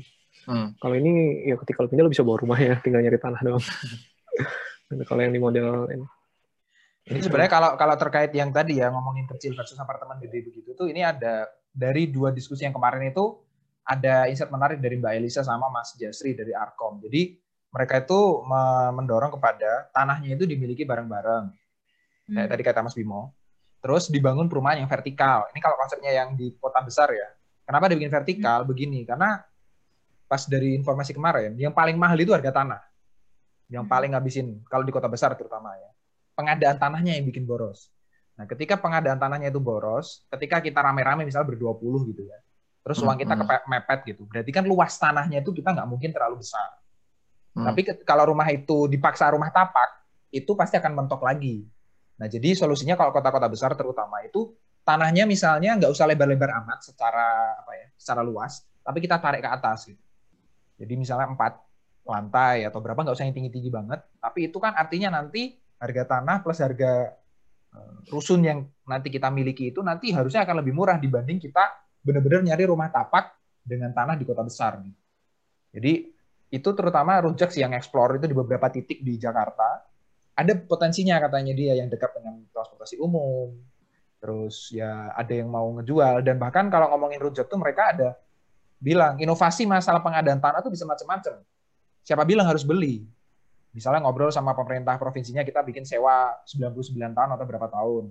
Hmm. 0.51 0.68
Kalau 0.83 0.95
ini 0.99 1.47
ya 1.47 1.55
ketika 1.62 1.87
lo 1.87 1.89
pindah 1.95 2.05
lo 2.07 2.11
bisa 2.11 2.27
bawa 2.27 2.43
rumah 2.43 2.59
ya, 2.59 2.75
tinggal 2.85 3.07
nyari 3.07 3.23
tanah 3.23 3.41
doang. 3.47 3.62
kalau 5.09 5.21
yang 5.23 5.31
di 5.31 5.39
model 5.39 5.87
ini. 5.95 6.07
Ini 7.09 7.20
sebenarnya 7.24 7.51
kalau 7.51 7.70
kalau 7.80 7.96
terkait 7.96 8.30
yang 8.36 8.53
tadi 8.53 8.78
ya 8.82 8.92
ngomongin 8.92 9.24
kecil 9.24 9.57
versus 9.57 9.78
apartemen 9.80 10.20
gede 10.20 10.44
begitu 10.44 10.76
tuh 10.76 10.86
ini 10.92 11.01
ada 11.01 11.48
dari 11.72 12.11
dua 12.11 12.28
diskusi 12.34 12.68
yang 12.68 12.76
kemarin 12.76 13.09
itu 13.09 13.40
ada 13.86 14.28
insight 14.28 14.53
menarik 14.53 14.78
dari 14.78 15.01
Mbak 15.01 15.12
Elisa 15.16 15.40
sama 15.42 15.66
Mas 15.72 15.96
Jasri 15.96 16.36
dari 16.36 16.53
Arkom. 16.55 17.01
Jadi 17.03 17.34
mereka 17.70 18.03
itu 18.03 18.42
mendorong 18.94 19.34
kepada 19.38 19.90
tanahnya 19.94 20.34
itu 20.34 20.44
dimiliki 20.46 20.82
bareng-bareng. 20.82 21.44
Hmm. 21.51 22.34
Kayak 22.34 22.48
tadi 22.51 22.62
kata 22.66 22.80
Mas 22.82 22.94
Bimo. 22.94 23.34
Terus 23.80 24.12
dibangun 24.12 24.46
perumahan 24.51 24.84
yang 24.84 24.90
vertikal. 24.90 25.48
Ini 25.51 25.59
kalau 25.62 25.78
konsepnya 25.80 26.12
yang 26.12 26.36
di 26.36 26.53
kota 26.59 26.84
besar 26.84 27.09
ya. 27.11 27.30
Kenapa 27.64 27.88
dibikin 27.88 28.12
vertikal? 28.12 28.62
Hmm. 28.62 28.68
Begini, 28.68 29.07
karena 29.07 29.40
pas 30.26 30.46
dari 30.46 30.74
informasi 30.78 31.14
kemarin, 31.14 31.59
yang 31.59 31.74
paling 31.74 31.98
mahal 31.98 32.18
itu 32.18 32.34
harga 32.34 32.51
tanah. 32.51 32.82
Yang 33.70 33.84
hmm. 33.86 33.94
paling 33.94 34.11
ngabisin, 34.14 34.46
kalau 34.66 34.82
di 34.82 34.92
kota 34.92 35.07
besar 35.07 35.32
terutama 35.38 35.74
ya. 35.78 35.90
Pengadaan 36.35 36.76
tanahnya 36.81 37.18
yang 37.18 37.26
bikin 37.28 37.45
boros. 37.45 37.93
Nah, 38.41 38.49
ketika 38.49 38.81
pengadaan 38.81 39.20
tanahnya 39.20 39.53
itu 39.53 39.61
boros, 39.61 40.24
ketika 40.33 40.64
kita 40.64 40.81
rame-rame 40.81 41.28
misalnya 41.28 41.53
berdua 41.53 41.76
puluh 41.76 42.09
gitu 42.09 42.24
ya, 42.24 42.41
terus 42.81 42.97
uang 43.05 43.20
kita 43.20 43.37
kepepet 43.37 44.01
gitu, 44.09 44.24
berarti 44.24 44.49
kan 44.49 44.64
luas 44.64 44.97
tanahnya 44.97 45.45
itu 45.45 45.53
kita 45.53 45.76
nggak 45.76 45.85
mungkin 45.85 46.09
terlalu 46.09 46.41
besar. 46.41 46.81
Hmm. 47.53 47.68
Tapi 47.68 47.85
kalau 48.09 48.33
rumah 48.33 48.49
itu 48.49 48.89
dipaksa 48.89 49.28
rumah 49.37 49.53
tapak, 49.53 49.93
itu 50.33 50.49
pasti 50.57 50.81
akan 50.81 51.05
mentok 51.05 51.20
lagi. 51.20 51.68
Nah, 52.16 52.33
jadi 52.33 52.57
solusinya 52.57 52.97
kalau 52.97 53.12
kota-kota 53.12 53.45
besar 53.53 53.76
terutama 53.76 54.24
itu 54.24 54.57
tanahnya 54.81 55.28
misalnya 55.28 55.76
nggak 55.76 55.93
usah 55.93 56.09
lebar-lebar 56.09 56.57
amat 56.64 56.81
secara 56.81 57.61
apa 57.61 57.72
ya, 57.76 57.87
secara 58.01 58.24
luas, 58.24 58.64
tapi 58.81 59.05
kita 59.05 59.20
tarik 59.20 59.45
ke 59.45 59.51
atas 59.53 59.85
gitu. 59.85 60.01
Jadi 60.81 60.97
misalnya 60.97 61.28
empat 61.28 61.61
lantai 62.09 62.64
atau 62.64 62.81
berapa 62.81 62.97
nggak 63.05 63.12
usah 63.20 63.28
yang 63.28 63.37
tinggi-tinggi 63.37 63.68
banget, 63.68 64.01
tapi 64.16 64.49
itu 64.49 64.57
kan 64.57 64.72
artinya 64.72 65.20
nanti 65.20 65.61
harga 65.81 66.03
tanah 66.05 66.37
plus 66.45 66.61
harga 66.61 67.16
eh, 67.72 67.95
rusun 68.12 68.45
yang 68.45 68.68
nanti 68.85 69.09
kita 69.09 69.33
miliki 69.33 69.72
itu 69.72 69.81
nanti 69.81 70.12
harusnya 70.12 70.45
akan 70.45 70.61
lebih 70.61 70.76
murah 70.76 71.01
dibanding 71.01 71.41
kita 71.41 71.64
benar-benar 72.05 72.45
nyari 72.45 72.64
rumah 72.68 72.93
tapak 72.93 73.33
dengan 73.64 73.93
tanah 73.93 74.16
di 74.16 74.24
kota 74.28 74.45
besar. 74.45 74.81
Jadi 75.72 75.93
itu 76.51 76.68
terutama 76.74 77.22
Rujak 77.22 77.55
yang 77.57 77.72
explore 77.76 78.18
itu 78.18 78.26
di 78.26 78.37
beberapa 78.37 78.66
titik 78.68 79.01
di 79.01 79.16
Jakarta. 79.16 79.87
Ada 80.35 80.57
potensinya 80.57 81.20
katanya 81.20 81.53
dia 81.53 81.76
yang 81.76 81.89
dekat 81.93 82.16
dengan 82.16 82.45
transportasi 82.53 82.97
umum 83.01 83.53
terus 84.20 84.68
ya 84.68 85.16
ada 85.16 85.33
yang 85.33 85.49
mau 85.49 85.64
ngejual 85.81 86.20
dan 86.20 86.37
bahkan 86.37 86.68
kalau 86.68 86.93
ngomongin 86.93 87.24
Rujak 87.24 87.49
tuh 87.49 87.57
mereka 87.57 87.97
ada 87.97 88.20
bilang 88.76 89.16
inovasi 89.16 89.64
masalah 89.64 90.05
pengadaan 90.05 90.41
tanah 90.41 90.61
tuh 90.61 90.72
bisa 90.72 90.85
macam-macam. 90.85 91.41
Siapa 92.05 92.24
bilang 92.24 92.49
harus 92.49 92.64
beli 92.64 93.05
misalnya 93.71 94.03
ngobrol 94.03 94.35
sama 94.35 94.53
pemerintah 94.53 94.99
provinsinya 94.99 95.47
kita 95.47 95.62
bikin 95.62 95.87
sewa 95.87 96.35
99 96.47 96.91
tahun 96.97 97.31
atau 97.39 97.47
berapa 97.47 97.68
tahun 97.71 98.05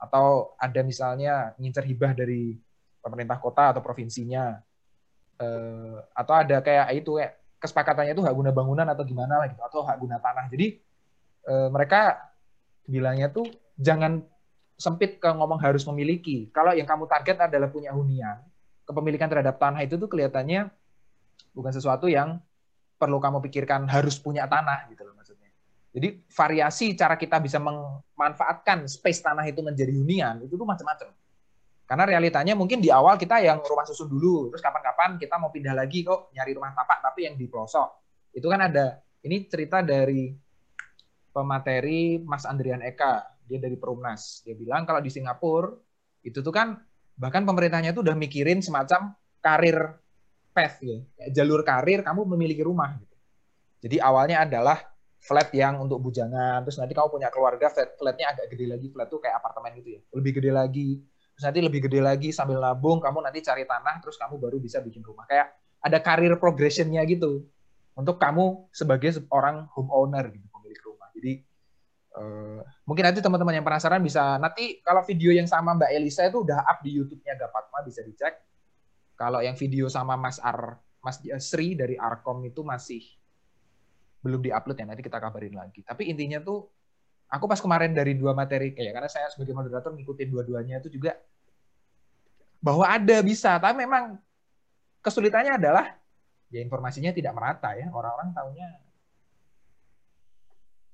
atau 0.00 0.56
ada 0.58 0.80
misalnya 0.82 1.52
ngincer 1.60 1.84
hibah 1.84 2.16
dari 2.16 2.56
pemerintah 3.04 3.38
kota 3.38 3.76
atau 3.76 3.84
provinsinya 3.84 4.58
eh, 5.38 5.96
atau 6.16 6.34
ada 6.34 6.64
kayak 6.64 6.86
itu 6.96 7.20
kayak 7.20 7.42
kesepakatannya 7.62 8.18
itu 8.18 8.26
hak 8.26 8.34
guna 8.34 8.50
bangunan 8.50 8.82
atau 8.90 9.06
gimana 9.06 9.38
lah 9.38 9.46
gitu 9.46 9.62
atau 9.62 9.86
hak 9.86 9.96
guna 10.02 10.18
tanah. 10.18 10.50
Jadi 10.50 10.82
e, 11.46 11.54
mereka 11.70 12.18
bilangnya 12.90 13.30
tuh 13.30 13.46
jangan 13.78 14.18
sempit 14.74 15.22
ke 15.22 15.30
ngomong 15.30 15.62
harus 15.62 15.86
memiliki. 15.86 16.50
Kalau 16.50 16.74
yang 16.74 16.90
kamu 16.90 17.06
target 17.06 17.46
adalah 17.46 17.70
punya 17.70 17.94
hunian, 17.94 18.42
kepemilikan 18.82 19.30
terhadap 19.30 19.62
tanah 19.62 19.86
itu 19.86 19.94
tuh 19.94 20.10
kelihatannya 20.10 20.74
bukan 21.54 21.70
sesuatu 21.70 22.10
yang 22.10 22.42
perlu 23.02 23.18
kamu 23.18 23.42
pikirkan 23.42 23.90
harus 23.90 24.22
punya 24.22 24.46
tanah 24.46 24.86
gitu 24.94 25.02
loh 25.02 25.18
maksudnya. 25.18 25.50
Jadi 25.90 26.22
variasi 26.30 26.94
cara 26.94 27.18
kita 27.18 27.42
bisa 27.42 27.58
memanfaatkan 27.58 28.86
space 28.86 29.26
tanah 29.26 29.42
itu 29.50 29.58
menjadi 29.58 29.90
hunian 29.90 30.46
itu 30.46 30.54
tuh 30.54 30.62
macam-macam. 30.62 31.10
Karena 31.82 32.04
realitanya 32.06 32.54
mungkin 32.54 32.78
di 32.78 32.88
awal 32.88 33.18
kita 33.18 33.42
yang 33.42 33.58
rumah 33.60 33.82
susun 33.82 34.06
dulu, 34.06 34.54
terus 34.54 34.62
kapan-kapan 34.62 35.18
kita 35.18 35.34
mau 35.36 35.50
pindah 35.50 35.74
lagi 35.74 36.06
kok 36.06 36.30
nyari 36.30 36.54
rumah 36.54 36.70
tapak 36.72 37.02
tapi 37.02 37.26
yang 37.26 37.34
di 37.34 37.50
pelosok. 37.50 37.88
Itu 38.32 38.46
kan 38.46 38.70
ada. 38.70 39.02
Ini 39.26 39.50
cerita 39.50 39.82
dari 39.82 40.32
pemateri 41.34 42.22
Mas 42.22 42.48
Andrian 42.48 42.80
Eka, 42.80 43.26
dia 43.44 43.58
dari 43.58 43.76
Perumnas. 43.76 44.40
Dia 44.46 44.56
bilang 44.56 44.86
kalau 44.88 45.02
di 45.02 45.10
Singapura 45.10 45.74
itu 46.22 46.38
tuh 46.40 46.54
kan 46.54 46.78
bahkan 47.18 47.44
pemerintahnya 47.44 47.92
tuh 47.92 48.06
udah 48.06 48.16
mikirin 48.16 48.64
semacam 48.64 49.12
karir 49.42 50.01
path. 50.52 50.78
Ya, 50.84 51.00
jalur 51.32 51.64
karir 51.64 52.04
kamu 52.04 52.28
memiliki 52.36 52.62
rumah 52.62 52.94
gitu. 53.00 53.16
Jadi 53.82 53.96
awalnya 53.98 54.46
adalah 54.46 54.78
flat 55.18 55.50
yang 55.54 55.82
untuk 55.82 55.98
bujangan, 56.02 56.62
terus 56.62 56.78
nanti 56.78 56.94
kamu 56.94 57.08
punya 57.10 57.28
keluarga, 57.30 57.70
flat 57.70 57.98
flatnya 57.98 58.34
agak 58.34 58.46
gede 58.54 58.66
lagi, 58.70 58.86
flat 58.90 59.10
tuh 59.10 59.18
kayak 59.18 59.38
apartemen 59.38 59.78
gitu 59.78 59.98
ya, 59.98 60.00
lebih 60.18 60.32
gede 60.38 60.50
lagi, 60.50 60.88
terus 61.34 61.44
nanti 61.46 61.60
lebih 61.62 61.80
gede 61.86 62.00
lagi 62.02 62.28
sambil 62.34 62.58
nabung 62.58 62.98
kamu 62.98 63.22
nanti 63.22 63.38
cari 63.42 63.62
tanah 63.66 64.02
terus 64.02 64.18
kamu 64.18 64.38
baru 64.38 64.58
bisa 64.58 64.78
bikin 64.82 65.02
rumah. 65.02 65.26
Kayak 65.26 65.54
ada 65.82 65.98
karir 65.98 66.34
progressionnya 66.38 67.02
gitu. 67.06 67.46
Untuk 67.92 68.16
kamu 68.16 68.72
sebagai 68.72 69.12
orang 69.28 69.68
homeowner 69.76 70.32
gitu 70.32 70.46
pemilik 70.48 70.80
rumah. 70.80 71.08
Jadi 71.12 71.32
uh, 72.16 72.60
mungkin 72.88 73.04
nanti 73.04 73.20
teman-teman 73.20 73.60
yang 73.60 73.66
penasaran 73.66 74.00
bisa 74.00 74.40
nanti 74.40 74.80
kalau 74.80 75.04
video 75.04 75.28
yang 75.28 75.44
sama 75.44 75.76
Mbak 75.76 75.90
Elisa 75.92 76.24
itu 76.24 76.40
udah 76.40 76.64
up 76.64 76.80
di 76.80 76.96
YouTube-nya 76.96 77.36
Gapatma 77.36 77.84
bisa 77.84 78.00
dicek 78.00 78.51
kalau 79.22 79.38
yang 79.38 79.54
video 79.54 79.86
sama 79.86 80.18
Mas 80.18 80.42
Ar 80.42 80.82
Mas 80.98 81.22
Sri 81.38 81.78
dari 81.78 81.94
Arkom 81.94 82.42
itu 82.42 82.66
masih 82.66 83.06
belum 84.18 84.42
diupload 84.42 84.74
ya 84.74 84.86
nanti 84.86 85.02
kita 85.02 85.22
kabarin 85.22 85.54
lagi. 85.54 85.86
Tapi 85.86 86.10
intinya 86.10 86.42
tuh 86.42 86.66
aku 87.30 87.46
pas 87.46 87.62
kemarin 87.62 87.94
dari 87.94 88.18
dua 88.18 88.34
materi 88.34 88.74
kayak 88.74 88.98
karena 88.98 89.10
saya 89.10 89.30
sebagai 89.30 89.54
moderator 89.54 89.94
ngikutin 89.94 90.28
dua-duanya 90.30 90.82
itu 90.82 90.98
juga 90.98 91.14
bahwa 92.58 92.86
ada 92.90 93.22
bisa. 93.22 93.62
Tapi 93.62 93.78
memang 93.86 94.18
kesulitannya 95.02 95.54
adalah 95.54 95.86
ya 96.50 96.58
informasinya 96.58 97.14
tidak 97.14 97.34
merata 97.34 97.78
ya. 97.78 97.86
Orang-orang 97.94 98.34
tahunya 98.34 98.68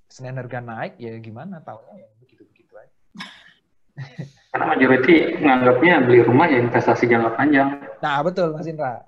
Senin 0.09 0.41
harga 0.41 0.61
naik 0.61 1.01
ya 1.01 1.17
gimana 1.21 1.65
tahunya 1.65 1.95
ya 1.97 2.09
begitu-begitu 2.21 2.73
aja. 2.77 2.97
Karena 4.49 4.65
majority 4.73 5.39
menganggapnya 5.45 5.95
beli 6.09 6.21
rumah 6.25 6.47
ya 6.49 6.59
investasi 6.65 7.05
jangka 7.05 7.37
panjang. 7.37 7.69
Nah 8.01 8.17
betul 8.25 8.57
Mas 8.57 8.65
Indra. 8.65 9.05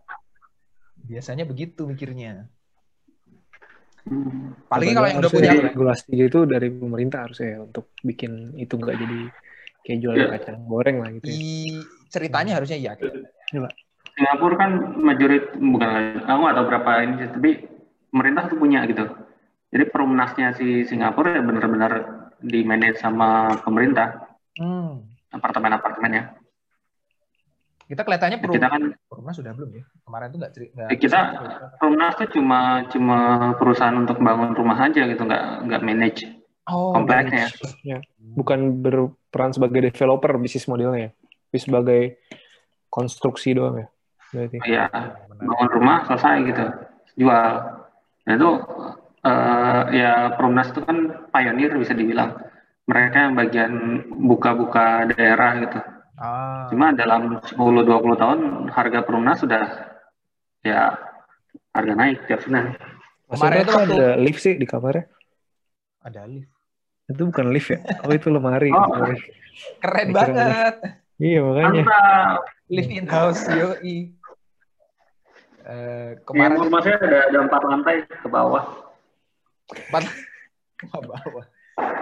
Biasanya 1.08 1.48
begitu 1.48 1.88
mikirnya. 1.88 2.46
Hmm. 4.04 4.56
Apalagi 4.68 4.92
kalau 4.96 5.08
yang 5.08 5.20
udah 5.20 5.32
punya 5.32 5.52
regulasi 5.60 6.12
itu 6.16 6.38
dari 6.48 6.68
pemerintah 6.72 7.28
harusnya 7.28 7.48
ya 7.56 7.58
untuk 7.64 7.92
bikin 8.00 8.56
itu 8.56 8.74
nggak 8.80 8.96
jadi 8.96 9.18
kayak 9.84 9.98
jual 10.00 10.14
yeah. 10.16 10.30
kacang 10.36 10.60
goreng 10.68 10.96
lah 11.04 11.10
gitu. 11.20 11.26
Ya. 11.28 11.36
I, 11.36 11.50
ceritanya 12.08 12.52
harusnya 12.60 12.78
iya. 12.80 12.92
Coba. 12.96 13.68
Singapura 14.16 14.54
kan 14.60 14.70
majorit 15.00 15.56
bukan 15.56 16.20
aku 16.24 16.44
atau 16.52 16.62
berapa 16.68 16.90
ini 17.06 17.14
tapi 17.32 17.50
pemerintah 18.12 18.44
tuh 18.52 18.58
punya 18.60 18.84
gitu. 18.84 19.04
Jadi 19.70 19.84
perumnasnya 19.88 20.52
si 20.58 20.82
Singapura 20.84 21.38
ya 21.38 21.42
benar-benar 21.46 21.92
di 22.42 22.60
manage 22.66 22.98
sama 22.98 23.54
pemerintah. 23.62 24.36
Hmm. 24.58 25.06
Apartemen-apartemennya. 25.30 26.36
Kita 27.90 28.06
kelihatannya 28.06 28.38
perlu 28.38 28.54
kita 28.54 28.70
kan, 28.70 28.82
Perumnas 29.10 29.34
sudah 29.34 29.50
belum 29.50 29.70
ya? 29.74 29.84
Kemarin 30.06 30.26
tuh 30.30 30.38
nggak 30.38 30.54
cerita. 30.54 30.82
Ya 30.86 30.94
kita 30.94 31.20
Perumnas 31.82 32.14
tuh 32.14 32.28
cuma 32.38 32.86
cuma 32.86 33.18
perusahaan 33.58 33.98
untuk 33.98 34.22
bangun 34.22 34.54
rumah 34.54 34.78
aja 34.78 35.02
gitu, 35.10 35.22
nggak 35.26 35.66
nggak 35.66 35.82
manage 35.82 36.22
oh, 36.70 36.94
kompleksnya. 36.94 37.50
Ya. 37.82 37.98
Bukan 38.14 38.78
berperan 38.78 39.50
sebagai 39.50 39.90
developer 39.90 40.38
bisnis 40.38 40.70
modelnya, 40.70 41.10
tapi 41.50 41.58
sebagai 41.58 42.02
konstruksi 42.86 43.58
doang 43.58 43.82
ya. 43.82 43.88
Berarti. 44.30 44.56
Iya, 44.70 44.84
bangun 45.42 45.70
rumah 45.74 46.06
selesai 46.06 46.46
gitu, 46.46 46.64
jual. 47.26 47.50
Nah 48.22 48.32
itu 48.38 48.50
uh, 49.26 49.82
ya 49.90 50.38
Perumnas 50.38 50.70
itu 50.70 50.86
kan 50.86 51.26
pioneer 51.34 51.74
bisa 51.74 51.98
dibilang. 51.98 52.38
Mereka 52.90 53.16
yang 53.30 53.34
bagian 53.38 53.72
buka-buka 54.10 55.06
daerah 55.14 55.62
gitu 55.62 55.80
Ah. 56.20 56.68
Cuma 56.68 56.92
dalam 56.92 57.40
10-20 57.40 58.20
tahun 58.20 58.40
harga 58.68 59.00
perumnas 59.08 59.40
sudah 59.40 59.88
ya 60.60 60.92
harga 61.72 61.92
naik 61.96 62.28
tiap 62.28 62.44
bulan. 62.44 62.76
Kemarin 63.24 63.58
itu 63.64 63.72
waktu... 63.72 63.94
ada 63.96 64.08
lift 64.20 64.40
sih 64.44 64.54
di 64.60 64.68
kamarnya. 64.68 65.08
Ada 66.04 66.28
lift. 66.28 66.52
Itu 67.08 67.24
bukan 67.24 67.48
lift 67.48 67.72
ya? 67.72 67.80
Oh 68.04 68.12
itu 68.12 68.28
lemari. 68.28 68.68
Oh. 68.68 68.84
Keren 69.80 70.08
banget. 70.12 70.74
Iya 71.16 71.40
makanya. 71.40 71.82
Mantap. 71.88 72.40
Live 72.68 72.92
in 72.92 73.06
house, 73.08 73.42
yoi. 73.48 73.96
Eh, 75.64 76.08
Di 76.16 76.22
kemarin 76.28 76.60
rumah 76.60 76.80
saya 76.84 77.00
ada, 77.00 77.18
ada 77.32 77.38
empat 77.48 77.62
lantai 77.64 77.96
ke 78.04 78.28
bawah. 78.28 78.64
Empat 79.72 80.04
ke 80.80 80.84
bawah. 81.00 81.44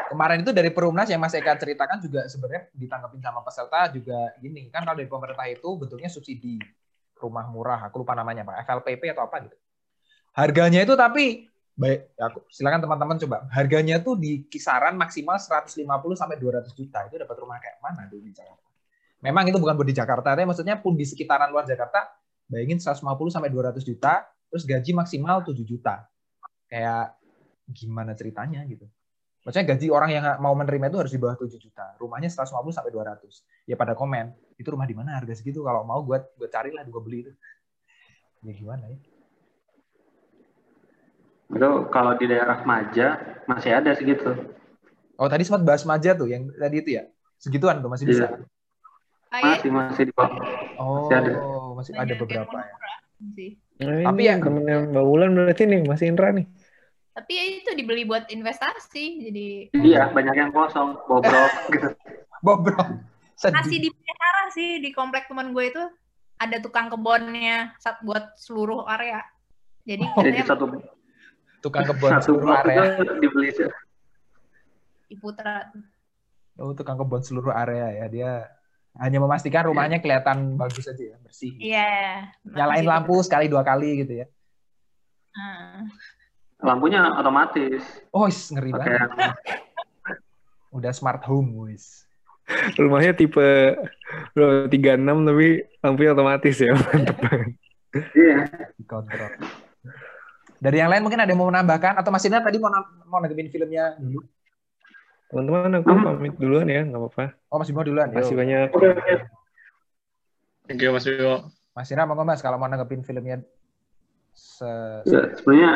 Kemarin 0.09 0.41
itu 0.41 0.51
dari 0.57 0.73
Perumnas 0.73 1.09
yang 1.13 1.21
Mas 1.21 1.37
Eka 1.37 1.55
ceritakan 1.61 2.01
juga 2.01 2.25
sebenarnya 2.25 2.73
ditangkapin 2.73 3.21
sama 3.21 3.41
peserta 3.45 3.81
juga 3.93 4.33
gini 4.41 4.73
kan 4.73 4.83
kalau 4.89 4.97
dari 4.97 5.11
pemerintah 5.11 5.47
itu 5.47 5.69
bentuknya 5.77 6.09
subsidi 6.09 6.57
rumah 7.21 7.45
murah 7.51 7.91
aku 7.91 8.01
lupa 8.01 8.17
namanya 8.17 8.47
Pak 8.49 8.65
FLPP 8.65 9.13
atau 9.13 9.29
apa 9.29 9.37
gitu. 9.45 9.57
Harganya 10.33 10.81
itu 10.83 10.95
tapi 10.97 11.45
baik 11.79 12.19
ya 12.19 12.25
aku 12.27 12.43
silakan 12.51 12.83
teman-teman 12.83 13.17
coba 13.23 13.47
harganya 13.55 14.03
tuh 14.03 14.19
di 14.19 14.49
kisaran 14.51 14.99
maksimal 14.99 15.39
150 15.39 15.79
sampai 16.19 16.37
200 16.41 16.75
juta 16.75 17.07
itu 17.07 17.15
dapat 17.21 17.37
rumah 17.39 17.63
kayak 17.63 17.79
mana 17.79 18.11
tuh 18.11 18.19
di 18.19 18.35
Jakarta. 18.35 18.67
Memang 19.19 19.51
itu 19.51 19.59
bukan 19.59 19.75
buat 19.75 19.89
di 19.91 19.97
Jakarta, 19.99 20.31
tapi 20.35 20.47
maksudnya 20.47 20.79
pun 20.79 20.95
di 20.95 21.03
sekitaran 21.03 21.51
luar 21.51 21.67
Jakarta 21.67 22.07
bayangin 22.47 22.79
150 22.79 23.03
sampai 23.35 23.51
200 23.51 23.83
juta 23.83 24.27
terus 24.49 24.63
gaji 24.65 24.91
maksimal 24.95 25.43
7 25.43 25.55
juta. 25.67 26.07
Kayak 26.71 27.19
gimana 27.71 28.15
ceritanya 28.15 28.63
gitu. 28.67 28.87
Maksudnya 29.49 29.64
gaji 29.72 29.88
orang 29.88 30.11
yang 30.12 30.24
mau 30.44 30.53
menerima 30.53 30.92
itu 30.92 30.99
harus 31.01 31.09
di 31.09 31.16
bawah 31.16 31.32
7 31.40 31.57
juta. 31.57 31.96
Rumahnya 31.96 32.28
150 32.28 32.68
sampai 32.68 32.92
200. 32.92 33.40
Ya 33.64 33.80
pada 33.80 33.96
komen, 33.96 34.36
itu 34.61 34.68
rumah 34.68 34.84
di 34.84 34.92
mana 34.92 35.16
harga 35.16 35.32
segitu? 35.32 35.64
Kalau 35.64 35.88
mau 35.88 36.05
gue 36.05 36.20
gue 36.36 36.49
carilah 36.53 36.84
gue 36.84 37.01
beli 37.01 37.24
itu. 37.24 37.32
Ya 38.44 38.53
gimana 38.53 38.92
ya? 38.92 39.01
Itu 41.49 41.88
kalau 41.88 42.12
di 42.20 42.28
daerah 42.28 42.61
Maja 42.68 43.16
masih 43.49 43.72
ada 43.72 43.96
segitu. 43.96 44.36
Oh 45.16 45.32
tadi 45.32 45.49
sempat 45.49 45.64
bahas 45.64 45.88
Maja 45.88 46.12
tuh 46.12 46.28
yang 46.28 46.53
tadi 46.53 46.84
itu 46.84 47.01
ya. 47.01 47.09
Segituan 47.40 47.80
tuh 47.80 47.88
masih 47.88 48.05
bisa. 48.05 48.28
Iya. 48.28 48.44
Ah, 49.32 49.40
iya. 49.40 49.49
Masih 49.64 49.70
masih 49.72 50.03
di 50.05 50.12
bawah. 50.12 50.44
Oh, 50.76 51.09
Masih 51.09 51.16
ada. 51.24 51.32
masih 51.72 51.92
ada 51.96 52.14
beberapa 52.20 52.57
ya. 52.61 52.74
Nah, 53.80 53.96
Tapi 54.12 54.12
ini 54.12 54.22
yang- 54.28 54.44
temennya 54.44 54.76
Mbak 54.92 55.05
Wulan 55.09 55.32
berarti 55.32 55.64
nih, 55.64 55.80
Mas 55.88 56.05
Indra 56.05 56.36
nih. 56.36 56.44
Tapi 57.19 57.33
ya 57.35 57.45
itu 57.51 57.71
dibeli 57.75 58.07
buat 58.07 58.31
investasi, 58.31 59.05
jadi 59.27 59.49
Iya, 59.75 60.14
banyak 60.14 60.35
yang 60.39 60.51
kosong, 60.55 60.95
bobrok 61.03 61.51
gitu. 61.75 61.89
Bobrok. 62.39 62.87
masih 63.35 63.51
Sedih. 63.64 63.81
dipelihara 63.87 64.45
sih 64.51 64.79
di 64.79 64.91
komplek 64.91 65.27
teman 65.27 65.51
gue 65.51 65.66
itu 65.66 65.83
ada 66.37 66.57
tukang 66.59 66.87
kebunnya 66.87 67.75
sat 67.77 67.99
buat 68.01 68.39
seluruh 68.39 68.87
area. 68.87 69.27
Jadi 69.83 70.07
Oh. 70.07 70.23
Jadi 70.23 70.39
satu 70.43 70.64
Tukang 71.59 71.83
kebun 71.85 72.11
satu 72.14 72.23
seluruh 72.39 72.55
area. 72.55 73.03
dibeli 73.19 73.51
se- 73.51 73.66
di 75.07 75.19
Putra. 75.19 75.75
Oh, 76.55 76.71
tukang 76.71 76.95
kebun 76.97 77.19
seluruh 77.19 77.51
area 77.51 77.91
ya. 77.95 78.07
Dia 78.07 78.31
hanya 78.95 79.19
memastikan 79.19 79.66
rumahnya 79.66 79.99
kelihatan 79.99 80.55
bagus 80.55 80.87
aja 80.87 81.03
ya, 81.03 81.16
bersih. 81.19 81.51
Iya. 81.59 81.91
Nyalain 82.45 82.83
masih 82.83 82.91
lampu 82.91 83.14
sekali 83.23 83.47
dua 83.47 83.62
kali 83.62 84.07
gitu 84.07 84.23
ya. 84.23 84.27
Lampunya 86.59 87.01
otomatis. 87.15 87.83
Oh, 88.11 88.27
is, 88.27 88.51
ngeri 88.51 88.71
Pakai 88.71 88.99
banget. 88.99 89.01
yang 89.01 89.35
Udah 90.71 90.93
smart 90.93 91.25
home, 91.25 91.65
wis. 91.65 92.05
Rumahnya 92.75 93.13
tipe 93.13 93.77
berapa, 94.33 94.69
36 94.69 94.73
tapi 95.25 95.49
lampunya 95.79 96.11
otomatis 96.13 96.57
ya. 96.57 96.73
Mantep 96.73 97.17
banget. 97.19 97.49
iya. 98.13 98.39
Dikontrol. 98.75 99.33
Dari 100.59 100.77
yang 100.77 100.91
lain 100.91 101.03
mungkin 101.03 101.21
ada 101.21 101.29
yang 101.29 101.39
mau 101.39 101.49
menambahkan 101.49 101.97
atau 101.97 102.11
Mas 102.11 102.25
Ina 102.25 102.43
tadi 102.43 102.59
mau 102.59 102.73
mau 103.07 103.21
nanggepin 103.21 103.49
filmnya 103.49 103.95
dulu? 103.97 104.25
Teman-teman 105.29 105.77
aku 105.79 105.89
Hmm. 105.89 106.05
pamit 106.09 106.35
duluan 106.35 106.67
ya, 106.67 106.83
nggak 106.83 106.99
apa-apa. 106.99 107.25
Oh, 107.49 107.61
Mas 107.61 107.69
Bimo 107.69 107.85
duluan. 107.85 108.09
Makasih 108.09 108.33
Yuk. 108.33 108.41
banyak. 108.41 108.69
Oke. 108.73 108.89
Thank 110.65 110.81
you 110.81 110.91
Mas 110.91 111.05
Bimo. 111.05 111.53
Mas 111.73 111.89
Ina 111.89 112.05
mau 112.05 112.17
nggak, 112.17 112.27
Mas 112.27 112.41
kalau 112.41 112.57
mau 112.57 112.67
nanggepin 112.67 113.05
filmnya 113.05 113.45
se 114.59 114.71
Ya, 115.07 115.23
sebenarnya 115.39 115.71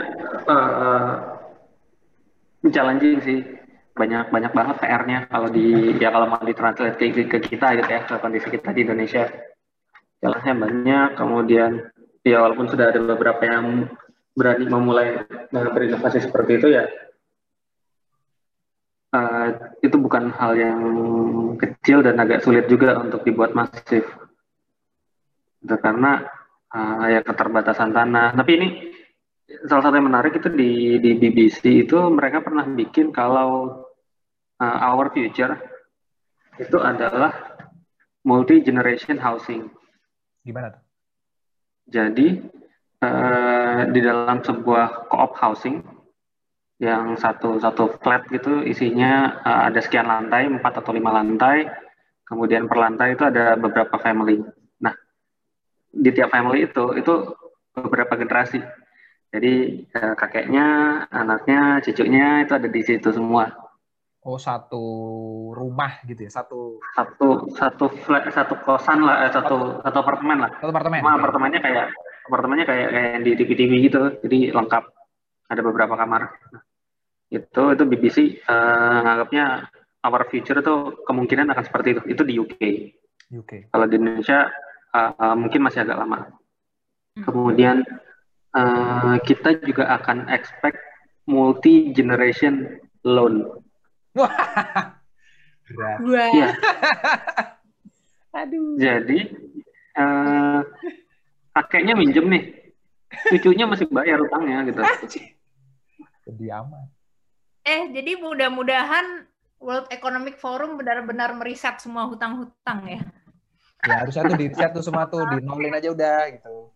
ini 2.63 2.71
challenging 2.75 3.19
sih. 3.23 3.41
Banyak 3.93 4.33
banyak 4.33 4.53
banget 4.57 4.77
PR-nya 4.81 5.19
kalau 5.29 5.53
di 5.53 5.95
ya 6.01 6.09
kalau 6.09 6.27
mau 6.27 6.41
ditranslate 6.41 6.97
ke, 6.97 7.29
ke 7.29 7.39
kita 7.45 7.77
gitu 7.77 7.91
ya 7.93 8.01
ke 8.09 8.15
kondisi 8.19 8.49
kita 8.51 8.73
di 8.75 8.83
Indonesia. 8.89 9.29
Challenge-nya 10.19 10.55
banyak. 10.57 11.09
Kemudian 11.15 11.71
ya 12.27 12.43
walaupun 12.43 12.67
sudah 12.73 12.91
ada 12.91 12.99
beberapa 13.05 13.43
yang 13.45 13.87
berani 14.33 14.65
memulai 14.65 15.29
eh, 15.29 15.69
berinovasi 15.77 16.25
seperti 16.25 16.57
itu 16.57 16.73
ya 16.73 16.89
eh, 19.13 19.49
itu 19.85 19.97
bukan 20.01 20.33
hal 20.33 20.57
yang 20.57 20.81
kecil 21.61 22.01
dan 22.01 22.17
agak 22.17 22.41
sulit 22.41 22.65
juga 22.65 22.97
untuk 22.97 23.21
dibuat 23.29 23.53
masif. 23.53 24.09
Karena 25.63 26.42
eh, 26.73 27.05
ya 27.19 27.21
keterbatasan 27.21 27.93
tanah. 27.93 28.33
Tapi 28.37 28.51
ini 28.57 28.69
salah 29.69 29.83
satu 29.85 29.95
yang 30.01 30.09
menarik 30.09 30.41
itu 30.41 30.49
di 30.49 30.97
di 30.99 31.11
BBC 31.21 31.87
itu 31.87 31.99
mereka 32.09 32.41
pernah 32.41 32.65
bikin 32.65 33.13
kalau 33.13 33.85
uh, 34.57 34.79
our 34.81 35.13
future 35.13 35.59
itu 36.57 36.79
adalah 36.81 37.33
multi 38.23 38.63
generation 38.63 39.19
housing. 39.19 39.67
gimana 40.43 40.75
tuh? 40.75 40.83
Jadi 41.91 42.29
eh, 43.03 43.81
di 43.91 44.01
dalam 44.03 44.39
sebuah 44.43 45.11
co-op 45.11 45.33
housing 45.39 45.83
yang 46.83 47.15
satu 47.15 47.63
satu 47.63 47.95
flat 48.03 48.27
gitu 48.31 48.63
isinya 48.63 49.43
eh, 49.43 49.63
ada 49.71 49.81
sekian 49.83 50.07
lantai, 50.07 50.47
empat 50.51 50.83
atau 50.83 50.95
lima 50.95 51.11
lantai, 51.15 51.67
kemudian 52.27 52.67
per 52.71 52.79
lantai 52.79 53.15
itu 53.19 53.25
ada 53.27 53.59
beberapa 53.59 53.99
family. 53.99 54.43
Di 55.93 56.11
tiap 56.11 56.33
family 56.33 56.65
itu 56.65 56.97
itu 56.97 57.37
beberapa 57.77 58.17
generasi. 58.17 58.61
Jadi 59.33 59.85
eh, 59.89 60.15
kakeknya, 60.17 60.67
anaknya, 61.09 61.81
cucunya 61.81 62.45
itu 62.45 62.53
ada 62.53 62.69
di 62.69 62.81
situ 62.85 63.09
semua. 63.13 63.49
Oh, 64.23 64.39
satu 64.39 64.85
rumah 65.51 65.99
gitu 66.07 66.29
ya, 66.29 66.31
satu 66.31 66.79
Satu 66.95 67.51
satu 67.57 67.85
flat, 68.07 68.29
satu 68.31 68.55
kosan 68.63 69.03
lah, 69.03 69.27
eh, 69.27 69.33
satu 69.33 69.81
satu 69.83 69.97
apartemen 69.99 70.47
lah. 70.47 70.51
satu 70.61 70.71
apartemen. 70.71 71.01
Cuma 71.01 71.17
apartemennya 71.17 71.61
kayak 71.65 71.87
apartemennya 72.29 72.67
kayak 72.69 72.89
kayak 72.93 73.13
di 73.25 73.31
TV-TV 73.41 73.73
gitu, 73.89 74.01
jadi 74.23 74.39
lengkap. 74.55 74.85
Ada 75.49 75.61
beberapa 75.65 75.97
kamar. 75.97 76.23
Itu 77.33 77.73
itu 77.73 77.83
BBC 77.89 78.19
eh, 78.45 78.99
nganggapnya 79.03 79.67
our 80.05 80.23
future 80.29 80.61
itu 80.61 80.75
kemungkinan 81.09 81.49
akan 81.51 81.65
seperti 81.65 81.89
itu. 81.97 82.03
Itu 82.05 82.23
di 82.23 82.35
UK. 82.37 82.61
UK. 83.33 83.73
Kalau 83.73 83.87
di 83.89 83.97
Indonesia 83.97 84.53
eh, 84.93 85.13
eh, 85.13 85.37
mungkin 85.37 85.61
masih 85.65 85.85
agak 85.85 85.99
lama. 86.05 86.29
Kemudian 87.21 87.85
eh, 88.57 89.17
kita 89.25 89.61
juga 89.65 89.93
akan 90.01 90.29
expect 90.33 90.79
multi 91.29 91.93
generation 91.93 92.81
loan. 93.05 93.63
Berat. 94.13 95.99
Wah. 96.05 96.31
Iya. 96.33 96.49
Aduh. 98.43 98.77
Jadi 98.81 99.19
eh, 99.97 100.61
kakeknya 101.53 101.95
minjem 101.97 102.27
nih, 102.29 102.45
cucunya 103.29 103.65
masih 103.69 103.87
bayar 103.93 104.25
utangnya 104.25 104.65
gitu. 104.69 104.81
Sedih 106.25 106.51
amat. 106.65 106.89
Eh, 107.63 107.95
jadi 107.95 108.19
mudah-mudahan 108.19 109.31
World 109.63 109.87
Economic 109.95 110.43
Forum 110.43 110.75
benar-benar 110.75 111.31
meriset 111.39 111.79
semua 111.79 112.11
hutang-hutang 112.11 112.83
ya. 112.91 113.01
Ya 113.83 114.07
harusnya 114.07 114.23
tuh 114.31 114.39
di 114.39 114.47
riset 114.47 114.71
tuh 114.71 114.85
semua 114.87 115.11
tuh 115.11 115.27
di 115.27 115.43
nolin 115.43 115.75
aja 115.75 115.91
udah 115.91 116.21
gitu. 116.39 116.71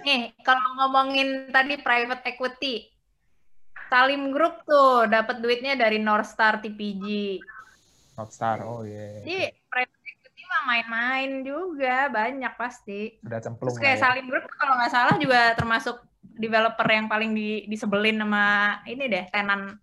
Nih, 0.00 0.32
kalau 0.40 0.80
ngomongin 0.80 1.52
tadi 1.52 1.76
private 1.76 2.24
equity, 2.24 2.88
Salim 3.92 4.32
Group 4.32 4.64
tuh 4.64 5.10
dapat 5.10 5.42
duitnya 5.44 5.76
dari 5.76 6.00
North 6.00 6.30
Star 6.30 6.62
TPG. 6.62 7.36
Notstar. 8.16 8.64
Oh 8.64 8.86
iya. 8.86 9.20
Jadi 9.20 9.50
private 9.68 10.04
equity 10.08 10.42
mah 10.48 10.62
main-main 10.72 11.30
juga, 11.44 12.08
banyak 12.08 12.52
pasti. 12.54 13.20
Udah 13.20 13.40
cemplung 13.42 13.74
Terus 13.74 13.82
kayak 13.82 13.98
ya. 13.98 14.02
Salim 14.08 14.26
Group 14.30 14.46
kalau 14.56 14.78
nggak 14.80 14.92
salah 14.94 15.14
juga 15.20 15.52
termasuk 15.58 16.00
developer 16.22 16.86
yang 16.88 17.10
paling 17.10 17.36
di, 17.36 17.68
disebelin 17.68 18.24
sama 18.24 18.78
ini 18.88 19.04
deh, 19.04 19.28
tenan 19.28 19.76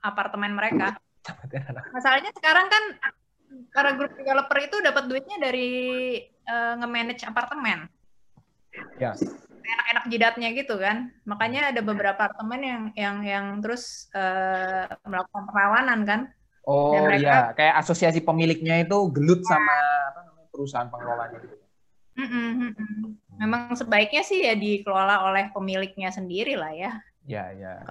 apartemen 0.00 0.56
mereka. 0.56 0.96
Masalahnya 1.92 2.32
sekarang 2.32 2.72
kan 2.72 2.84
para 3.72 3.96
grup 3.96 4.12
developer 4.16 4.58
itu 4.60 4.76
dapat 4.84 5.04
duitnya 5.08 5.38
dari 5.40 5.70
eh, 6.24 6.74
nge-manage 6.78 7.24
apartemen. 7.24 7.88
Ya. 8.96 9.12
Enak-enak 9.62 10.04
jidatnya 10.10 10.48
gitu 10.56 10.74
kan. 10.80 11.12
Makanya 11.28 11.70
ada 11.70 11.80
beberapa 11.84 12.26
apartemen 12.26 12.60
yang 12.60 12.82
yang 12.96 13.16
yang 13.22 13.46
terus 13.62 14.08
eh, 14.16 14.88
melakukan 15.06 15.44
perlawanan 15.48 16.00
kan. 16.04 16.20
Oh 16.62 16.94
Dan 16.94 17.10
mereka- 17.10 17.22
iya, 17.22 17.38
kayak 17.58 17.74
asosiasi 17.82 18.22
pemiliknya 18.22 18.86
itu 18.86 18.98
gelut 19.10 19.42
sama 19.42 19.74
apa 20.14 20.20
namanya 20.30 20.48
perusahaan 20.54 20.88
pengelolanya 20.90 21.38
gitu. 21.42 21.56
Mm-mm. 22.12 22.70
Memang 23.40 23.72
sebaiknya 23.74 24.22
sih 24.22 24.44
ya 24.44 24.54
dikelola 24.54 25.26
oleh 25.26 25.48
pemiliknya 25.50 26.12
sendiri 26.12 26.54
lah 26.54 26.70
ya. 26.70 26.92
Ya, 27.26 27.50
ya. 27.50 27.82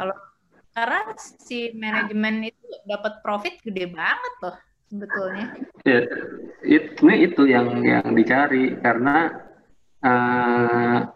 Karena 0.71 1.03
si 1.19 1.75
manajemen 1.75 2.47
itu 2.47 2.63
dapat 2.87 3.19
profit 3.19 3.59
gede 3.59 3.91
banget 3.91 4.33
loh. 4.39 4.55
Sebetulnya. 4.91 5.45
Ya, 5.87 6.03
itu 6.67 7.07
itu 7.07 7.41
yang 7.47 7.79
yang 7.79 8.11
dicari 8.11 8.75
karena 8.83 9.31
uh, 10.03 11.07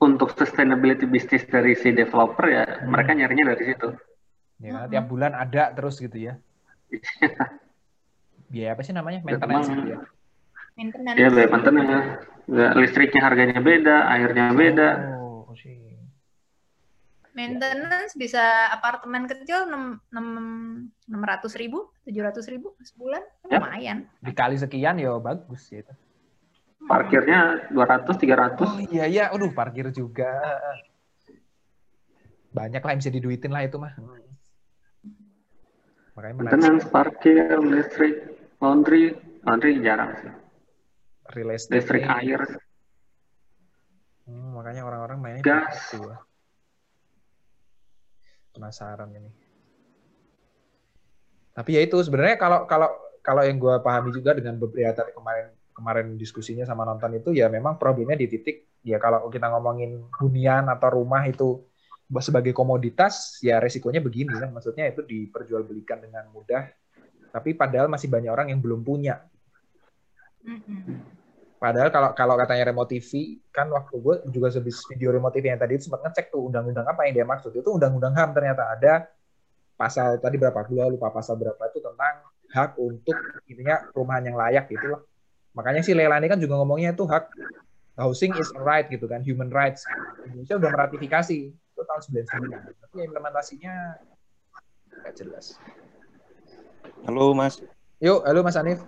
untuk 0.00 0.32
sustainability 0.32 1.04
bisnis 1.04 1.44
dari 1.44 1.76
si 1.76 1.92
developer 1.92 2.48
ya 2.48 2.64
hmm. 2.64 2.88
mereka 2.88 3.10
nyarinya 3.12 3.52
dari 3.52 3.62
situ. 3.76 3.88
Ya, 4.58 4.88
tiap 4.90 5.06
bulan 5.06 5.36
ada 5.36 5.70
terus 5.76 6.00
gitu 6.00 6.16
ya. 6.16 6.34
biaya 8.48 8.72
apa 8.72 8.82
sih 8.82 8.96
namanya? 8.96 9.20
Maintenance 9.22 9.68
gitu 9.68 9.88
ya. 9.92 9.98
Maintenance. 10.74 11.18
Iya, 11.20 11.28
biaya 11.28 11.48
maintenance. 11.52 12.08
Ya, 12.48 12.68
listriknya 12.72 13.20
harganya 13.28 13.60
beda, 13.60 14.08
airnya 14.08 14.56
beda. 14.56 14.88
Oh. 14.96 15.17
Maintenance 17.38 18.18
bisa 18.18 18.66
apartemen 18.74 19.30
kecil 19.30 19.70
enam 19.70 20.02
enam 20.10 21.22
ratus 21.22 21.54
ribu, 21.54 21.94
tujuh 22.02 22.18
ratus 22.26 22.50
ribu 22.50 22.74
sebulan, 22.82 23.22
ya. 23.46 23.62
lumayan. 23.62 24.10
Dikali 24.18 24.58
sekian 24.58 24.98
ya 24.98 25.14
bagus 25.22 25.70
ya 25.70 25.86
itu. 25.86 25.94
Parkirnya 26.82 27.70
200, 27.70 28.10
300. 28.18 28.58
Oh 28.66 28.78
iya 28.90 29.06
iya, 29.06 29.24
aduh 29.30 29.54
parkir 29.54 29.94
juga. 29.94 30.34
Banyak 32.50 32.82
lah 32.82 32.90
yang 32.90 33.00
bisa 33.06 33.14
diduitin 33.14 33.54
lah 33.54 33.62
itu 33.62 33.78
mah. 33.78 33.94
Makanya 36.18 36.34
Maintenance, 36.42 36.90
parkir, 36.90 37.54
listrik, 37.62 38.34
laundry, 38.58 39.14
laundry 39.46 39.78
jarang 39.78 40.10
sih. 40.18 40.32
Real 41.38 41.54
estate. 41.54 41.78
Listrik 41.78 42.02
air. 42.02 42.42
Hmm, 44.26 44.58
makanya 44.58 44.82
orang-orang 44.82 45.18
mainnya 45.22 45.42
gas. 45.46 45.94
Gitu. 45.94 46.10
Penasaran 48.58 49.14
ini. 49.14 49.30
Tapi 51.54 51.70
ya 51.78 51.80
itu 51.86 51.94
sebenarnya 52.02 52.34
kalau 52.34 52.66
kalau 52.66 52.90
kalau 53.22 53.42
yang 53.46 53.62
gue 53.62 53.74
pahami 53.78 54.10
juga 54.10 54.34
dengan 54.34 54.58
beberapa 54.58 55.06
kemarin 55.14 55.54
kemarin 55.70 56.06
diskusinya 56.18 56.66
sama 56.66 56.82
nonton 56.82 57.14
itu 57.14 57.30
ya 57.30 57.46
memang 57.46 57.78
problemnya 57.78 58.18
di 58.18 58.26
titik 58.26 58.82
ya 58.82 58.98
kalau 58.98 59.30
kita 59.30 59.46
ngomongin 59.46 60.10
hunian 60.18 60.66
atau 60.66 60.98
rumah 60.98 61.22
itu 61.26 61.62
sebagai 62.18 62.50
komoditas 62.50 63.38
ya 63.38 63.62
resikonya 63.62 64.02
begini 64.02 64.34
kan. 64.34 64.50
Maksudnya 64.50 64.90
itu 64.90 65.06
diperjualbelikan 65.06 66.02
dengan 66.02 66.26
mudah. 66.34 66.66
Tapi 67.30 67.54
padahal 67.54 67.86
masih 67.86 68.10
banyak 68.10 68.32
orang 68.34 68.50
yang 68.50 68.58
belum 68.58 68.82
punya 68.82 69.22
padahal 71.58 71.90
kalau 71.90 72.10
kalau 72.14 72.34
katanya 72.38 72.70
remote 72.70 72.90
TV 72.94 73.42
kan 73.50 73.66
waktu 73.68 73.98
gue 73.98 74.14
juga 74.30 74.48
sebis 74.54 74.86
video 74.86 75.10
remote 75.10 75.34
TV 75.34 75.50
yang 75.50 75.60
tadi 75.60 75.76
itu 75.76 75.90
sempat 75.90 76.06
ngecek 76.06 76.30
tuh 76.30 76.46
undang-undang 76.46 76.86
apa 76.86 77.06
yang 77.10 77.22
dia 77.22 77.26
maksud. 77.26 77.50
Itu 77.52 77.74
undang-undang 77.74 78.14
HAM 78.14 78.30
ternyata. 78.32 78.70
Ada 78.78 79.10
pasal 79.74 80.22
tadi 80.22 80.38
berapa? 80.38 80.62
Gue 80.64 80.86
lupa 80.94 81.10
pasal 81.10 81.34
berapa 81.36 81.58
itu 81.68 81.82
tentang 81.82 82.14
hak 82.48 82.80
untuk 82.80 83.16
intinya 83.44 83.84
perumahan 83.92 84.24
yang 84.32 84.36
layak 84.40 84.72
gitu 84.72 84.88
loh 84.88 85.04
makanya 85.58 85.82
si 85.82 85.90
Leilani 85.90 86.30
kan 86.30 86.38
juga 86.38 86.54
ngomongnya 86.60 86.94
itu 86.94 87.02
hak 87.02 87.34
housing 87.98 88.30
is 88.38 88.46
a 88.54 88.62
right 88.62 88.86
gitu 88.86 89.10
kan 89.10 89.26
human 89.26 89.50
rights. 89.50 89.82
Indonesia 90.22 90.54
udah 90.54 90.70
meratifikasi 90.70 91.38
itu 91.50 91.82
tahun 91.82 92.00
99 92.46 92.78
tapi 92.78 92.96
implementasinya 93.02 93.74
nggak 95.02 95.14
jelas. 95.18 95.58
Halo 97.02 97.34
mas. 97.34 97.58
Yuk 97.98 98.22
halo 98.22 98.46
mas 98.46 98.54
Anif. 98.54 98.86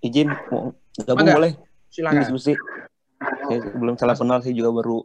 Izin 0.00 0.32
mau 0.48 0.72
gabung 1.04 1.28
boleh 1.28 1.52
silakan 1.96 2.20
diskusi 2.20 2.52
saya 3.48 3.58
belum 3.72 3.96
salah 3.96 4.12
kenal 4.12 4.38
saya 4.44 4.52
juga 4.52 4.70
baru 4.76 4.98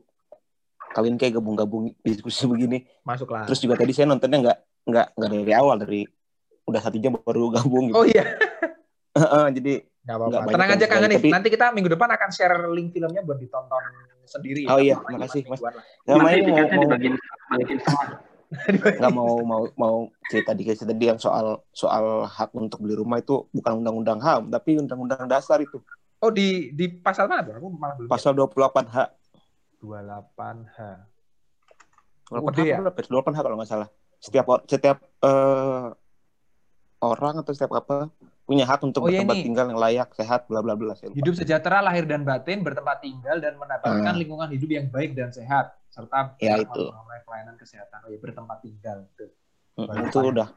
kawin 0.91 1.15
kayak 1.15 1.39
gabung-gabung 1.39 1.95
diskusi 2.03 2.43
begini 2.51 2.83
masuklah 3.07 3.47
terus 3.47 3.63
juga 3.63 3.79
tadi 3.79 3.95
saya 3.95 4.11
nontonnya 4.11 4.37
nggak 4.43 4.57
nggak 4.91 5.07
nggak 5.15 5.29
dari 5.31 5.53
awal 5.55 5.75
dari 5.79 6.01
udah 6.67 6.81
satu 6.83 6.99
jam 6.99 7.15
baru 7.15 7.47
gabung 7.55 7.89
gitu. 7.89 7.95
oh 7.95 8.05
iya 8.05 8.35
jadi 9.55 9.87
Gak 10.01 10.17
apa-apa. 10.17 10.49
Tenang 10.49 10.69
aja 10.73 10.85
Kang 10.89 11.03
Hanif. 11.05 11.21
Tapi... 11.21 11.29
Nanti 11.29 11.49
kita 11.53 11.65
minggu 11.77 11.89
depan 11.93 12.09
akan 12.09 12.29
share 12.33 12.57
link 12.73 12.89
filmnya 12.89 13.21
buat 13.21 13.37
ditonton 13.37 13.83
sendiri. 14.25 14.65
Oh 14.65 14.81
iya, 14.81 14.97
makasih 14.97 15.45
Mas. 15.45 15.61
Ya, 16.09 16.17
main 16.17 16.41
mau, 16.41 16.57
mau 16.65 16.97
nggak 18.99 19.13
mau 19.15 19.39
mau 19.47 19.63
mau 19.79 19.97
cerita 20.27 20.51
dikit 20.51 20.83
tadi 20.83 21.07
yang 21.07 21.15
soal 21.15 21.63
soal 21.71 22.27
hak 22.27 22.51
untuk 22.51 22.83
beli 22.83 22.99
rumah 22.99 23.23
itu 23.23 23.47
bukan 23.55 23.79
undang-undang 23.79 24.19
HAM 24.19 24.51
tapi 24.51 24.75
undang-undang 24.75 25.23
dasar 25.29 25.63
itu. 25.63 25.79
Oh 26.22 26.30
di 26.30 26.69
di 26.78 26.86
pasal 27.01 27.26
mana 27.26 27.41
tuh? 27.41 27.57
Aku 27.57 27.67
malah 27.74 27.95
belum. 27.97 28.09
Pasal 28.09 28.38
28H. 28.38 28.97
28H. 29.82 30.80
28H 32.30 32.59
ya? 32.61 32.78
28H 32.78 33.39
kalau 33.41 33.57
nggak 33.57 33.69
salah. 33.69 33.89
Setiap 34.22 34.45
setiap 34.69 35.01
uh, 35.26 35.89
orang 37.01 37.41
atau 37.41 37.51
setiap 37.57 37.74
apa 37.74 38.13
punya 38.45 38.67
hak 38.69 38.84
untuk 38.86 39.05
oh, 39.05 39.09
iya 39.09 39.24
bertempat 39.24 39.38
tinggal 39.41 39.65
yang 39.74 39.80
layak, 39.80 40.09
sehat, 40.13 40.45
bla 40.45 40.61
bla 40.61 40.78
bla. 40.78 40.93
Hidup 40.93 41.34
sejahtera 41.34 41.82
lahir 41.82 42.05
dan 42.05 42.22
batin, 42.22 42.61
bertempat 42.61 43.01
tinggal 43.01 43.41
dan 43.41 43.57
mendapatkan 43.57 44.13
hmm. 44.13 44.22
lingkungan 44.22 44.49
hidup 44.53 44.69
yang 44.69 44.88
baik 44.93 45.17
dan 45.17 45.34
sehat 45.34 45.74
serta 45.89 46.36
ya, 46.38 46.59
itu. 46.61 46.91
pelayanan 47.26 47.55
kesehatan. 47.57 47.97
Oh 48.05 48.09
ya 48.11 48.19
bertempat 48.22 48.57
tinggal 48.61 49.07
itu. 49.07 49.26
Hmm, 49.80 50.05
itu 50.05 50.19
udah 50.19 50.47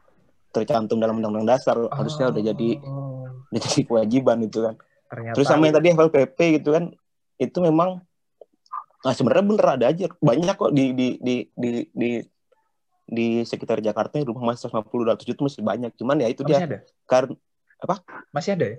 tercantum 0.51 0.99
dalam 1.01 1.17
undang-undang 1.17 1.57
dasar, 1.57 1.75
oh. 1.79 1.89
harusnya 1.89 2.29
udah 2.29 2.43
jadi 2.43 2.69
udah 3.49 3.61
jadi 3.63 3.81
kewajiban 3.87 4.37
itu 4.45 4.59
kan. 4.61 4.75
Ternyata 5.09 5.35
Terus 5.37 5.47
sama 5.47 5.69
yang 5.69 5.75
tadi 5.77 5.87
FLPP 5.93 6.39
gitu 6.61 6.69
kan, 6.73 6.91
itu 7.37 7.57
memang 7.61 8.01
nah 9.05 9.13
sebenarnya 9.13 9.45
bener 9.45 9.67
ada 9.67 9.85
aja. 9.93 10.05
Banyak 10.17 10.55
kok 10.57 10.73
di 10.73 10.95
di 10.97 11.07
di 11.21 11.35
di, 11.53 11.69
di 11.93 12.09
di 13.05 13.27
sekitar 13.45 13.77
Jakarta 13.85 14.17
rumah 14.25 14.53
masih 14.53 14.65
150 14.69 15.21
200 15.21 15.29
juta 15.29 15.41
masih 15.45 15.61
banyak. 15.61 15.91
Cuman 15.93 16.17
ya 16.21 16.27
itu 16.29 16.41
oh, 16.41 16.47
dia 16.49 16.65
karena 17.05 17.37
apa? 17.85 18.01
Masih 18.33 18.57
ada 18.57 18.65
ya? 18.65 18.77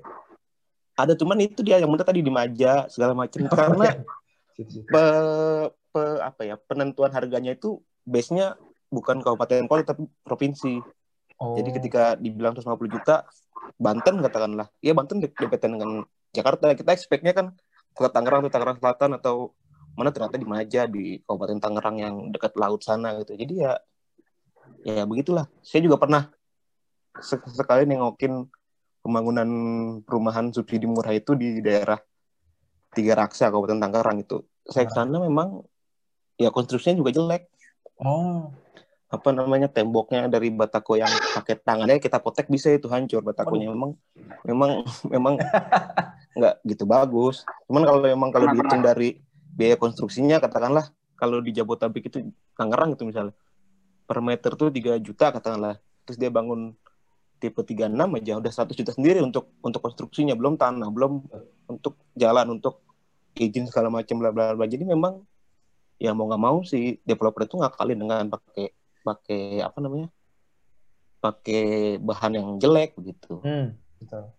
Ada 0.96 1.12
cuman 1.14 1.38
itu 1.44 1.60
dia 1.62 1.78
yang 1.78 1.92
benar 1.92 2.08
tadi 2.08 2.24
di 2.24 2.32
maja 2.32 2.90
segala 2.90 3.12
macam 3.14 3.44
oh, 3.46 3.52
karena 3.52 3.86
ya. 4.56 4.64
pe, 4.64 5.04
pe, 5.92 6.02
apa 6.24 6.42
ya 6.42 6.56
penentuan 6.56 7.12
harganya 7.12 7.52
itu 7.52 7.84
base 8.02 8.32
nya 8.32 8.56
bukan 8.88 9.22
kabupaten 9.22 9.68
kota 9.70 9.94
tapi 9.94 10.10
provinsi. 10.26 10.82
Oh. 11.36 11.52
jadi 11.52 11.68
ketika 11.68 12.16
dibilang 12.16 12.56
150 12.56 12.96
juta 12.96 13.28
Banten 13.76 14.24
katakanlah. 14.24 14.72
Ya 14.80 14.96
Banten 14.96 15.20
deketan 15.20 15.76
dengan 15.76 16.08
Jakarta 16.34 16.72
kita 16.74 16.90
expectnya 16.94 17.32
kan 17.36 17.52
ke 17.96 18.06
Tangerang 18.12 18.44
atau 18.44 18.52
Tangerang 18.52 18.78
Selatan 18.78 19.10
atau 19.16 19.56
mana 19.96 20.12
ternyata 20.12 20.36
di 20.36 20.44
Maja 20.44 20.84
di 20.84 21.24
Kabupaten 21.24 21.58
Tangerang 21.58 21.96
yang 21.96 22.14
dekat 22.28 22.52
laut 22.60 22.84
sana 22.84 23.16
gitu. 23.24 23.32
Jadi 23.32 23.64
ya 23.64 23.72
ya 24.84 25.02
begitulah. 25.08 25.48
Saya 25.64 25.80
juga 25.86 25.96
pernah 25.96 26.28
sekali 27.24 27.88
nengokin 27.88 28.44
pembangunan 29.00 29.48
perumahan 30.04 30.52
subsidi 30.52 30.84
murah 30.84 31.16
itu 31.16 31.32
di 31.32 31.64
daerah 31.64 31.96
Tiga 32.92 33.16
Raksa 33.16 33.48
Kabupaten 33.48 33.80
Tangerang 33.80 34.20
itu. 34.20 34.44
Saya 34.68 34.84
ke 34.84 34.92
sana 34.92 35.16
memang 35.16 35.64
ya 36.36 36.52
konstruksinya 36.52 37.00
juga 37.00 37.16
jelek. 37.16 37.48
Oh. 38.00 38.52
Apa 39.06 39.30
namanya 39.30 39.70
temboknya 39.70 40.26
dari 40.26 40.50
batako 40.50 40.98
yang 40.98 41.08
pakai 41.08 41.56
tangannya 41.62 42.02
kita 42.02 42.18
potek 42.18 42.50
bisa 42.50 42.74
itu 42.74 42.90
hancur 42.90 43.22
batakonya. 43.22 43.70
Memang 43.72 43.94
memang 44.44 44.70
memang 45.08 45.34
nggak 46.36 46.54
gitu 46.68 46.84
bagus. 46.84 47.42
Cuman 47.64 47.82
kalau 47.88 48.00
memang 48.04 48.28
kalau 48.28 48.52
dihitung 48.52 48.84
dari 48.84 49.16
biaya 49.56 49.80
konstruksinya 49.80 50.36
katakanlah 50.36 50.92
kalau 51.16 51.40
di 51.40 51.56
Jabotabek 51.56 52.12
itu 52.12 52.28
Tangerang 52.52 52.92
itu 52.92 53.08
misalnya 53.08 53.32
per 54.04 54.20
meter 54.20 54.52
tuh 54.52 54.68
3 54.68 55.00
juta 55.00 55.32
katakanlah. 55.32 55.80
Terus 56.04 56.20
dia 56.20 56.30
bangun 56.30 56.76
tipe 57.40 57.60
36 57.60 57.92
aja 57.92 58.32
udah 58.40 58.52
100 58.52 58.76
juta 58.76 58.92
sendiri 58.92 59.24
untuk 59.24 59.56
untuk 59.64 59.80
konstruksinya. 59.80 60.36
Belum 60.36 60.60
tanah 60.60 60.92
belum 60.92 61.24
untuk 61.72 61.96
jalan 62.12 62.60
untuk 62.60 62.84
izin 63.36 63.66
segala 63.68 63.88
macam 63.88 64.20
bla 64.20 64.30
bla 64.30 64.52
bla. 64.52 64.68
Jadi 64.68 64.84
memang 64.84 65.24
ya 65.96 66.12
mau 66.12 66.28
nggak 66.28 66.42
mau 66.44 66.60
si 66.60 67.00
developer 67.08 67.48
itu 67.48 67.56
ngakalin 67.56 67.96
dengan 67.96 68.24
pakai 68.28 68.76
pakai 69.00 69.64
apa 69.64 69.78
namanya 69.80 70.08
pakai 71.24 71.96
bahan 71.96 72.32
yang 72.36 72.48
jelek 72.60 72.92
begitu. 73.00 73.40
Hmm, 73.40 73.72
betul 73.96 74.36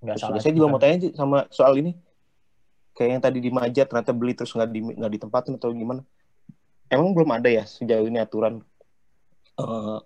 nggak 0.00 0.16
salah 0.16 0.40
saya 0.40 0.56
juga 0.56 0.66
mau 0.72 0.80
tanya 0.80 1.12
sama 1.12 1.44
soal 1.52 1.76
ini. 1.76 1.92
Kayak 2.96 3.10
yang 3.16 3.22
tadi 3.22 3.38
di 3.40 3.50
Maja 3.52 3.82
ternyata 3.86 4.12
beli 4.12 4.32
terus 4.34 4.52
nggak 4.52 4.70
di 4.72 4.80
nggak 4.82 5.12
ditempatin 5.16 5.56
atau 5.56 5.72
gimana? 5.72 6.02
Emang 6.90 7.14
belum 7.14 7.30
ada 7.30 7.46
ya 7.46 7.64
sejauh 7.64 8.08
ini 8.08 8.18
aturan? 8.18 8.64
Uh, 9.60 10.00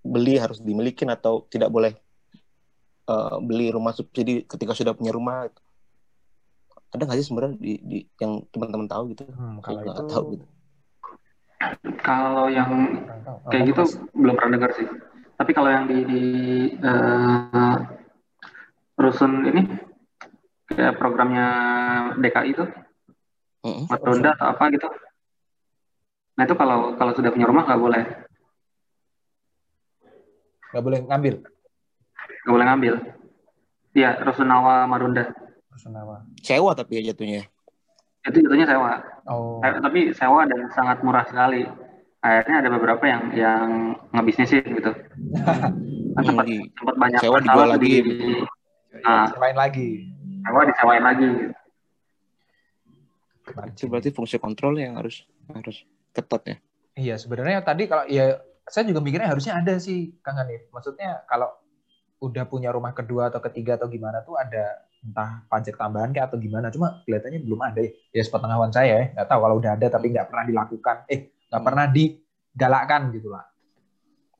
beli 0.00 0.38
harus 0.38 0.62
dimiliki 0.62 1.04
atau 1.04 1.44
tidak 1.50 1.68
boleh 1.68 1.92
uh, 3.10 3.36
beli 3.42 3.68
rumah 3.74 3.92
subsidi 3.92 4.46
ketika 4.46 4.72
sudah 4.72 4.94
punya 4.94 5.10
rumah 5.10 5.50
ada 6.88 7.02
nggak 7.04 7.18
sih 7.20 7.26
sebenarnya 7.28 7.60
di, 7.60 7.72
di 7.84 7.98
yang 8.16 8.40
teman-teman 8.48 8.88
tahu 8.88 9.12
gitu? 9.12 9.28
Hmm, 9.28 9.60
kalau 9.60 9.80
itu 9.84 10.02
tahu 10.08 10.24
gitu. 10.38 10.46
Kalau 12.00 12.46
yang 12.48 12.70
kayak 13.52 13.64
gitu 13.74 13.82
belum 14.16 14.34
pernah 14.40 14.52
dengar 14.56 14.70
sih. 14.72 14.88
Tapi 15.38 15.50
kalau 15.52 15.70
yang 15.70 15.84
di, 15.86 15.98
di 16.08 16.22
uh, 16.80 17.76
rusun 18.98 19.46
ini 19.46 19.62
kayak 20.68 20.98
programnya 20.98 21.46
DKI 22.18 22.50
itu 22.52 22.64
mm 23.64 23.72
-hmm. 23.72 23.84
atau 23.94 24.12
apa 24.36 24.64
gitu 24.74 24.88
nah 26.38 26.42
itu 26.46 26.54
kalau 26.54 26.94
kalau 26.98 27.12
sudah 27.14 27.30
punya 27.30 27.46
rumah 27.46 27.66
nggak 27.66 27.82
boleh 27.82 28.04
nggak 30.74 30.84
boleh 30.84 31.00
ngambil 31.08 31.34
nggak 32.48 32.56
boleh 32.56 32.66
ngambil. 32.72 32.94
Iya, 33.92 34.10
Rusunawa 34.24 34.88
Marunda. 34.88 35.28
Rusunawa. 35.68 36.24
Sewa 36.40 36.72
tapi 36.72 36.96
ya 36.96 37.12
jatuhnya. 37.12 37.44
Itu 38.24 38.40
jatuhnya 38.40 38.64
sewa. 38.64 39.04
Oh. 39.28 39.60
Eh, 39.60 39.76
tapi 39.84 40.16
sewa 40.16 40.48
dan 40.48 40.72
sangat 40.72 41.04
murah 41.04 41.28
sekali. 41.28 41.68
Akhirnya 42.24 42.64
ada 42.64 42.70
beberapa 42.72 43.04
yang 43.04 43.22
yang 43.36 43.66
ngebisnisin 44.16 44.64
gitu. 44.64 44.92
Kan 46.16 46.22
sempat, 46.24 46.48
sempat 46.48 46.96
banyak 46.96 47.20
sewa 47.20 47.36
dijual 47.44 47.68
lagi 47.68 47.92
di. 48.00 48.16
Nah, 49.04 49.28
Selain 49.32 49.56
lagi. 49.56 49.88
sewa 50.44 50.62
disewain 50.64 51.04
lagi. 51.04 51.26
gitu. 51.26 51.54
Itu 53.48 53.84
berarti 53.88 54.10
fungsi 54.12 54.36
kontrol 54.36 54.76
yang 54.76 55.00
harus 55.00 55.24
harus 55.50 55.84
ketat 56.12 56.42
ya. 56.44 56.56
Iya, 56.98 57.14
sebenarnya 57.16 57.62
tadi 57.64 57.86
kalau 57.88 58.04
ya 58.10 58.42
saya 58.68 58.84
juga 58.84 59.00
mikirnya 59.00 59.32
harusnya 59.32 59.56
ada 59.56 59.80
sih 59.80 60.12
Kang 60.20 60.36
Hanif. 60.36 60.68
Maksudnya 60.68 61.24
kalau 61.24 61.48
udah 62.18 62.44
punya 62.50 62.74
rumah 62.74 62.92
kedua 62.92 63.30
atau 63.30 63.38
ketiga 63.40 63.78
atau 63.78 63.86
gimana 63.88 64.20
tuh 64.26 64.34
ada 64.36 64.84
entah 64.98 65.46
pajak 65.46 65.78
tambahan 65.78 66.10
kayak 66.12 66.28
atau 66.28 66.38
gimana. 66.42 66.68
Cuma 66.68 67.00
kelihatannya 67.06 67.40
belum 67.46 67.60
ada 67.62 67.80
ya. 67.80 67.90
Ya 68.12 68.22
sepengetahuan 68.26 68.72
saya 68.74 68.90
ya. 68.92 69.04
Nggak 69.16 69.26
tahu 69.30 69.40
kalau 69.40 69.56
udah 69.62 69.70
ada 69.78 69.86
tapi 69.88 70.06
nggak 70.12 70.26
pernah 70.28 70.44
dilakukan. 70.44 70.96
Eh, 71.08 71.20
nggak 71.48 71.62
pernah 71.64 71.86
digalakkan 71.88 73.02
gitu 73.14 73.28
lah. 73.32 73.44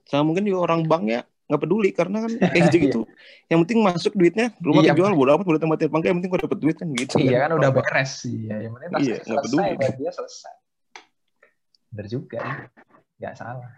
Sama 0.04 0.24
mungkin 0.28 0.44
juga 0.44 0.68
orang 0.72 0.84
bank 0.88 1.04
ya 1.08 1.20
nggak 1.48 1.60
peduli 1.60 1.90
karena 1.90 2.28
kan 2.28 2.32
kayak 2.52 2.64
gitu 2.68 2.76
gitu. 2.84 3.00
yang 3.48 3.64
penting 3.64 3.80
masuk 3.80 4.12
duitnya, 4.12 4.52
rumah 4.60 4.84
Iya. 4.84 4.92
kejual 4.92 5.12
bodo 5.12 5.30
amat 5.34 5.46
boleh 5.48 5.60
tempat 5.60 5.78
yang 6.04 6.16
penting 6.20 6.28
gue 6.28 6.40
dapet 6.44 6.58
duit 6.60 6.76
kan 6.76 6.88
gitu. 6.92 7.14
Iya 7.18 7.36
kan 7.42 7.50
udah 7.56 7.70
Apa- 7.72 7.80
beres 7.82 8.10
sih. 8.20 8.36
Ya, 8.46 8.56
yang 8.60 8.72
penting 8.76 8.90
tas 8.92 9.00
Iya, 9.00 9.16
nggak 9.16 9.26
selesai, 9.42 9.68
peduli. 9.72 9.96
dia 9.96 10.10
selesai. 10.12 10.54
Bener 11.88 12.06
juga. 12.06 12.38
ya. 12.38 12.54
Nggak 13.18 13.34
salah. 13.34 13.70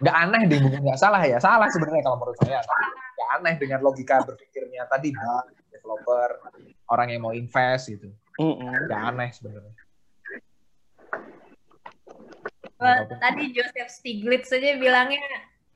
Nggak 0.00 0.16
aneh 0.16 0.42
deh, 0.46 0.58
bukan 0.62 0.80
nggak 0.80 0.96
salah 0.98 1.22
ya. 1.22 1.36
Salah 1.36 1.68
sebenarnya 1.68 2.02
kalau 2.02 2.16
menurut 2.16 2.38
saya. 2.38 2.58
Nggak 2.62 3.28
aneh 3.36 3.54
dengan 3.58 3.78
logika 3.82 4.16
berpikirnya 4.22 4.86
tadi 4.86 5.10
bank, 5.10 5.44
developer, 5.68 6.28
orang 6.88 7.08
yang 7.10 7.20
mau 7.20 7.34
invest 7.34 7.90
gitu. 7.90 8.08
Nggak 8.38 9.00
aneh 9.04 9.28
sebenarnya. 9.30 9.74
Tadi 13.12 13.44
Joseph 13.52 13.90
Stiglitz 13.92 14.48
saja 14.48 14.72
bilangnya 14.74 15.20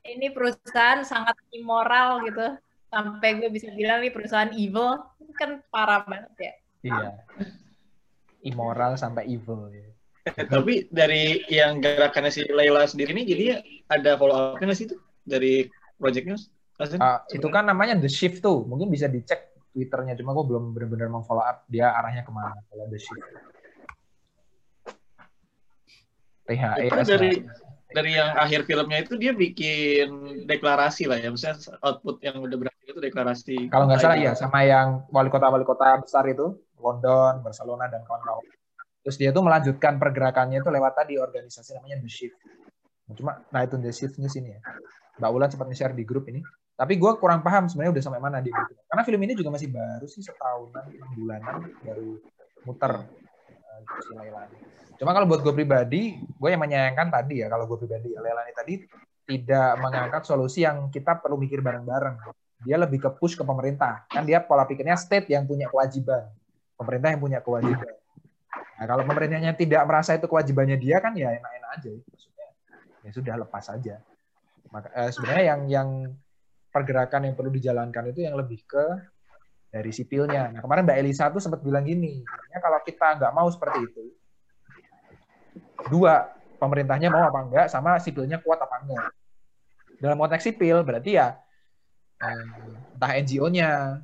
ini 0.05 0.29
perusahaan 0.29 1.01
sangat 1.01 1.35
immoral 1.51 2.21
gitu. 2.29 2.57
Sampai 2.93 3.41
gue 3.41 3.49
bisa 3.49 3.67
bilang 3.73 4.05
ini 4.05 4.13
perusahaan 4.13 4.53
evil. 4.53 5.01
Kan 5.35 5.59
parah 5.73 6.05
banget 6.05 6.33
ya. 6.39 6.53
Iya. 6.85 7.11
Immoral 8.45 8.95
sampai 8.95 9.25
evil. 9.27 9.67
Ya. 9.73 9.89
Tapi 10.25 10.89
dari 10.89 11.43
yang 11.49 11.81
gerakannya 11.81 12.31
si 12.33 12.45
Leila 12.45 12.85
sendiri 12.85 13.13
ini 13.13 13.23
jadinya 13.25 13.57
ada 13.93 14.17
follow 14.17 14.57
up-nya 14.57 14.73
sih 14.73 14.89
itu 14.89 14.97
dari 15.25 15.69
projectnya? 15.97 16.37
Mas? 16.75 16.91
Ah, 16.99 17.23
itu 17.31 17.47
kan 17.49 17.65
namanya 17.65 17.97
The 17.99 18.09
Shift 18.09 18.45
tuh. 18.45 18.63
Mungkin 18.65 18.89
bisa 18.93 19.09
dicek 19.09 19.53
Twitternya. 19.75 20.15
Cuma 20.15 20.31
gue 20.37 20.45
belum 20.47 20.71
benar-benar 20.71 21.09
memfollow 21.11 21.43
up 21.43 21.67
dia 21.67 21.91
arahnya 21.91 22.23
ke 22.23 22.31
mana. 22.31 22.55
Kalau 22.69 22.85
The 22.87 22.99
Shift. 23.01 23.27
THE. 26.45 26.69
Itu 26.85 27.01
dari 27.09 27.31
dari 27.95 28.19
yang 28.19 28.35
akhir 28.35 28.67
filmnya 28.67 28.99
itu 28.99 29.15
dia 29.15 29.31
bikin 29.31 30.43
deklarasi 30.43 31.07
lah 31.07 31.15
ya, 31.15 31.31
misalnya 31.31 31.79
output 31.79 32.19
yang 32.19 32.43
udah 32.43 32.57
berakhir 32.59 32.85
itu 32.91 32.99
deklarasi. 32.99 33.57
Kalau 33.71 33.87
nggak 33.87 34.03
salah 34.03 34.19
ya 34.19 34.35
sama 34.35 34.67
yang 34.67 35.07
wali 35.15 35.31
kota 35.31 35.47
wali 35.47 35.63
kota 35.63 35.95
besar 36.03 36.27
itu 36.27 36.59
London, 36.75 37.39
Barcelona 37.39 37.87
dan 37.87 38.03
kawan-kawan. 38.03 38.43
Terus 39.07 39.15
dia 39.15 39.31
tuh 39.31 39.47
melanjutkan 39.47 39.95
pergerakannya 39.95 40.59
itu 40.59 40.67
lewat 40.67 40.93
tadi 40.99 41.15
organisasi 41.15 41.79
namanya 41.79 42.03
The 42.03 42.11
Shift. 42.11 42.37
Cuma 43.15 43.39
nah 43.53 43.63
itu 43.63 43.79
The 43.79 43.95
Shift-nya 43.95 44.27
sini 44.27 44.51
ya. 44.51 44.59
Mbak 45.23 45.29
Ulan 45.31 45.47
sempat 45.47 45.71
nge-share 45.71 45.95
di 45.95 46.03
grup 46.03 46.27
ini. 46.27 46.43
Tapi 46.75 46.99
gue 46.99 47.11
kurang 47.15 47.39
paham 47.39 47.71
sebenarnya 47.71 47.95
udah 47.95 48.03
sampai 48.03 48.19
mana 48.19 48.43
dia 48.43 48.51
gitu. 48.51 48.81
Karena 48.91 49.03
film 49.07 49.21
ini 49.23 49.33
juga 49.39 49.55
masih 49.55 49.71
baru 49.71 50.03
sih 50.11 50.19
setahunan, 50.19 50.91
enam 50.91 51.09
bulanan 51.15 51.55
baru 51.87 52.19
muter 52.67 52.93
si 54.03 54.11
Lailani. 54.15 54.57
Cuma 54.95 55.11
kalau 55.11 55.27
buat 55.27 55.43
gue 55.43 55.53
pribadi, 55.53 56.15
gue 56.19 56.49
yang 56.49 56.61
menyayangkan 56.63 57.11
tadi 57.11 57.43
ya 57.43 57.51
kalau 57.51 57.67
gue 57.67 57.77
pribadi 57.81 58.15
Lailani 58.15 58.53
tadi 58.55 58.73
tidak 59.25 59.81
mengangkat 59.81 60.23
solusi 60.23 60.63
yang 60.63 60.87
kita 60.93 61.17
perlu 61.17 61.35
mikir 61.35 61.59
bareng-bareng 61.59 62.45
dia 62.65 62.81
lebih 62.81 62.97
ke 62.97 63.09
push 63.13 63.37
ke 63.37 63.45
pemerintah. 63.45 64.09
Kan 64.09 64.25
dia 64.25 64.41
pola 64.41 64.65
pikirnya 64.65 64.97
state 64.97 65.29
yang 65.29 65.45
punya 65.45 65.69
kewajiban. 65.69 66.31
Pemerintah 66.75 67.13
yang 67.13 67.21
punya 67.21 67.39
kewajiban. 67.39 67.93
Nah, 68.75 68.85
kalau 68.89 69.03
pemerintahnya 69.07 69.53
tidak 69.55 69.85
merasa 69.87 70.17
itu 70.17 70.27
kewajibannya 70.27 70.75
dia 70.81 70.99
kan 70.99 71.13
ya 71.15 71.31
enak-enak 71.31 71.69
aja. 71.79 71.89
Maksudnya 71.93 72.47
ya 73.05 73.09
sudah 73.13 73.33
lepas 73.45 73.65
aja. 73.71 73.95
Maka, 74.73 74.87
eh, 74.91 75.09
sebenarnya 75.13 75.45
yang 75.55 75.61
yang 75.69 75.89
pergerakan 76.73 77.31
yang 77.31 77.35
perlu 77.37 77.51
dijalankan 77.53 78.11
itu 78.11 78.27
yang 78.27 78.35
lebih 78.35 78.59
ke 78.67 78.83
dari 79.75 79.91
sipilnya. 79.91 80.55
Nah 80.55 80.63
kemarin 80.63 80.87
Mbak 80.87 80.97
Elisa 81.03 81.27
tuh 81.27 81.43
sempat 81.43 81.59
bilang 81.59 81.83
gini, 81.83 82.23
kalau 82.63 82.79
kita 82.79 83.19
nggak 83.19 83.33
mau 83.35 83.51
seperti 83.51 83.79
itu, 83.83 84.03
dua 85.91 86.31
pemerintahnya 86.55 87.11
mau 87.11 87.27
apa 87.27 87.39
enggak, 87.43 87.67
sama 87.67 87.99
sipilnya 87.99 88.39
kuat 88.39 88.63
apa 88.63 88.87
enggak. 88.87 89.11
Dalam 89.99 90.15
konteks 90.15 90.47
sipil 90.47 90.79
berarti 90.87 91.19
ya 91.19 91.35
eh, 92.23 92.43
entah 92.95 93.11
NGO-nya, 93.19 93.99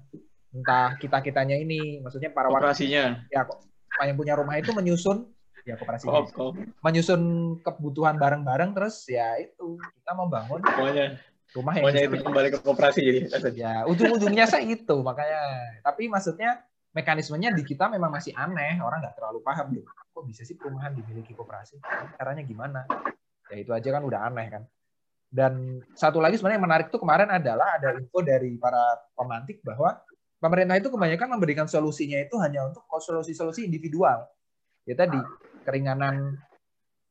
entah 0.51 0.99
kita 0.99 1.23
kitanya 1.23 1.55
ini, 1.55 2.03
maksudnya 2.03 2.35
para 2.35 2.51
warga 2.51 2.75
ya 3.31 3.47
kok 3.47 3.63
yang 4.03 4.17
punya 4.19 4.33
rumah 4.35 4.59
itu 4.59 4.75
menyusun 4.75 5.29
ya 5.61 5.77
koperasi 5.77 6.09
Koop, 6.09 6.33
koop. 6.33 6.53
menyusun 6.81 7.21
kebutuhan 7.61 8.17
bareng-bareng 8.17 8.73
terus 8.73 9.05
ya 9.05 9.37
itu 9.37 9.77
kita 9.77 10.11
membangun 10.17 10.57
Pokoknya, 10.57 11.21
rumah 11.51 11.73
yang 11.75 11.91
itu 11.91 12.23
kembali 12.23 12.49
ke 12.55 12.59
koperasi 12.63 12.99
jadi. 13.03 13.19
ya 13.51 13.73
ujung-ujungnya 13.87 14.47
saya 14.47 14.63
itu 14.63 14.95
makanya. 15.03 15.39
Tapi 15.83 16.07
maksudnya 16.07 16.63
mekanismenya 16.95 17.51
di 17.51 17.63
kita 17.67 17.91
memang 17.91 18.11
masih 18.11 18.31
aneh. 18.35 18.79
Orang 18.79 19.03
nggak 19.03 19.19
terlalu 19.19 19.39
paham 19.43 19.71
gitu 19.75 19.89
kok 20.11 20.23
bisa 20.27 20.43
sih 20.43 20.59
perumahan 20.59 20.91
dimiliki 20.93 21.31
koperasi? 21.31 21.79
Caranya 22.19 22.43
gimana? 22.43 22.83
Ya 23.47 23.57
itu 23.57 23.71
aja 23.71 23.89
kan 23.95 24.03
udah 24.03 24.27
aneh 24.27 24.47
kan. 24.51 24.63
Dan 25.31 25.79
satu 25.95 26.19
lagi 26.19 26.35
sebenarnya 26.35 26.59
yang 26.59 26.67
menarik 26.67 26.87
tuh 26.91 26.99
kemarin 26.99 27.31
adalah 27.31 27.79
ada 27.79 27.95
info 27.95 28.19
dari 28.19 28.59
para 28.59 28.99
pemantik 29.15 29.63
bahwa 29.63 29.95
pemerintah 30.43 30.75
itu 30.75 30.91
kebanyakan 30.91 31.27
memberikan 31.39 31.67
solusinya 31.71 32.19
itu 32.19 32.35
hanya 32.43 32.67
untuk 32.67 32.83
solusi-solusi 32.85 33.63
individual. 33.63 34.27
Ya 34.83 34.99
tadi 34.99 35.17
keringanan 35.63 36.35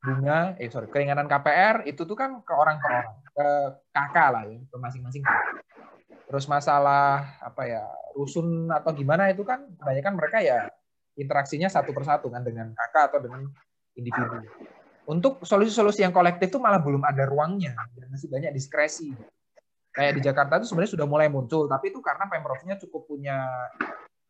bunga 0.01 0.57
eh 0.57 0.65
sorry 0.73 0.89
keringanan 0.89 1.29
KPR 1.29 1.85
itu 1.85 2.09
tuh 2.09 2.17
kan 2.17 2.41
ke 2.41 2.53
orang 2.57 2.81
per 2.81 2.89
orang 2.89 3.15
ke 3.21 3.47
kakak 3.93 4.27
lah 4.33 4.43
ya 4.49 4.57
ke 4.57 4.75
masing-masing. 4.81 5.23
Terus 6.25 6.45
masalah 6.49 7.37
apa 7.37 7.69
ya 7.69 7.85
rusun 8.17 8.67
atau 8.73 8.91
gimana 8.97 9.29
itu 9.29 9.45
kan 9.45 9.61
kebanyakan 9.77 10.13
mereka 10.17 10.37
ya 10.41 10.67
interaksinya 11.13 11.69
satu 11.69 11.93
persatu 11.93 12.33
kan 12.33 12.41
dengan 12.41 12.73
kakak 12.73 13.13
atau 13.13 13.19
dengan 13.21 13.45
individu. 13.93 14.41
Untuk 15.05 15.45
solusi-solusi 15.45 16.01
yang 16.01 16.13
kolektif 16.15 16.49
itu 16.49 16.57
malah 16.57 16.81
belum 16.81 17.05
ada 17.05 17.29
ruangnya 17.29 17.77
dan 17.93 18.09
masih 18.09 18.31
banyak 18.31 18.51
diskresi. 18.57 19.13
Kayak 19.91 20.13
di 20.17 20.21
Jakarta 20.23 20.53
itu 20.57 20.71
sebenarnya 20.71 20.91
sudah 20.97 21.05
mulai 21.05 21.27
muncul 21.27 21.67
tapi 21.69 21.93
itu 21.93 21.99
karena 22.01 22.25
pemprovnya 22.25 22.79
cukup 22.79 23.05
punya 23.05 23.37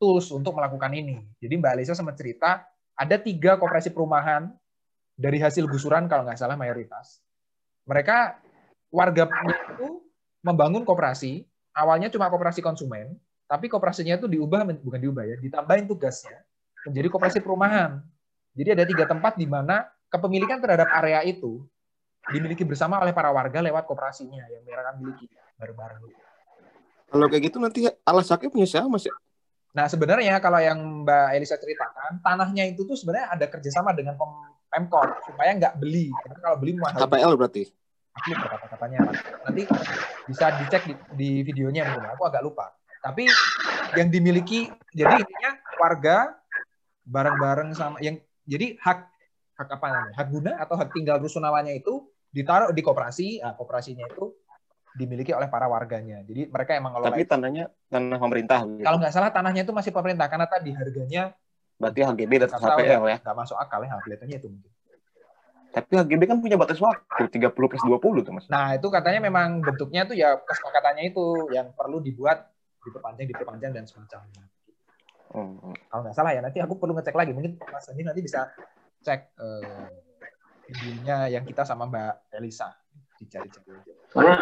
tools 0.01 0.27
untuk 0.33 0.57
melakukan 0.57 0.91
ini. 0.91 1.21
Jadi 1.37 1.53
Mbak 1.61 1.71
Alisa 1.79 1.93
sempat 1.93 2.17
cerita 2.17 2.65
ada 2.97 3.15
tiga 3.21 3.55
koperasi 3.61 3.93
perumahan 3.93 4.49
dari 5.15 5.37
hasil 5.39 5.67
gusuran 5.67 6.05
kalau 6.11 6.27
nggak 6.27 6.39
salah 6.39 6.55
mayoritas 6.55 7.21
mereka 7.85 8.39
warga 8.91 9.27
itu 9.27 10.03
membangun 10.43 10.83
koperasi 10.83 11.45
awalnya 11.75 12.11
cuma 12.11 12.27
koperasi 12.27 12.59
konsumen 12.59 13.15
tapi 13.47 13.67
koperasinya 13.67 14.15
itu 14.15 14.27
diubah 14.27 14.63
bukan 14.79 14.99
diubah 14.99 15.23
ya 15.27 15.35
ditambahin 15.39 15.87
tugasnya 15.87 16.43
menjadi 16.87 17.07
koperasi 17.11 17.39
perumahan 17.43 18.01
jadi 18.51 18.75
ada 18.75 18.83
tiga 18.83 19.05
tempat 19.07 19.39
di 19.39 19.47
mana 19.47 19.87
kepemilikan 20.11 20.59
terhadap 20.59 20.91
area 20.91 21.23
itu 21.23 21.63
dimiliki 22.29 22.67
bersama 22.67 22.99
oleh 22.99 23.15
para 23.15 23.31
warga 23.31 23.63
lewat 23.63 23.87
koperasinya 23.87 24.43
yang 24.51 24.61
mereka 24.67 24.91
miliki 24.99 25.25
bareng-bareng. 25.57 26.01
Kalau 27.11 27.25
kayak 27.27 27.43
gitu 27.51 27.57
nanti 27.59 27.79
alasaknya 28.07 28.49
punya 28.51 28.67
siapa 28.67 28.87
mas? 28.87 29.07
ya? 29.07 29.13
Nah 29.71 29.87
sebenarnya 29.87 30.35
kalau 30.43 30.59
yang 30.59 30.79
Mbak 31.07 31.27
Elisa 31.39 31.55
ceritakan 31.55 32.19
tanahnya 32.19 32.67
itu 32.67 32.83
tuh 32.83 32.95
sebenarnya 32.99 33.31
ada 33.31 33.45
kerjasama 33.47 33.95
dengan 33.95 34.19
pem- 34.19 34.50
pemkot 34.71 35.27
supaya 35.27 35.51
nggak 35.59 35.75
beli 35.77 36.07
karena 36.23 36.37
kalau 36.39 36.57
beli 36.57 36.73
mahal. 36.79 36.99
KPL 37.03 37.33
berarti. 37.35 37.63
Aku 38.11 38.27
lupa 38.35 38.47
kata-katanya 38.55 38.97
apa. 39.07 39.11
Nanti 39.47 39.63
bisa 40.27 40.45
dicek 40.59 40.83
di, 40.87 40.93
di 41.15 41.29
videonya 41.43 41.91
mungkin. 41.91 42.11
Aku 42.15 42.23
agak 42.27 42.43
lupa. 42.43 42.71
Tapi 43.03 43.27
yang 43.99 44.07
dimiliki 44.07 44.71
jadi 44.95 45.19
intinya 45.19 45.51
warga 45.79 46.39
bareng-bareng 47.03 47.75
sama 47.75 47.97
yang 47.99 48.19
jadi 48.47 48.79
hak 48.79 48.99
hak 49.59 49.67
apa 49.67 49.85
namanya 49.91 50.15
hak 50.15 50.27
guna 50.31 50.51
atau 50.57 50.75
hak 50.79 50.89
tinggal 50.95 51.17
rusunawanya 51.19 51.75
itu 51.75 52.07
ditaruh 52.31 52.71
di 52.71 52.79
koperasi, 52.79 53.43
nah, 53.43 53.53
koperasinya 53.59 54.07
itu 54.07 54.31
dimiliki 54.95 55.31
oleh 55.35 55.47
para 55.51 55.67
warganya. 55.67 56.23
Jadi 56.23 56.47
mereka 56.47 56.75
emang 56.75 56.95
ngelola 56.95 57.11
Tapi 57.11 57.23
itu. 57.23 57.31
tanahnya 57.31 57.65
tanah 57.91 58.19
pemerintah. 58.19 58.59
Gitu. 58.67 58.83
Kalau 58.87 58.97
nggak 58.99 59.13
salah 59.13 59.31
tanahnya 59.31 59.61
itu 59.67 59.73
masih 59.75 59.91
pemerintah 59.91 60.27
karena 60.31 60.47
tadi 60.47 60.71
harganya 60.75 61.35
Berarti 61.81 61.99
HGB 62.05 62.31
dan 62.45 62.49
tahu 62.53 62.61
KPL 62.61 63.03
ya. 63.09 63.17
nggak 63.17 63.37
masuk 63.41 63.57
akal 63.57 63.81
ya 63.81 63.97
kelihatannya 64.05 64.37
itu 64.37 64.47
mungkin. 64.53 64.71
Tapi 65.71 65.91
HGB 65.97 66.21
kan 66.27 66.37
punya 66.43 66.59
batas 66.59 66.77
waktu 66.83 67.31
30 67.31 67.55
plus 67.55 67.83
20 67.83 68.27
tuh 68.27 68.33
mas. 68.35 68.45
Nah 68.51 68.75
itu 68.75 68.87
katanya 68.91 69.23
memang 69.23 69.63
bentuknya 69.63 70.03
tuh 70.03 70.13
ya 70.13 70.35
kesepakatannya 70.37 71.09
itu 71.09 71.49
yang 71.55 71.71
perlu 71.73 72.03
dibuat 72.03 72.51
diperpanjang, 72.83 73.27
diperpanjang 73.31 73.71
dan 73.71 73.85
semacamnya. 73.87 74.43
Hmm. 75.31 75.71
Kalau 75.87 76.01
nggak 76.03 76.15
salah 76.15 76.35
ya 76.35 76.43
nanti 76.43 76.59
aku 76.59 76.75
perlu 76.75 76.91
ngecek 76.99 77.15
lagi. 77.15 77.31
Mungkin 77.31 77.55
Mas 77.71 77.87
Andi 77.87 78.03
nanti 78.03 78.19
bisa 78.19 78.51
cek 78.99 79.31
eh, 79.39 79.87
videonya 80.67 81.31
yang 81.31 81.43
kita 81.47 81.63
sama 81.63 81.87
Mbak 81.87 82.35
Elisa 82.35 82.67
dicari-cari. 83.15 83.71
Soalnya 84.11 84.37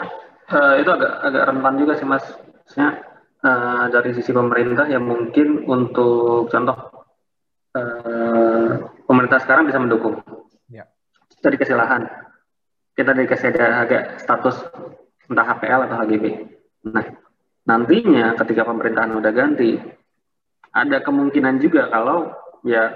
eh, 0.49 0.75
itu 0.81 0.89
agak 0.89 1.13
agak 1.29 1.43
rentan 1.45 1.75
juga 1.77 1.93
sih 1.93 2.07
mas. 2.09 2.25
Maksudnya 2.65 2.89
eh, 3.45 3.85
dari 3.93 4.09
sisi 4.17 4.31
pemerintah 4.33 4.89
ya 4.89 4.97
mungkin 4.97 5.69
untuk 5.69 6.49
contoh 6.49 6.88
pemerintah 9.19 9.43
sekarang 9.43 9.67
bisa 9.67 9.83
mendukung. 9.83 10.23
Ya. 10.71 10.87
Kita 11.27 11.51
dikasih 11.51 11.75
lahan, 11.75 12.07
kita 12.95 13.11
dikasih 13.11 13.51
ada 13.51 13.83
agak 13.83 14.03
status 14.23 14.63
entah 15.27 15.43
HPL 15.43 15.91
atau 15.91 15.99
HGB. 15.99 16.25
Nah 16.87 17.03
nantinya 17.67 18.39
ketika 18.39 18.63
pemerintahan 18.63 19.11
udah 19.19 19.31
ganti, 19.35 19.75
ada 20.71 21.03
kemungkinan 21.03 21.59
juga 21.59 21.91
kalau 21.91 22.31
ya 22.63 22.95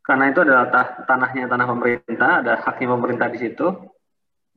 karena 0.00 0.32
itu 0.32 0.40
adalah 0.40 0.72
ta- 0.72 1.04
tanahnya 1.04 1.44
tanah 1.44 1.66
pemerintah, 1.68 2.40
ada 2.40 2.56
haknya 2.64 2.96
pemerintah 2.96 3.28
di 3.28 3.38
situ, 3.44 3.68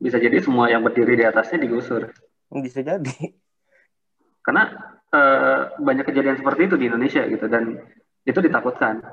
bisa 0.00 0.16
jadi 0.16 0.40
semua 0.40 0.72
yang 0.72 0.80
berdiri 0.80 1.20
di 1.20 1.24
atasnya 1.28 1.60
digusur. 1.60 2.08
Bisa 2.48 2.80
jadi. 2.80 3.36
Karena 4.40 4.72
eh, 5.12 5.60
banyak 5.84 6.08
kejadian 6.08 6.40
seperti 6.40 6.64
itu 6.64 6.80
di 6.80 6.88
Indonesia 6.88 7.28
gitu 7.28 7.44
dan 7.44 7.76
itu 8.24 8.40
ditakutkan. 8.40 9.04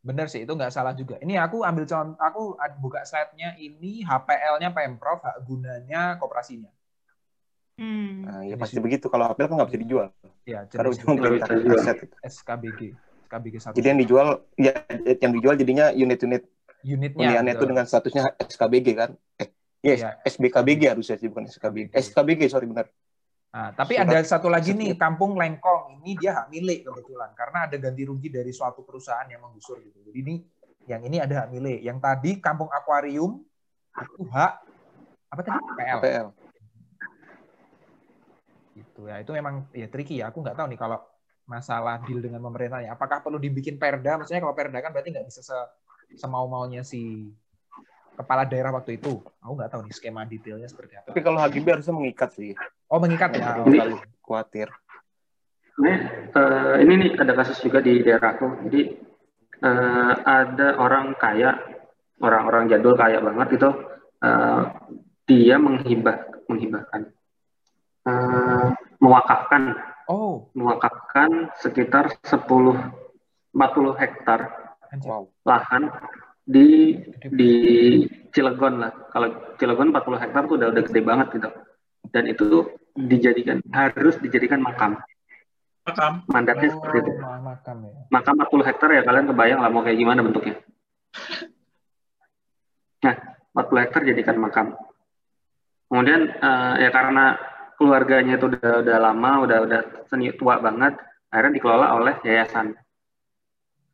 Bener 0.00 0.32
sih, 0.32 0.48
itu 0.48 0.52
nggak 0.56 0.72
salah 0.72 0.96
juga. 0.96 1.20
Ini 1.20 1.36
aku 1.36 1.60
ambil 1.60 1.84
contoh, 1.84 2.16
aku 2.16 2.56
buka 2.80 3.04
slide-nya 3.04 3.52
ini 3.60 4.00
HPL-nya 4.00 4.72
Pemprov, 4.72 5.20
hak 5.20 5.44
gunanya 5.44 6.16
koperasinya. 6.16 6.72
Hmm. 7.76 8.24
Nah, 8.24 8.40
ya 8.44 8.56
pasti 8.60 8.80
begitu. 8.80 9.12
Kalau 9.12 9.28
HPL 9.32 9.48
kan 9.48 9.56
nggak 9.60 9.68
bisa 9.72 9.80
dijual. 9.80 10.06
Ya, 10.48 10.64
bisa 10.64 11.04
pemerintah 11.04 11.48
dijual. 11.52 11.80
aset. 11.80 11.98
SKBG. 12.24 12.80
SKBG 13.28 13.54
1. 13.72 13.76
Jadi 13.76 13.86
yang 13.86 14.00
dijual, 14.00 14.28
ya 14.56 14.72
yang 15.20 15.32
dijual 15.32 15.54
jadinya 15.56 15.92
unit-unit 15.92 16.48
unitnya. 16.84 17.20
huniannya 17.20 17.52
itu 17.56 17.64
dengan 17.68 17.84
statusnya 17.84 18.36
SKBG 18.40 18.88
kan? 18.96 19.10
Eh, 19.36 19.48
yes, 19.84 20.00
Iya. 20.00 20.10
SBKBG 20.24 20.82
harusnya 20.92 21.16
sih 21.20 21.28
bukan 21.28 21.44
SKBG. 21.48 21.92
SKBG 21.92 22.48
sorry 22.48 22.68
benar. 22.68 22.88
Nah, 23.50 23.74
tapi 23.74 23.98
Surat- 23.98 24.14
ada 24.14 24.18
satu 24.22 24.46
lagi 24.46 24.70
nih, 24.78 24.94
Kampung 24.94 25.34
Lengkong. 25.34 25.98
Ini 25.98 26.12
dia 26.14 26.30
hak 26.38 26.54
milik 26.54 26.86
kebetulan 26.86 27.34
karena 27.34 27.66
ada 27.66 27.76
ganti 27.82 28.06
rugi 28.06 28.30
dari 28.30 28.54
suatu 28.54 28.86
perusahaan 28.86 29.26
yang 29.26 29.42
menggusur 29.42 29.82
gitu. 29.82 29.98
Jadi 30.06 30.18
ini 30.22 30.34
yang 30.86 31.02
ini 31.02 31.18
ada 31.18 31.44
hak 31.44 31.48
milik. 31.50 31.82
Yang 31.82 31.98
tadi 31.98 32.30
Kampung 32.38 32.70
Akuarium 32.70 33.42
itu 33.98 34.22
hak 34.30 34.52
apa 35.34 35.40
tadi? 35.42 35.58
PL. 35.58 35.98
HPL. 35.98 36.26
Gitu 38.70 39.00
ya. 39.10 39.18
Itu 39.18 39.34
memang 39.34 39.66
ya 39.74 39.90
tricky 39.90 40.22
ya. 40.22 40.30
Aku 40.30 40.46
nggak 40.46 40.54
tahu 40.54 40.70
nih 40.70 40.78
kalau 40.78 41.02
masalah 41.50 41.98
deal 42.06 42.22
dengan 42.22 42.38
pemerintahnya. 42.46 42.94
Apakah 42.94 43.18
perlu 43.18 43.42
dibikin 43.42 43.82
perda? 43.82 44.14
Maksudnya 44.14 44.46
kalau 44.46 44.54
perda 44.54 44.78
kan 44.78 44.94
berarti 44.94 45.10
nggak 45.10 45.26
bisa 45.26 45.42
se 45.42 45.58
semau-maunya 46.14 46.86
si 46.86 47.34
kepala 48.14 48.46
daerah 48.46 48.70
waktu 48.70 49.02
itu. 49.02 49.18
Aku 49.42 49.58
nggak 49.58 49.74
tahu 49.74 49.82
nih 49.82 49.94
skema 49.94 50.22
detailnya 50.22 50.70
seperti 50.70 51.02
apa. 51.02 51.10
Tapi 51.10 51.20
kalau 51.26 51.42
HGB 51.42 51.66
harusnya 51.66 51.94
mengikat 51.98 52.30
sih. 52.30 52.54
Oh 52.90 52.98
mengikat 52.98 53.30
ya. 53.38 53.62
Ini 53.64 53.78
Ini- 53.78 54.02
khawatir. 54.26 54.68
Sebenarnya 55.70 55.98
eh, 56.34 56.74
ini 56.84 56.92
nih 57.06 57.10
ada 57.22 57.32
kasus 57.38 57.58
juga 57.62 57.78
di 57.80 58.02
daerahku. 58.02 58.66
Jadi 58.68 58.80
eh, 59.62 60.12
ada 60.26 60.68
orang 60.76 61.14
kaya, 61.16 61.54
orang-orang 62.20 62.68
jadul 62.68 62.98
kaya 62.98 63.22
banget 63.22 63.56
itu 63.56 63.70
eh, 64.20 64.62
dia 65.30 65.56
menghibah, 65.62 66.26
menghibahkan, 66.50 67.02
eh, 68.06 68.66
mewakafkan, 68.98 69.62
Oh, 70.10 70.50
mewakafkan 70.58 71.54
sekitar 71.62 72.10
10 72.26 72.74
40 73.54 73.94
hektar. 73.94 74.40
Wow. 75.06 75.30
lahan 75.46 75.86
di 76.42 76.98
di 77.30 77.52
Cilegon 78.34 78.82
lah. 78.82 78.90
Kalau 79.14 79.54
Cilegon 79.54 79.94
40 79.94 80.18
hektar 80.18 80.42
tuh 80.50 80.58
udah 80.58 80.74
udah 80.74 80.82
gede 80.82 81.00
banget 81.06 81.26
gitu. 81.38 81.46
Dan 82.10 82.26
itu 82.26 82.66
dijadikan 82.96 83.58
harus 83.70 84.16
dijadikan 84.18 84.60
makam. 84.60 84.98
Makam. 85.86 86.12
Mandatnya 86.28 86.68
Oh, 86.70 86.74
seperti 86.78 86.98
itu. 87.02 87.12
ma- 87.18 87.40
makam 87.40 87.76
ya. 87.86 87.92
Makam 88.12 88.34
40 88.38 88.66
hektar 88.68 88.88
ya 88.92 89.02
kalian 89.02 89.26
kebayang 89.32 89.60
lah 89.64 89.70
mau 89.72 89.82
kayak 89.82 89.98
gimana 89.98 90.20
bentuknya. 90.20 90.54
Nah, 93.00 93.14
40 93.56 93.80
hektar 93.82 94.00
jadikan 94.04 94.36
makam. 94.36 94.76
Kemudian 95.90 96.30
eh, 96.30 96.74
ya 96.86 96.90
karena 96.92 97.34
keluarganya 97.80 98.36
itu 98.38 98.46
udah 98.46 98.84
udah 98.84 98.96
lama, 99.00 99.30
udah 99.42 99.58
udah 99.66 99.80
seni 100.06 100.30
tua 100.36 100.60
banget, 100.60 101.00
akhirnya 101.32 101.56
dikelola 101.56 101.86
oleh 101.96 102.14
yayasan. 102.22 102.76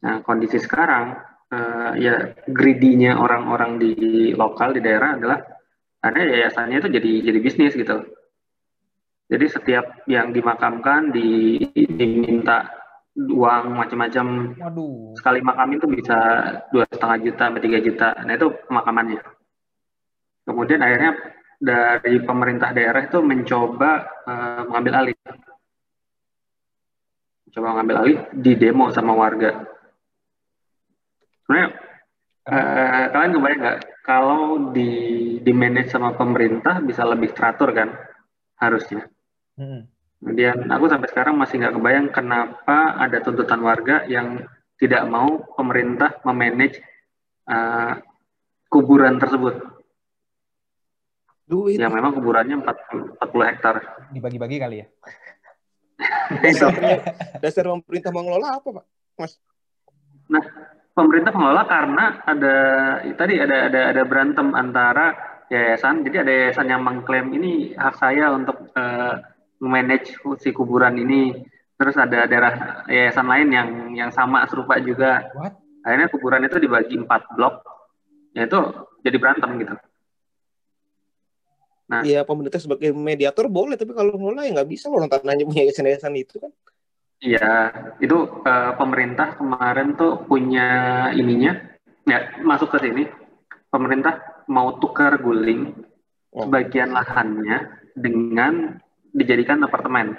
Nah, 0.04 0.20
kondisi 0.26 0.58
sekarang 0.60 1.16
eh, 1.48 1.90
ya 2.02 2.14
greedy-nya 2.50 3.16
orang-orang 3.16 3.78
di 3.78 3.94
lokal 4.34 4.74
di 4.76 4.82
daerah 4.82 5.16
adalah 5.16 5.38
karena 6.02 6.20
yayasannya 6.34 6.76
itu 6.82 6.88
jadi 6.90 7.10
jadi 7.32 7.38
bisnis 7.40 7.72
gitu. 7.78 7.96
Jadi 9.26 9.46
setiap 9.50 10.06
yang 10.06 10.30
dimakamkan 10.30 11.10
di, 11.10 11.58
diminta 11.74 12.70
uang 13.16 13.74
macam-macam 13.74 14.54
sekali 15.16 15.40
makam 15.40 15.72
itu 15.72 15.86
bisa 15.88 16.18
dua 16.68 16.84
setengah 16.86 17.18
juta 17.26 17.42
sampai 17.48 17.64
tiga 17.64 17.78
juta. 17.80 18.08
Nah 18.22 18.34
itu 18.36 18.48
pemakamannya. 18.68 19.20
Kemudian 20.46 20.78
akhirnya 20.84 21.12
dari 21.56 22.20
pemerintah 22.22 22.70
daerah 22.76 23.02
itu 23.02 23.18
mencoba 23.24 23.90
eh, 24.28 24.62
mengambil 24.68 24.92
alih, 25.00 25.16
coba 27.50 27.66
mengambil 27.72 27.96
alih 28.04 28.18
di 28.36 28.52
demo 28.54 28.92
sama 28.92 29.16
warga. 29.16 29.64
Sebenarnya 31.42 31.68
eh, 32.46 33.04
kalian 33.10 33.32
kebayang 33.34 33.60
nggak 33.64 33.78
kalau 34.04 34.70
di 34.70 34.90
di 35.42 35.52
manage 35.56 35.90
sama 35.90 36.14
pemerintah 36.14 36.78
bisa 36.84 37.02
lebih 37.02 37.34
teratur 37.34 37.72
kan 37.72 37.90
harusnya. 38.60 39.08
Kemudian 39.56 40.68
aku 40.68 40.84
sampai 40.88 41.08
sekarang 41.12 41.34
masih 41.36 41.60
nggak 41.60 41.74
kebayang 41.76 42.08
kenapa 42.12 42.96
ada 42.96 43.20
tuntutan 43.20 43.60
warga 43.60 44.04
yang 44.08 44.44
tidak 44.76 45.08
mau 45.08 45.44
pemerintah 45.56 46.20
memanage 46.24 46.80
uh, 47.48 47.96
kuburan 48.68 49.16
tersebut. 49.16 49.56
Duit. 51.46 51.78
Yang 51.78 51.94
memang 51.94 52.12
kuburannya 52.18 52.58
40, 52.58 53.22
40 53.22 53.48
hektar. 53.48 53.74
Dibagi-bagi 54.10 54.56
kali 54.58 54.76
ya. 54.82 54.86
Itu. 56.52 56.68
Dasar 57.38 57.64
pemerintah 57.70 58.10
mengelola 58.12 58.58
apa, 58.60 58.68
Pak? 58.82 58.84
Mas? 59.16 59.32
Pemerintah 60.96 61.32
mengelola 61.32 61.64
karena 61.68 62.04
ada 62.26 62.56
tadi 63.14 63.34
ada 63.38 63.56
ada 63.70 63.80
ada 63.94 64.02
berantem 64.02 64.48
antara 64.58 65.14
yayasan. 65.52 66.02
Jadi 66.02 66.16
ada 66.18 66.32
yayasan 66.34 66.66
yang 66.66 66.82
mengklaim 66.82 67.30
ini 67.30 67.78
hak 67.78 67.94
saya 67.94 68.34
untuk 68.34 68.74
uh, 68.74 69.35
manage 69.60 70.14
si 70.42 70.50
kuburan 70.52 70.96
ini. 70.98 71.32
Terus 71.76 71.96
ada 72.00 72.24
daerah 72.24 72.84
yayasan 72.88 73.26
lain 73.28 73.48
yang 73.52 73.68
yang 73.92 74.10
sama 74.12 74.48
serupa 74.48 74.80
juga. 74.80 75.28
What? 75.36 75.66
akhirnya 75.86 76.10
kuburan 76.10 76.42
itu 76.42 76.58
dibagi 76.58 76.98
empat 76.98 77.30
blok 77.38 77.62
ya 78.34 78.50
itu 78.50 78.58
jadi 79.06 79.16
berantem 79.22 79.54
gitu 79.62 79.78
Nah. 81.86 82.02
Iya, 82.02 82.26
pemerintah 82.26 82.58
sebagai 82.58 82.90
mediator 82.90 83.46
boleh, 83.46 83.78
tapi 83.78 83.94
kalau 83.94 84.18
ngelola 84.18 84.42
ya 84.42 84.58
nggak 84.58 84.70
bisa 84.74 84.90
loh 84.90 85.06
tanahnya 85.06 85.46
punya 85.46 85.70
yayasan-yayasan 85.70 86.18
itu 86.18 86.42
kan. 86.42 86.50
iya 87.22 87.70
itu 88.02 88.42
eh, 88.42 88.72
pemerintah 88.74 89.38
kemarin 89.38 89.94
tuh 89.94 90.26
punya 90.26 90.66
ininya 91.14 91.54
ya 92.02 92.42
masuk 92.42 92.74
ke 92.74 92.90
sini 92.90 93.06
pemerintah 93.70 94.18
mau 94.50 94.82
tukar 94.82 95.14
guling 95.22 95.78
Oh. 96.34 96.44
sebagian 96.44 96.90
lahannya 96.90 97.70
dengan 97.94 98.82
dijadikan 99.16 99.64
apartemen. 99.64 100.12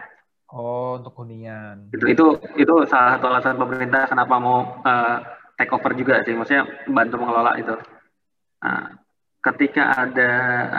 Oh, 0.48 0.96
untuk 0.98 1.12
hunian. 1.22 1.92
itu 1.92 2.08
itu 2.08 2.26
itu 2.56 2.74
salah 2.88 3.20
satu 3.20 3.28
alasan 3.28 3.60
pemerintah 3.60 4.08
kenapa 4.08 4.36
mau 4.40 4.80
eh, 4.82 5.18
take 5.60 5.72
over 5.76 5.92
juga 5.94 6.24
sih. 6.24 6.34
Maksudnya 6.34 6.66
bantu 6.88 7.20
mengelola 7.20 7.60
itu. 7.60 7.76
Nah, 8.64 8.96
ketika 9.44 9.94
ada 9.94 10.32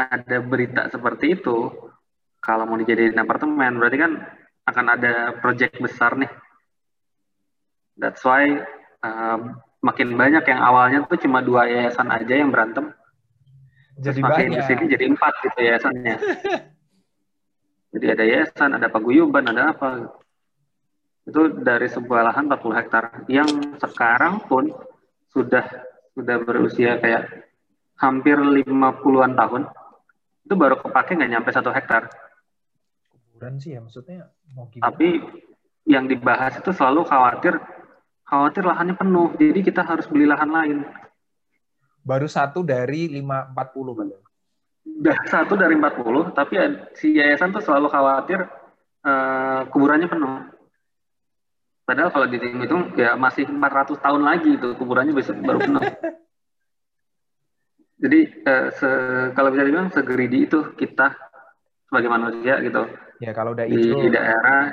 ada 0.09 0.37
berita 0.41 0.89
seperti 0.89 1.39
itu 1.39 1.71
kalau 2.41 2.65
mau 2.65 2.81
dijadiin 2.81 3.21
apartemen 3.21 3.77
berarti 3.77 3.99
kan 4.01 4.13
akan 4.67 4.87
ada 4.89 5.37
project 5.37 5.77
besar 5.79 6.17
nih. 6.17 6.33
That's 8.01 8.25
why 8.25 8.65
eh, 9.05 9.39
makin 9.85 10.17
banyak 10.17 10.49
yang 10.49 10.61
awalnya 10.65 11.05
tuh 11.05 11.21
cuma 11.21 11.45
dua 11.45 11.69
yayasan 11.69 12.09
aja 12.09 12.35
yang 12.35 12.49
berantem. 12.49 12.89
Jadi 14.01 14.23
Terus 14.23 14.25
makin 14.25 14.47
banyak. 14.49 14.57
ke 14.57 14.63
sini 14.65 14.85
jadi 14.97 15.05
empat 15.13 15.33
gitu 15.45 15.59
yayasannya 15.59 16.17
jadi 17.95 18.07
ada 18.17 18.25
yayasan 18.25 18.71
ada 18.77 18.89
paguyuban 18.93 19.49
ada 19.49 19.73
apa 19.73 20.13
itu 21.29 21.61
dari 21.61 21.89
sebuah 21.93 22.33
lahan 22.33 22.49
40 22.49 22.79
hektar 22.81 23.05
yang 23.29 23.49
sekarang 23.77 24.41
pun 24.49 24.73
sudah 25.29 25.65
sudah 26.17 26.37
berusia 26.41 26.97
kayak 26.97 27.29
hampir 28.01 28.41
50-an 28.41 29.33
tahun 29.37 29.63
itu 30.49 30.57
baru 30.57 30.81
kepake 30.81 31.13
nggak 31.13 31.29
nyampe 31.29 31.53
satu 31.53 31.69
hektar. 31.69 32.09
Kuburan 33.13 33.61
sih 33.61 33.77
ya 33.77 33.85
maksudnya 33.85 34.33
mau 34.57 34.65
gimana? 34.73 34.89
Tapi 34.89 35.21
yang 35.85 36.09
dibahas 36.09 36.57
itu 36.57 36.73
selalu 36.73 37.05
khawatir 37.05 37.61
khawatir 38.25 38.65
lahannya 38.65 38.97
penuh, 38.97 39.37
jadi 39.37 39.61
kita 39.61 39.85
harus 39.85 40.09
beli 40.09 40.25
lahan 40.25 40.49
lain. 40.49 40.79
Baru 42.01 42.25
satu 42.25 42.65
dari 42.65 43.13
540 43.13 43.93
padahal. 43.93 44.28
Udah 44.99 45.17
satu 45.29 45.55
dari 45.55 45.77
40, 45.77 46.33
tapi 46.33 46.55
si 46.97 47.15
yayasan 47.15 47.53
tuh 47.53 47.63
selalu 47.63 47.93
khawatir 47.93 48.41
uh, 49.05 49.69
kuburannya 49.69 50.09
penuh. 50.09 50.59
Padahal 51.89 52.13
kalau 52.13 52.27
dihitung 52.29 52.93
ya 53.01 53.17
masih 53.17 53.49
400 53.49 53.97
tahun 53.97 54.23
lagi 54.25 54.61
itu 54.61 54.77
kuburannya 54.77 55.17
bisa 55.17 55.33
baru 55.33 55.59
penuh. 55.65 55.83
Jadi 58.03 58.21
uh, 58.47 58.69
se, 58.71 58.89
kalau 59.35 59.51
bisa 59.51 59.67
dibilang 59.67 59.91
segeridi 59.91 60.47
itu 60.47 60.77
kita 60.79 61.17
sebagai 61.89 62.11
manusia 62.13 62.61
gitu. 62.63 62.87
Ya 63.19 63.35
kalau 63.35 63.57
udah 63.57 63.67
di, 63.67 63.75
itu 63.75 63.97
di 64.07 64.11
daerah 64.15 64.71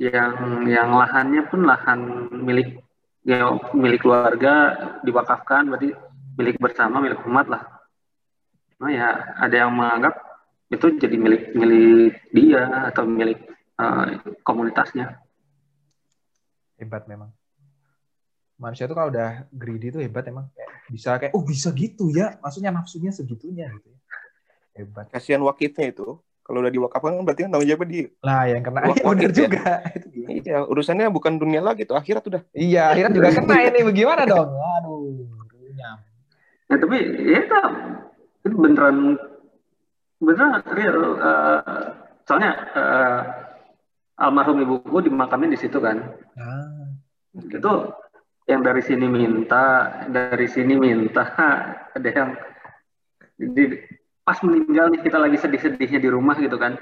yang 0.00 0.66
yang 0.66 0.90
lahannya 0.90 1.46
pun 1.46 1.68
lahan 1.68 2.00
milik 2.32 2.82
ya 3.22 3.54
milik 3.70 4.02
keluarga 4.02 4.74
diwakafkan 5.06 5.70
berarti 5.70 5.94
milik 6.34 6.58
bersama 6.58 6.98
milik 6.98 7.22
umat 7.28 7.46
lah. 7.46 7.62
Nah 8.82 8.90
ya 8.90 9.08
ada 9.38 9.54
yang 9.54 9.70
menganggap 9.70 10.18
itu 10.72 10.86
jadi 10.98 11.14
milik 11.14 11.54
milik 11.54 12.18
dia 12.34 12.90
atau 12.90 13.06
milik 13.06 13.38
uh, 13.78 14.18
komunitasnya. 14.42 15.22
Hebat 16.82 17.06
memang. 17.06 17.30
Manusia 18.58 18.90
tuh 18.90 18.98
kalau 18.98 19.14
udah 19.14 19.46
greedy 19.54 19.94
tuh 19.94 20.02
hebat 20.02 20.26
emang 20.26 20.50
kayak 20.54 20.70
bisa 20.90 21.10
kayak 21.18 21.32
oh 21.34 21.46
bisa 21.46 21.70
gitu 21.70 22.10
ya, 22.10 22.38
maksudnya 22.42 22.74
nafsunya 22.74 23.14
segitunya 23.14 23.70
gitu. 23.70 23.86
ya. 23.86 23.98
Hebat. 24.82 25.14
Kasihan 25.14 25.42
wakitnya 25.46 25.94
itu. 25.94 26.18
Kalau 26.42 26.58
udah 26.58 26.74
diwakafkan 26.74 27.14
kan 27.14 27.22
berarti 27.22 27.42
kan 27.46 27.50
tanggung 27.54 27.70
jawabnya 27.70 27.86
di 27.86 28.00
Lah 28.18 28.42
yang 28.50 28.62
kena 28.66 28.78
bener 28.90 29.06
wakit 29.06 29.30
ya. 29.30 29.36
juga. 29.46 29.66
Itu? 29.94 30.06
Iya, 30.26 30.58
urusannya 30.66 31.06
bukan 31.14 31.38
dunia 31.38 31.62
lagi 31.62 31.86
tuh, 31.86 31.94
akhirat 31.94 32.26
udah. 32.26 32.42
Iya, 32.50 32.90
akhirnya 32.90 33.14
juga 33.14 33.30
kena 33.30 33.56
ini 33.62 33.80
bagaimana 33.86 34.22
dong? 34.26 34.50
Aduh, 34.50 35.22
runyam. 35.54 35.96
Ya 36.66 36.76
tapi 36.82 36.98
ya 36.98 37.38
itu, 37.46 37.60
itu 38.42 38.56
beneran 38.58 39.18
beneran 40.18 40.62
real. 40.74 40.98
uh, 41.18 41.62
soalnya 42.26 42.52
uh, 42.74 43.20
almarhum 44.22 44.62
ibuku 44.62 45.10
dimakamnya 45.10 45.54
di 45.54 45.58
situ 45.58 45.78
kan. 45.82 45.98
Ah, 46.38 46.94
Itu 47.34 47.90
yang 48.46 48.62
dari 48.62 48.82
sini 48.82 49.06
minta, 49.06 50.02
dari 50.10 50.46
sini 50.50 50.74
minta, 50.78 51.24
ada 51.96 52.08
yang 52.10 52.30
di, 53.38 53.78
pas 54.22 54.38
meninggal 54.42 54.94
nih 54.94 55.00
kita 55.02 55.18
lagi 55.18 55.38
sedih-sedihnya 55.38 55.98
di 56.02 56.08
rumah 56.10 56.38
gitu 56.38 56.58
kan. 56.58 56.78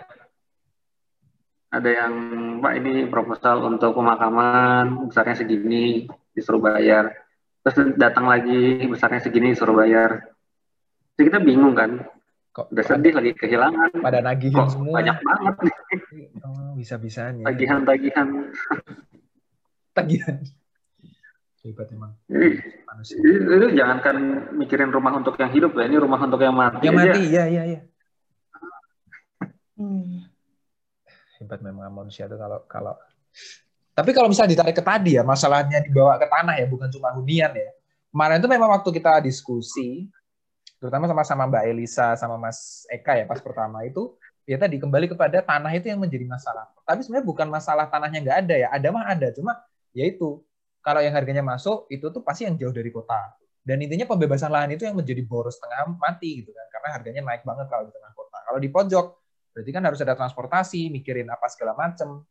Ada 1.70 1.86
yang 1.86 2.12
Pak 2.58 2.74
ini 2.82 3.06
proposal 3.06 3.62
untuk 3.62 3.94
pemakaman 3.94 5.06
besarnya 5.06 5.38
segini 5.38 6.10
disuruh 6.34 6.58
bayar. 6.58 7.14
Terus 7.62 7.94
datang 7.94 8.26
lagi 8.26 8.82
besarnya 8.90 9.22
segini 9.22 9.54
disuruh 9.54 9.78
bayar. 9.78 10.29
Jadi 11.20 11.28
kita 11.28 11.40
bingung 11.44 11.76
kan. 11.76 12.00
kok 12.50 12.72
Udah 12.72 12.80
sedih 12.82 13.12
lagi 13.12 13.36
kehilangan. 13.36 14.00
pada 14.00 14.24
nagihin 14.24 14.56
Kok 14.56 14.68
semua. 14.72 14.94
banyak 14.96 15.16
banget 15.20 15.54
nih 15.60 15.74
Oh, 16.40 16.72
bisa-bisanya. 16.74 17.44
tagihan-tagihan. 17.44 18.26
Tagihan. 19.92 20.36
Hebat 21.60 21.92
emang 21.92 22.16
manusia. 22.88 23.20
itu 23.20 23.68
jangankan 23.76 24.16
mikirin 24.56 24.88
rumah 24.88 25.12
untuk 25.12 25.36
yang 25.36 25.52
hidup 25.52 25.76
ya, 25.76 25.84
ini 25.84 26.00
rumah 26.00 26.16
untuk 26.16 26.40
yang 26.40 26.56
mati. 26.56 26.88
Yang 26.88 26.96
mati, 26.96 27.20
iya, 27.28 27.44
iya, 27.46 27.62
iya. 27.68 27.80
Hebat 31.36 31.60
memang 31.60 31.92
manusia 31.92 32.24
tuh 32.24 32.40
kalau 32.40 32.64
kalau 32.64 32.94
tapi 33.92 34.16
kalau 34.16 34.32
misalnya 34.32 34.56
ditarik 34.56 34.72
ke 34.72 34.80
tadi 34.80 35.20
ya, 35.20 35.22
masalahnya 35.22 35.84
dibawa 35.84 36.16
ke 36.16 36.24
tanah 36.24 36.56
ya, 36.56 36.64
bukan 36.64 36.88
cuma 36.88 37.12
hunian 37.12 37.52
ya. 37.52 37.70
Kemarin 38.08 38.40
itu 38.40 38.48
memang 38.48 38.70
waktu 38.72 38.90
kita 38.90 39.20
diskusi, 39.20 40.08
terutama 40.80 41.04
sama 41.04 41.22
sama 41.28 41.44
Mbak 41.46 41.64
Elisa 41.68 42.16
sama 42.16 42.40
Mas 42.40 42.88
Eka 42.88 43.12
ya 43.20 43.28
pas 43.28 43.38
pertama 43.38 43.84
itu, 43.84 44.16
ya 44.48 44.56
tadi 44.56 44.80
kembali 44.80 45.12
kepada 45.12 45.44
tanah 45.44 45.70
itu 45.76 45.92
yang 45.92 46.00
menjadi 46.00 46.24
masalah. 46.24 46.72
Tapi 46.88 47.04
sebenarnya 47.04 47.26
bukan 47.28 47.46
masalah 47.52 47.86
tanahnya 47.92 48.18
nggak 48.24 48.38
ada 48.48 48.54
ya, 48.56 48.68
ada 48.72 48.88
mah 48.88 49.04
ada, 49.06 49.28
cuma 49.36 49.60
ya 49.92 50.08
itu 50.08 50.40
kalau 50.80 51.04
yang 51.04 51.12
harganya 51.12 51.44
masuk 51.44 51.84
itu 51.92 52.08
tuh 52.08 52.24
pasti 52.24 52.48
yang 52.48 52.56
jauh 52.56 52.72
dari 52.72 52.88
kota. 52.88 53.36
Dan 53.60 53.76
intinya 53.84 54.08
pembebasan 54.08 54.48
lahan 54.48 54.72
itu 54.72 54.88
yang 54.88 54.96
menjadi 54.96 55.20
boros 55.20 55.60
tengah 55.60 55.84
mati 56.00 56.40
gitu 56.40 56.50
kan, 56.50 56.66
karena 56.72 56.88
harganya 56.96 57.20
naik 57.28 57.44
banget 57.44 57.68
kalau 57.68 57.84
di 57.84 57.92
tengah 57.92 58.12
kota. 58.16 58.38
Kalau 58.40 58.58
di 58.58 58.68
pojok 58.72 59.06
berarti 59.52 59.70
kan 59.70 59.82
harus 59.84 60.00
ada 60.00 60.14
transportasi, 60.16 60.88
mikirin 60.88 61.28
apa 61.28 61.44
segala 61.52 61.76
macem. 61.76 62.24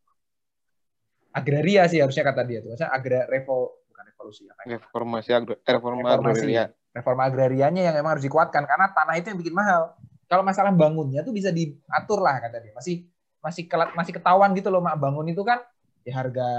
Agraria 1.30 1.86
sih 1.86 2.02
harusnya 2.02 2.26
kata 2.26 2.42
dia 2.42 2.66
tuh, 2.66 2.74
maksudnya 2.74 2.90
agra 2.90 3.30
revo 3.30 3.86
bukan 3.94 4.04
revolusi 4.10 4.50
ya, 4.50 4.54
Reformasi 4.66 5.30
agro, 5.30 5.54
eh, 5.62 5.74
reforma 5.78 6.02
Reformasi. 6.02 6.42
agraria. 6.50 6.66
Reforma 7.00 7.26
agrarianya 7.26 7.82
yang 7.90 7.96
memang 7.96 8.20
harus 8.20 8.26
dikuatkan 8.28 8.68
karena 8.68 8.92
tanah 8.92 9.16
itu 9.16 9.32
yang 9.32 9.40
bikin 9.40 9.56
mahal. 9.56 9.96
Kalau 10.30 10.44
masalah 10.46 10.70
bangunnya 10.70 11.26
tuh 11.26 11.34
bisa 11.34 11.50
diatur 11.50 12.20
lah 12.22 12.38
kata 12.38 12.62
dia. 12.62 12.76
Masih 12.76 13.08
masih 13.40 13.66
kelat, 13.66 13.96
masih 13.96 14.14
ketahuan 14.14 14.52
gitu 14.54 14.68
loh 14.68 14.84
mak 14.84 15.00
bangun 15.00 15.26
itu 15.32 15.42
kan 15.48 15.64
ya 16.04 16.20
harga 16.20 16.50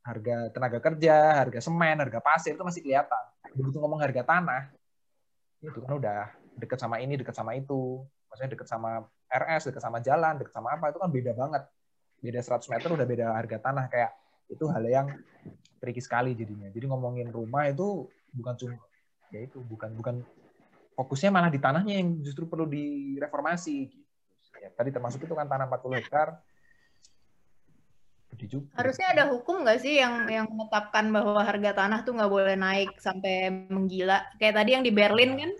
harga 0.00 0.36
tenaga 0.56 0.78
kerja, 0.80 1.44
harga 1.44 1.60
semen, 1.60 1.96
harga 2.00 2.18
pasir 2.24 2.56
itu 2.56 2.64
masih 2.64 2.80
kelihatan. 2.80 3.24
Begitu 3.52 3.76
ngomong 3.76 4.00
harga 4.00 4.24
tanah 4.24 4.72
itu 5.60 5.78
kan 5.84 5.92
udah 6.00 6.32
deket 6.56 6.78
sama 6.80 6.96
ini, 7.02 7.20
deket 7.20 7.36
sama 7.36 7.52
itu. 7.54 8.02
Maksudnya 8.32 8.50
deket 8.56 8.68
sama 8.68 9.04
RS, 9.28 9.68
deket 9.72 9.82
sama 9.84 9.98
jalan, 10.00 10.40
deket 10.40 10.54
sama 10.56 10.74
apa 10.74 10.88
itu 10.88 10.98
kan 10.98 11.10
beda 11.12 11.32
banget. 11.36 11.62
Beda 12.18 12.40
100 12.40 12.72
meter 12.72 12.88
udah 12.88 13.06
beda 13.06 13.26
harga 13.36 13.56
tanah 13.62 13.84
kayak 13.92 14.10
itu 14.48 14.64
hal 14.72 14.84
yang 14.88 15.06
tricky 15.78 16.00
sekali 16.00 16.32
jadinya. 16.32 16.72
Jadi 16.72 16.88
ngomongin 16.88 17.28
rumah 17.30 17.68
itu 17.68 18.08
bukan 18.32 18.54
cuma 18.56 18.87
ya 19.28 19.40
itu 19.44 19.60
bukan 19.60 19.92
bukan 19.96 20.24
fokusnya 20.98 21.30
malah 21.30 21.52
di 21.52 21.62
tanahnya 21.62 21.94
yang 22.00 22.18
justru 22.24 22.48
perlu 22.50 22.66
direformasi 22.66 23.74
gitu. 23.86 24.04
Ya, 24.58 24.74
tadi 24.74 24.90
termasuk 24.90 25.22
itu 25.22 25.34
kan 25.38 25.46
tanah 25.46 25.70
40 25.70 26.02
hektar. 26.02 26.28
Juga. 28.38 28.70
Harusnya 28.78 29.10
ada 29.10 29.24
hukum 29.34 29.66
nggak 29.66 29.82
sih 29.82 29.98
yang 29.98 30.30
yang 30.30 30.46
menetapkan 30.46 31.10
bahwa 31.10 31.42
harga 31.42 31.74
tanah 31.74 32.06
tuh 32.06 32.14
nggak 32.14 32.30
boleh 32.30 32.54
naik 32.54 32.94
sampai 33.02 33.50
menggila. 33.50 34.30
Kayak 34.38 34.62
tadi 34.62 34.70
yang 34.78 34.84
di 34.86 34.92
Berlin 34.94 35.30
kan 35.34 35.50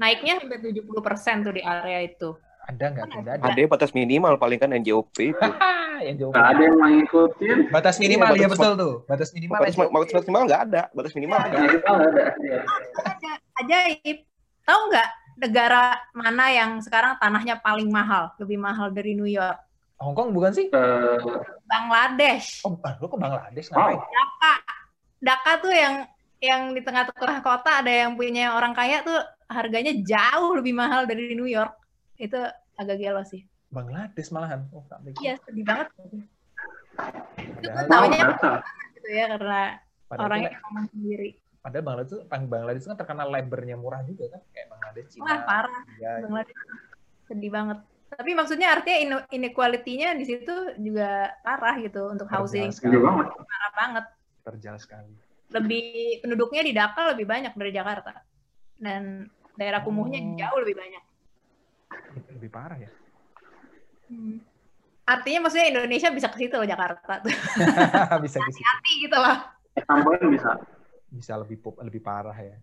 naiknya 0.00 0.40
sampai 0.40 0.60
70% 0.64 1.44
tuh 1.44 1.54
di 1.56 1.62
area 1.64 2.00
itu. 2.08 2.32
ada 2.66 2.84
nggak? 2.88 3.04
Tidak 3.10 3.32
ada. 3.36 3.46
Ada 3.52 3.68
batas 3.68 3.92
minimal 3.92 4.40
paling 4.40 4.56
kan 4.56 4.72
NJOP 4.72 5.12
itu. 5.22 5.36
yang 6.02 6.16
jauh. 6.20 6.32
Nggak 6.32 6.48
ada 6.52 6.62
yang 6.62 6.76
ngikutin. 6.80 7.58
Batas 7.72 7.96
minimal 8.00 8.32
Iya, 8.32 8.36
ya 8.36 8.48
batas- 8.48 8.58
betul 8.58 8.72
tuh. 8.76 8.94
Batas 9.08 9.28
minimal. 9.32 9.58
batas, 9.60 9.74
NJOP. 9.76 9.90
batas 9.92 10.24
minimal 10.26 10.42
nggak 10.46 10.62
ada. 10.68 10.82
Batas 10.92 11.12
minimal 11.16 11.38
nggak 11.38 11.52
ada. 11.52 11.78
Ada. 11.86 12.24
Ya. 12.42 12.60
Ada 13.06 13.30
ajaib. 13.62 14.18
Tahu 14.66 14.80
nggak 14.90 15.08
negara 15.36 15.84
mana 16.16 16.44
yang 16.48 16.70
sekarang 16.80 17.20
tanahnya 17.20 17.60
paling 17.60 17.88
mahal, 17.92 18.32
lebih 18.40 18.56
mahal 18.56 18.88
dari 18.88 19.12
New 19.12 19.28
York? 19.28 19.60
Hong 19.96 20.12
Kong 20.12 20.32
bukan 20.36 20.52
sih? 20.52 20.68
Eh, 20.68 21.16
Bangladesh. 21.64 22.64
Oh, 22.68 22.76
ah, 22.84 22.92
lu 23.00 23.08
ke 23.08 23.16
Bangladesh 23.16 23.68
wow. 23.72 23.88
ngapain? 23.88 24.00
Dhaka. 24.00 24.54
Dhaka 25.24 25.52
tuh 25.64 25.72
yang 25.72 25.94
yang 26.36 26.62
di 26.76 26.84
tengah-tengah 26.84 27.40
kota 27.40 27.80
ada 27.80 27.88
yang 27.88 28.12
punya 28.12 28.52
orang 28.52 28.76
kaya 28.76 29.00
tuh 29.00 29.16
harganya 29.48 29.96
jauh 30.04 30.52
lebih 30.52 30.76
mahal 30.76 31.08
dari 31.08 31.32
New 31.32 31.48
York. 31.48 31.72
Itu 32.20 32.36
agak 32.76 33.00
gelo 33.00 33.24
sih. 33.24 33.44
Bangladesh 33.68 34.30
malahan. 34.30 34.66
Oh, 34.70 34.84
tak 34.86 35.02
pikir. 35.02 35.20
Iya, 35.22 35.34
sedih 35.42 35.64
banget. 35.64 35.88
Padahal, 36.96 37.86
Taunya 37.86 38.18
data. 38.24 38.52
gitu 38.94 39.08
ya 39.10 39.24
karena 39.28 39.62
padahal, 40.08 40.26
orangnya 40.26 40.50
ngomong 40.58 40.86
sendiri. 40.88 41.28
padahal 41.60 41.84
Bangladesh 41.84 42.08
itu 42.08 42.18
Bangladesh 42.24 42.80
itu 42.80 42.88
kan 42.88 42.98
terkenal 42.98 43.28
labornya 43.28 43.76
murah 43.76 44.00
juga 44.02 44.24
kan 44.30 44.40
kayak 44.50 44.66
Bangladesh 44.70 45.06
Cina. 45.10 45.22
Wah, 45.22 45.38
parah. 45.44 45.80
Ya, 45.98 46.10
Bangladesh 46.22 46.56
sedih 47.26 47.50
banget. 47.50 47.78
Tapi 48.06 48.30
maksudnya 48.32 48.68
artinya 48.70 48.98
ine- 48.98 49.28
inequality-nya 49.28 50.14
di 50.14 50.24
situ 50.24 50.54
juga 50.78 51.34
parah 51.42 51.74
gitu 51.76 52.06
untuk 52.06 52.30
housing. 52.30 52.70
terjal 52.70 53.02
sekali. 53.02 53.02
Parah 53.44 53.72
banget. 53.74 54.04
Terjal 54.46 54.76
sekali. 54.78 55.12
Lebih 55.46 55.84
penduduknya 56.22 56.62
di 56.62 56.72
Dhaka 56.72 57.12
lebih 57.12 57.26
banyak 57.26 57.52
dari 57.52 57.70
Jakarta. 57.70 58.14
Dan 58.78 59.26
daerah 59.52 59.82
kumuhnya 59.82 60.22
Oh. 60.22 60.36
jauh 60.38 60.58
lebih 60.62 60.76
banyak. 60.76 61.02
Itu 62.14 62.30
lebih 62.32 62.50
parah 62.50 62.78
ya. 62.78 62.90
Hmm. 64.06 64.38
Artinya 65.06 65.46
maksudnya 65.46 65.70
Indonesia 65.70 66.10
bisa 66.10 66.28
ke 66.30 66.38
situ 66.42 66.54
loh 66.58 66.66
Jakarta 66.66 67.22
tuh. 67.22 67.30
bisa 68.26 68.38
bisa 68.42 68.60
Hati 68.62 68.92
gitu 69.06 69.16
loh. 69.16 69.36
Tambahan 69.86 70.28
bisa. 70.32 70.50
bisa 71.06 71.32
lebih 71.38 71.62
pop, 71.62 71.78
lebih 71.80 72.02
parah 72.02 72.34
ya. 72.34 72.56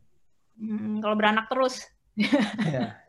Hmm, 0.59 0.99
kalau 0.99 1.15
beranak 1.15 1.47
terus. 1.47 1.87
ya. 2.75 2.99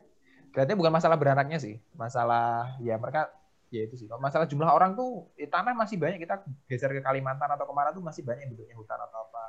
Kelihatannya 0.55 0.79
bukan 0.79 0.95
masalah 0.95 1.17
beranaknya 1.19 1.59
sih, 1.59 1.83
masalah 1.99 2.79
ya 2.79 2.95
mereka 2.95 3.27
ya 3.75 3.85
itu 3.85 3.99
sih. 3.99 4.07
Kalau 4.07 4.23
masalah 4.23 4.47
jumlah 4.47 4.71
orang 4.71 4.95
tuh 4.95 5.35
eh, 5.35 5.51
tanah 5.51 5.75
masih 5.75 5.99
banyak 5.99 6.23
kita 6.23 6.47
geser 6.71 6.95
ke 6.95 7.03
Kalimantan 7.03 7.51
atau 7.51 7.67
ke 7.67 7.75
mana 7.75 7.91
tuh 7.91 8.01
masih 8.01 8.23
banyak 8.23 8.47
bentuknya 8.55 8.79
hutan 8.79 9.03
atau 9.03 9.19
apa. 9.27 9.45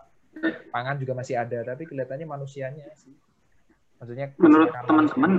Pangan 0.73 0.97
juga 0.99 1.13
masih 1.15 1.37
ada, 1.39 1.63
tapi 1.63 1.87
kelihatannya 1.87 2.27
manusianya 2.27 2.91
sih 2.97 3.15
Maksudnya 3.99 4.27
Menurut 4.35 4.69
teman-teman, 4.75 5.31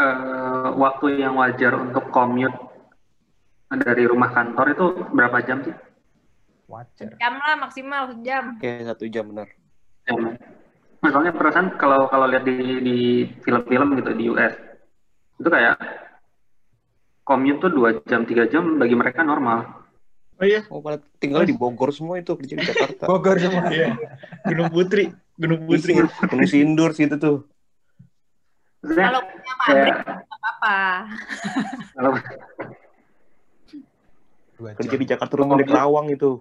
eh, 0.00 0.68
waktu 0.74 1.06
yang 1.22 1.38
wajar 1.38 1.72
untuk 1.78 2.10
commute 2.10 2.56
dari 3.74 4.06
rumah 4.06 4.30
kantor 4.30 4.66
itu 4.70 4.86
berapa 5.10 5.38
jam 5.42 5.58
sih? 5.66 5.74
wajar. 6.68 7.12
Jam 7.20 7.34
lah 7.38 7.56
maksimal 7.60 8.02
sejam. 8.12 8.44
Kayak 8.58 8.94
satu 8.94 9.04
jam 9.08 9.24
benar. 9.30 9.48
Jam. 10.08 10.36
Nah, 11.04 11.10
soalnya 11.12 11.36
perasaan 11.36 11.76
kalau 11.76 12.08
kalau 12.08 12.26
lihat 12.28 12.48
di 12.48 12.56
di 12.80 12.96
film-film 13.44 14.00
gitu 14.00 14.10
di 14.16 14.24
US 14.32 14.54
itu 15.36 15.48
kayak 15.50 15.76
commute 17.26 17.60
tuh 17.60 17.72
dua 17.72 18.00
jam 18.08 18.24
tiga 18.24 18.48
jam 18.48 18.80
bagi 18.80 18.96
mereka 18.96 19.20
normal. 19.20 19.84
Oh 20.34 20.42
iya, 20.42 20.66
Oh, 20.66 20.82
pada 20.82 20.98
tinggal 21.22 21.46
di 21.46 21.54
Bogor 21.54 21.94
semua 21.94 22.18
itu 22.18 22.34
kerja 22.34 22.58
di 22.58 22.66
Jakarta. 22.66 23.06
Bogor 23.06 23.38
semua. 23.38 23.70
iya. 23.70 23.94
Gunung 24.42 24.66
Putri, 24.74 25.14
Gunung 25.38 25.62
Putri. 25.62 25.94
Iya, 25.94 26.10
Gunung 26.26 26.48
Sindur 26.50 26.90
situ 26.90 27.14
tuh. 27.20 27.46
Maksudnya 28.84 29.08
Kalau 29.08 29.20
punya 29.24 29.54
pabrik 29.56 29.96
nggak 29.96 30.28
apa-apa. 30.28 30.78
kalau 31.96 32.10
Dua 34.54 34.70
jam. 34.70 34.78
Kerja 34.78 34.96
di 35.00 35.06
Jakarta 35.08 35.34
rumah 35.34 35.56
di 35.58 35.66
Kerawang 35.66 36.06
itu. 36.14 36.38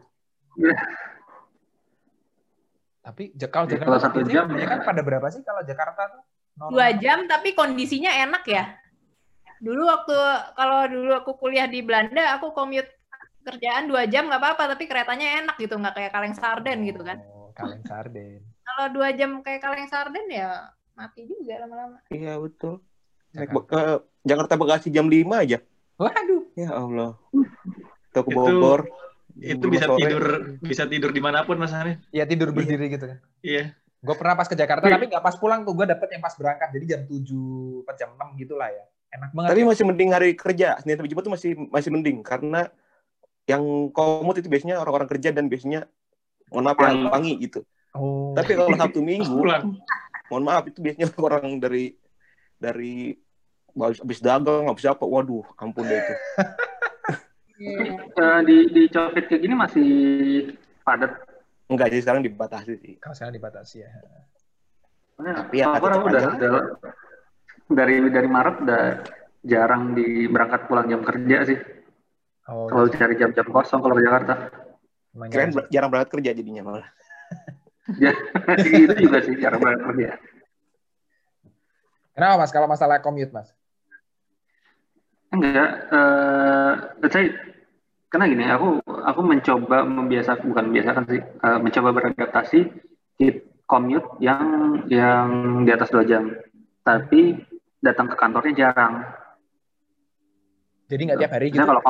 Tapi 3.03 3.23
kalau 3.41 3.65
Ya, 3.67 3.71
Jakarta 3.73 3.83
kalau 3.83 3.99
satu 3.99 4.19
jam, 4.27 4.45
kebanyakan 4.47 4.79
pada 4.85 5.01
berapa 5.01 5.27
sih 5.33 5.41
kalau 5.41 5.61
Jakarta 5.65 6.01
tuh? 6.13 6.21
Normal. 6.53 6.71
Dua 6.77 6.87
jam 7.01 7.19
tapi 7.25 7.49
kondisinya 7.57 8.13
enak 8.13 8.43
ya. 8.45 8.63
Dulu 9.63 9.81
waktu 9.89 10.15
kalau 10.53 10.85
dulu 10.85 11.11
aku 11.17 11.31
kuliah 11.41 11.65
di 11.65 11.81
Belanda, 11.81 12.37
aku 12.37 12.53
commute 12.53 12.91
kerjaan 13.43 13.89
dua 13.89 14.05
jam 14.07 14.29
nggak 14.29 14.39
apa-apa, 14.39 14.77
tapi 14.77 14.85
keretanya 14.87 15.43
enak 15.43 15.55
gitu, 15.57 15.75
nggak 15.75 15.95
kayak 15.97 16.11
kaleng 16.13 16.35
sarden 16.37 16.85
gitu 16.85 17.01
kan. 17.01 17.17
Oh, 17.33 17.49
kaleng 17.51 17.81
sarden. 17.83 18.39
Kalau 18.63 18.85
dua 18.93 19.09
jam 19.11 19.41
kayak 19.41 19.59
kaleng 19.59 19.89
sarden 19.89 20.27
ya 20.29 20.69
mati 20.93 21.21
juga 21.23 21.53
lama-lama. 21.59 21.97
Iya, 22.07 22.37
betul. 22.37 22.81
Naik 23.33 23.49
Jakarta. 23.49 23.65
ke 23.65 23.81
Jakarta 24.23 24.53
Bekasi 24.55 24.87
jam 24.89 25.05
5 25.05 25.25
aja. 25.35 25.57
Waduh. 25.95 26.43
Ya 26.53 26.69
Allah. 26.71 27.17
Tuh 28.11 28.21
ke 28.21 28.29
Itu- 28.29 28.37
Bogor. 28.37 28.81
Itu 29.33 29.65
jam 29.65 29.71
bisa 29.71 29.85
sore. 29.89 29.97
tidur, 29.97 30.25
bisa 30.61 30.83
tidur 30.85 31.09
di 31.09 31.17
mana 31.17 31.41
pun 31.41 31.57
mas 31.57 31.73
Hanif. 31.73 31.97
Ya 32.13 32.21
tidur 32.23 32.53
berdiri 32.53 32.85
gitu 32.87 33.09
kan. 33.09 33.17
Iya. 33.41 33.73
Gue 33.97 34.13
pernah 34.13 34.35
pas 34.35 34.45
ke 34.45 34.53
Jakarta, 34.53 34.85
Iya. 34.85 34.93
tapi 34.93 35.09
nggak 35.09 35.23
pas 35.23 35.33
pulang 35.33 35.65
tuh. 35.65 35.73
Gue 35.73 35.89
dapet 35.89 36.05
yang 36.11 36.21
pas 36.21 36.35
berangkat. 36.35 36.69
Jadi 36.69 36.85
jam 36.85 37.01
7, 37.03 37.81
pas 37.81 37.95
jam 37.97 38.13
6 38.13 38.37
gitu 38.37 38.53
lah 38.53 38.69
ya. 38.69 38.85
Enak 39.11 39.29
banget. 39.33 39.49
Tapi 39.49 39.61
masih 39.65 39.83
mending 39.83 40.09
hari 40.11 40.29
kerja. 40.33 40.77
Senin 40.77 40.93
sampai 40.95 41.09
Jumat 41.09 41.23
tuh 41.25 41.33
masih 41.33 41.51
masih 41.67 41.89
mending 41.89 42.21
karena 42.21 42.69
yang 43.43 43.61
komut 43.89 44.37
itu 44.37 44.45
biasanya 44.45 44.77
orang-orang 44.77 45.09
kerja 45.09 45.33
dan 45.33 45.49
biasanya 45.49 45.89
mohon 46.47 46.63
maaf 46.63 46.77
ya 46.77 46.93
Pulang. 46.93 47.09
pangi 47.09 47.33
gitu. 47.41 47.59
oh. 47.91 48.31
Tapi 48.33 48.51
kalau 48.53 48.69
Sabtu 48.71 49.01
Minggu, 49.01 49.33
pulang. 49.33 49.81
Mohon 50.33 50.49
maaf 50.49 50.65
itu 50.65 50.81
biasanya 50.81 51.13
orang 51.21 51.61
dari 51.61 51.93
dari 52.57 53.13
habis 53.77 54.17
dagang, 54.21 54.65
habis 54.65 54.85
apa, 54.89 55.05
waduh, 55.05 55.45
ampun 55.61 55.85
deh 55.85 55.97
itu. 55.97 56.13
eh, 58.17 58.39
di 58.45 58.57
di 58.73 58.83
Covit 58.89 59.29
kayak 59.29 59.41
gini 59.45 59.53
masih 59.53 59.89
padat. 60.81 61.13
Enggak 61.69 61.93
sih 61.93 62.01
sekarang 62.01 62.25
dibatasi 62.25 62.73
sih. 62.81 62.93
Kalau 62.97 63.13
sekarang 63.13 63.33
dibatasi 63.37 63.85
ya. 63.85 63.89
Soalnya 65.13 65.33
Tapi 65.45 65.55
ya, 65.61 65.65
apa 65.69 65.85
udah, 66.01 66.21
udah 66.37 66.51
dari 67.69 67.95
dari 68.09 68.29
Maret 68.29 68.55
udah 68.65 68.83
jarang 69.45 69.93
di 69.93 70.25
berangkat 70.25 70.65
pulang 70.65 70.89
jam 70.89 71.01
kerja 71.05 71.37
sih. 71.45 71.59
Oh, 72.49 72.67
Kalau 72.67 72.91
cari 72.91 73.15
jam-jam 73.15 73.47
kosong 73.47 73.79
kalau 73.79 73.95
ke 73.95 74.03
Jakarta. 74.03 74.33
Keren 75.29 75.49
jarang 75.69 75.89
berangkat 75.93 76.11
kerja 76.19 76.29
jadinya 76.35 76.61
malah. 76.65 76.87
Ya, 77.99 78.15
itu 78.63 78.95
juga 78.95 79.19
sih 79.19 79.35
cara 79.39 79.59
kerja. 79.59 80.15
Kenapa 82.13 82.35
mas? 82.39 82.51
Kalau 82.53 82.67
masalah 82.69 83.03
commute 83.03 83.33
mas? 83.35 83.51
Enggak, 85.33 85.69
eh 85.89 86.73
saya 87.09 87.25
karena 88.13 88.25
gini, 88.29 88.45
aku 88.45 88.77
aku 88.85 89.21
mencoba 89.25 89.81
membiasa 89.81 90.37
bukan 90.37 90.69
membiasakan 90.69 91.03
sih, 91.09 91.19
eh, 91.19 91.59
mencoba 91.59 91.89
beradaptasi 91.91 92.59
di 93.17 93.27
commute 93.65 94.05
yang 94.21 94.43
yang 94.87 95.27
di 95.65 95.71
atas 95.73 95.89
dua 95.89 96.05
jam, 96.05 96.29
tapi 96.85 97.41
datang 97.81 98.07
ke 98.07 98.15
kantornya 98.15 98.53
jarang. 98.53 99.01
Jadi 100.87 101.01
nggak 101.09 101.19
tiap 101.19 101.33
hari 101.33 101.45
gitu? 101.49 101.57
Misalnya 101.57 101.71
kalau 101.73 101.83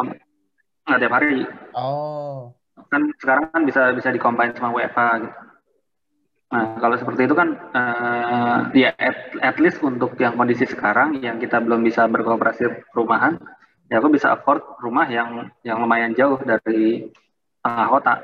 nggak 0.87 0.99
tiap 1.03 1.13
hari, 1.13 1.35
Oh. 1.75 2.55
kan 2.87 3.01
sekarang 3.19 3.43
kan 3.51 3.61
bisa 3.67 3.91
bisa 3.91 4.09
dikombin 4.09 4.55
sama 4.55 4.79
WFH 4.79 4.99
gitu. 5.21 5.35
Nah 6.53 6.77
kalau 6.77 6.93
seperti 6.93 7.25
itu 7.25 7.33
kan 7.33 7.49
eh, 7.73 8.57
ya 8.77 8.93
at, 8.93 9.33
at 9.41 9.57
least 9.57 9.81
untuk 9.81 10.13
yang 10.21 10.37
kondisi 10.37 10.69
sekarang 10.69 11.17
yang 11.17 11.41
kita 11.41 11.57
belum 11.57 11.81
bisa 11.81 12.05
berkooperasi 12.05 12.93
perumahan, 12.93 13.41
ya 13.89 13.97
aku 13.97 14.13
bisa 14.13 14.37
afford 14.37 14.61
rumah 14.77 15.09
yang 15.09 15.49
yang 15.65 15.81
lumayan 15.81 16.13
jauh 16.13 16.37
dari 16.45 17.09
tengah 17.57 17.87
kota. 17.89 18.15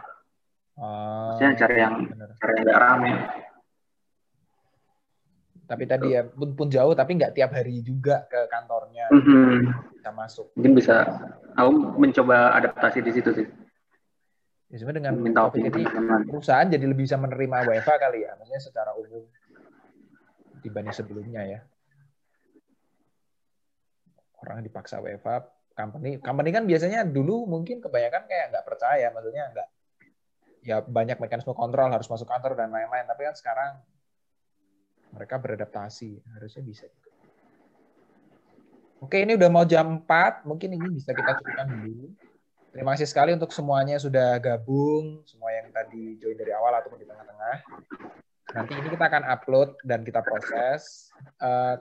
Oh, 0.77 1.33
Maksudnya 1.33 1.57
cari 1.57 1.75
yang 1.81 1.95
bener. 2.05 2.29
cari 2.37 2.53
yang 2.53 2.63
nggak 2.69 2.81
rame. 2.85 3.11
Tapi 5.69 5.83
tadi 5.85 6.17
ya 6.17 6.25
pun, 6.25 6.57
pun 6.57 6.65
jauh, 6.65 6.97
tapi 6.97 7.13
nggak 7.13 7.33
tiap 7.37 7.53
hari 7.53 7.85
juga 7.85 8.25
ke 8.25 8.49
kantornya 8.49 9.05
Mhm. 9.13 9.69
bisa 9.93 10.09
masuk. 10.09 10.49
Mungkin 10.57 10.73
bisa 10.73 11.05
aku 11.53 11.97
mencoba 11.97 12.57
adaptasi 12.57 13.05
di 13.05 13.11
situ 13.13 13.29
sih. 13.37 13.45
Ya, 14.69 14.75
sebenarnya 14.77 15.09
dengan 15.09 15.15
Minta 15.17 15.49
COVID 15.49 15.65
ini 15.65 15.81
teman-teman. 15.81 16.29
perusahaan 16.29 16.67
jadi 16.69 16.85
lebih 16.85 17.09
bisa 17.09 17.17
menerima 17.17 17.57
WFH 17.65 17.89
kali 17.89 18.21
ya, 18.21 18.37
maksudnya 18.37 18.61
secara 18.61 18.91
umum 18.93 19.25
dibanding 20.61 20.93
sebelumnya 20.93 21.41
ya. 21.41 21.59
Orang 24.45 24.61
dipaksa 24.61 25.01
WFH, 25.01 25.73
company, 25.73 26.21
company 26.21 26.53
kan 26.53 26.69
biasanya 26.69 27.01
dulu 27.01 27.49
mungkin 27.49 27.81
kebanyakan 27.81 28.29
kayak 28.29 28.45
nggak 28.53 28.65
percaya, 28.69 29.09
maksudnya 29.09 29.49
nggak, 29.57 29.67
ya 30.61 30.77
banyak 30.85 31.17
mekanisme 31.17 31.57
kontrol 31.57 31.89
harus 31.89 32.05
masuk 32.05 32.29
kantor 32.29 32.53
dan 32.53 32.69
lain-lain, 32.69 33.09
tapi 33.09 33.25
kan 33.25 33.33
sekarang 33.33 33.81
mereka 35.17 35.41
beradaptasi, 35.41 36.21
harusnya 36.37 36.61
bisa 36.61 36.85
juga. 36.85 37.09
Oke, 39.01 39.17
ini 39.25 39.33
udah 39.33 39.49
mau 39.49 39.65
jam 39.65 40.05
4, 40.05 40.45
mungkin 40.45 40.77
ini 40.77 40.93
bisa 40.93 41.09
kita 41.15 41.41
cukupkan 41.41 41.67
dulu. 41.73 42.13
Terima 42.69 42.93
kasih 42.93 43.09
sekali 43.09 43.33
untuk 43.33 43.49
semuanya 43.49 43.97
sudah 43.97 44.37
gabung, 44.37 45.25
semua 45.25 45.49
yang 45.49 45.73
tadi 45.73 46.21
join 46.21 46.37
dari 46.37 46.53
awal 46.53 46.77
ataupun 46.77 47.01
di 47.01 47.07
tengah-tengah. 47.09 47.55
Nanti 48.53 48.71
ini 48.77 48.89
kita 48.93 49.05
akan 49.09 49.23
upload 49.25 49.69
dan 49.81 50.05
kita 50.05 50.21
proses. 50.21 51.09
Eh, 51.41 51.75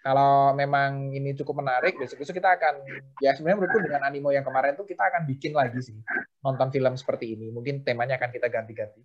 kalau 0.00 0.56
memang 0.56 1.12
ini 1.12 1.36
cukup 1.36 1.60
menarik, 1.60 1.96
besok-besok 1.96 2.40
kita 2.40 2.56
akan, 2.56 2.80
ya 3.20 3.36
sebenarnya 3.36 3.56
menurutku 3.60 3.80
dengan 3.84 4.02
animo 4.08 4.32
yang 4.32 4.44
kemarin 4.44 4.72
tuh 4.76 4.88
kita 4.88 5.04
akan 5.04 5.28
bikin 5.28 5.52
lagi 5.52 5.80
sih, 5.80 5.96
nonton 6.40 6.72
film 6.72 6.96
seperti 6.96 7.36
ini. 7.36 7.52
Mungkin 7.52 7.84
temanya 7.84 8.16
akan 8.16 8.30
kita 8.32 8.48
ganti-ganti. 8.48 9.04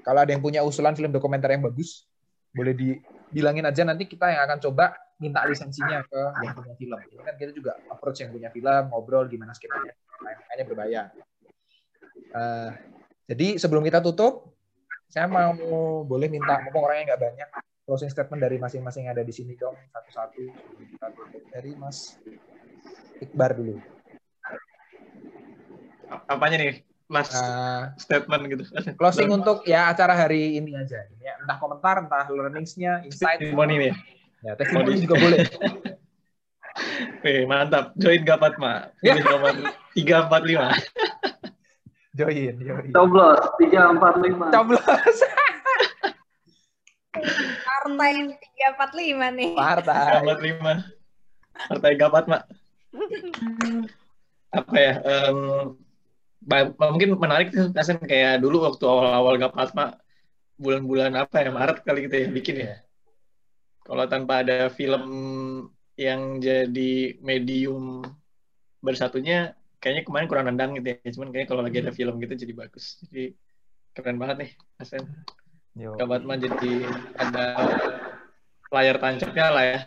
Kalau 0.00 0.24
ada 0.24 0.32
yang 0.32 0.40
punya 0.40 0.64
usulan 0.64 0.96
film 0.96 1.12
dokumenter 1.12 1.52
yang 1.52 1.64
bagus, 1.64 2.08
boleh 2.50 2.72
dibilangin 2.72 3.68
aja 3.68 3.84
nanti 3.84 4.08
kita 4.08 4.32
yang 4.32 4.42
akan 4.48 4.58
coba 4.58 4.96
minta 5.20 5.44
lisensinya 5.44 6.00
ke 6.08 6.22
yang 6.40 6.52
punya 6.56 6.74
film. 6.80 6.98
Ini 7.12 7.22
kan 7.22 7.34
kita 7.36 7.52
juga 7.52 7.76
approach 7.92 8.24
yang 8.24 8.32
punya 8.32 8.48
film, 8.48 8.84
ngobrol 8.88 9.28
gimana 9.28 9.52
skripnya, 9.52 9.92
makanya 10.24 10.64
berbayar. 10.64 11.06
Eh, 12.30 12.70
jadi 13.28 13.60
sebelum 13.60 13.84
kita 13.84 14.00
tutup, 14.00 14.56
saya 15.12 15.28
mau 15.28 15.52
boleh 16.08 16.32
minta, 16.32 16.58
mumpung 16.64 16.88
orangnya 16.88 17.14
nggak 17.14 17.22
banyak, 17.22 17.48
closing 17.84 18.08
statement 18.08 18.40
dari 18.40 18.56
masing-masing 18.56 19.06
yang 19.06 19.14
ada 19.14 19.26
di 19.26 19.34
sini 19.34 19.54
dong, 19.60 19.76
satu-satu. 19.92 20.40
Sebelum 20.40 20.88
kita 20.88 21.06
tutup. 21.12 21.42
Dari 21.52 21.70
Mas 21.76 22.16
Iqbar 23.20 23.52
dulu. 23.52 23.76
Apanya 26.26 26.56
nih? 26.58 26.74
Last 27.10 27.34
Eh, 27.34 27.82
statement 27.98 28.42
gitu. 28.46 28.62
closing 28.94 29.26
untuk 29.34 29.66
ya 29.66 29.90
acara 29.90 30.14
hari 30.14 30.54
ini 30.62 30.78
aja. 30.78 31.02
Ya, 31.18 31.34
entah 31.42 31.58
komentar, 31.58 32.06
entah 32.06 32.30
learnings-nya, 32.30 33.02
insight. 33.02 33.42
testimoni 33.42 33.90
nih. 33.90 33.94
Ya, 34.40 34.56
testimoni 34.56 34.96
juga 35.04 35.20
boleh. 35.20 35.44
Wih, 37.24 37.44
mantap. 37.44 37.92
Join 38.00 38.24
Gapat, 38.24 38.56
Ma. 38.56 38.88
Pilih 39.04 39.20
nomor 39.20 39.52
345. 39.92 40.72
Join, 42.16 42.54
join. 42.58 42.90
Coblos 42.90 43.40
tiga 43.60 43.92
empat 43.92 44.14
lima. 44.24 44.48
Coblos. 44.48 44.80
Partai 47.68 48.12
345 48.38 49.36
nih. 49.36 49.52
Partai. 49.56 50.24
345. 50.24 51.68
Partai 51.68 51.92
Gapat, 52.00 52.24
Ma. 52.30 52.38
Apa 54.50 54.76
ya? 54.80 54.94
ba- 56.40 56.72
mungkin 56.90 57.14
menarik 57.20 57.52
tuh, 57.52 57.68
Kasen 57.76 58.00
kayak 58.00 58.40
dulu 58.40 58.64
waktu 58.64 58.84
awal-awal 58.88 59.36
Gapat, 59.36 59.76
Ma. 59.76 59.92
Bulan-bulan 60.56 61.12
apa 61.16 61.44
ya? 61.44 61.52
Maret 61.52 61.84
kali 61.84 62.08
kita 62.08 62.16
ya 62.24 62.28
bikin 62.32 62.56
ya. 62.64 62.80
Kalau 63.90 64.04
tanpa 64.06 64.46
ada 64.46 64.70
film 64.70 65.02
yang 65.98 66.38
jadi 66.38 67.18
medium 67.26 68.06
bersatunya, 68.78 69.58
kayaknya 69.82 70.06
kemarin 70.06 70.30
kurang 70.30 70.46
nendang 70.46 70.78
gitu 70.78 70.94
ya. 70.94 71.10
Cuman 71.10 71.34
kayaknya 71.34 71.48
kalau 71.50 71.62
lagi 71.66 71.82
ada 71.82 71.90
film 71.90 72.22
gitu 72.22 72.38
jadi 72.38 72.54
bagus. 72.54 73.02
Jadi 73.02 73.34
keren 73.90 74.14
banget 74.22 74.46
nih, 74.46 74.50
Kasen. 74.78 75.02
Yo. 75.74 75.98
Kabat 75.98 76.22
mah 76.22 76.38
jadi 76.38 76.86
ada 77.18 77.66
layar 78.70 78.96
tancapnya 79.02 79.46
lah 79.50 79.64
ya. 79.66 79.78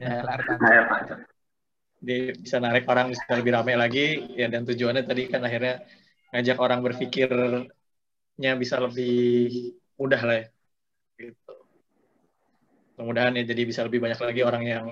Ya, 0.00 0.14
layar 0.24 0.40
tancap. 0.40 0.64
Layar 0.64 0.84
tancap. 0.88 1.18
Dia 2.00 2.32
bisa 2.32 2.56
narik 2.64 2.88
orang 2.88 3.12
bisa 3.12 3.28
lebih 3.36 3.52
ramai 3.60 3.76
lagi 3.76 4.24
ya 4.40 4.48
dan 4.48 4.64
tujuannya 4.64 5.04
tadi 5.04 5.28
kan 5.28 5.44
akhirnya 5.44 5.84
ngajak 6.32 6.56
orang 6.56 6.80
berpikirnya 6.80 8.52
bisa 8.56 8.80
lebih 8.80 9.76
mudah 10.00 10.22
lah 10.24 10.36
ya. 10.40 10.46
Mudah-mudahan 13.00 13.32
ya 13.40 13.48
jadi 13.48 13.62
bisa 13.64 13.80
lebih 13.80 14.04
banyak 14.04 14.20
lagi 14.20 14.44
orang 14.44 14.64
yang 14.68 14.86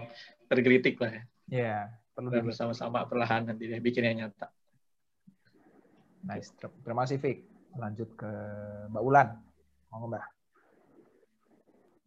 tergelitik 0.48 0.96
lah 0.96 1.12
ya. 1.12 1.22
Ya, 1.48 1.76
perlu 2.16 2.32
Dan 2.32 2.48
bersama-sama 2.48 3.04
perlahan 3.04 3.52
nanti 3.52 3.68
deh 3.68 3.76
bikinnya 3.84 4.24
nyata. 4.24 4.48
Nice. 6.24 6.56
Ter- 6.56 6.72
Terima 6.80 7.04
kasih, 7.04 7.20
Fik. 7.20 7.44
Lanjut 7.76 8.08
ke 8.16 8.30
Mbak 8.88 9.04
Ulan. 9.04 9.28
Mau 9.92 10.08
Mbak? 10.08 10.24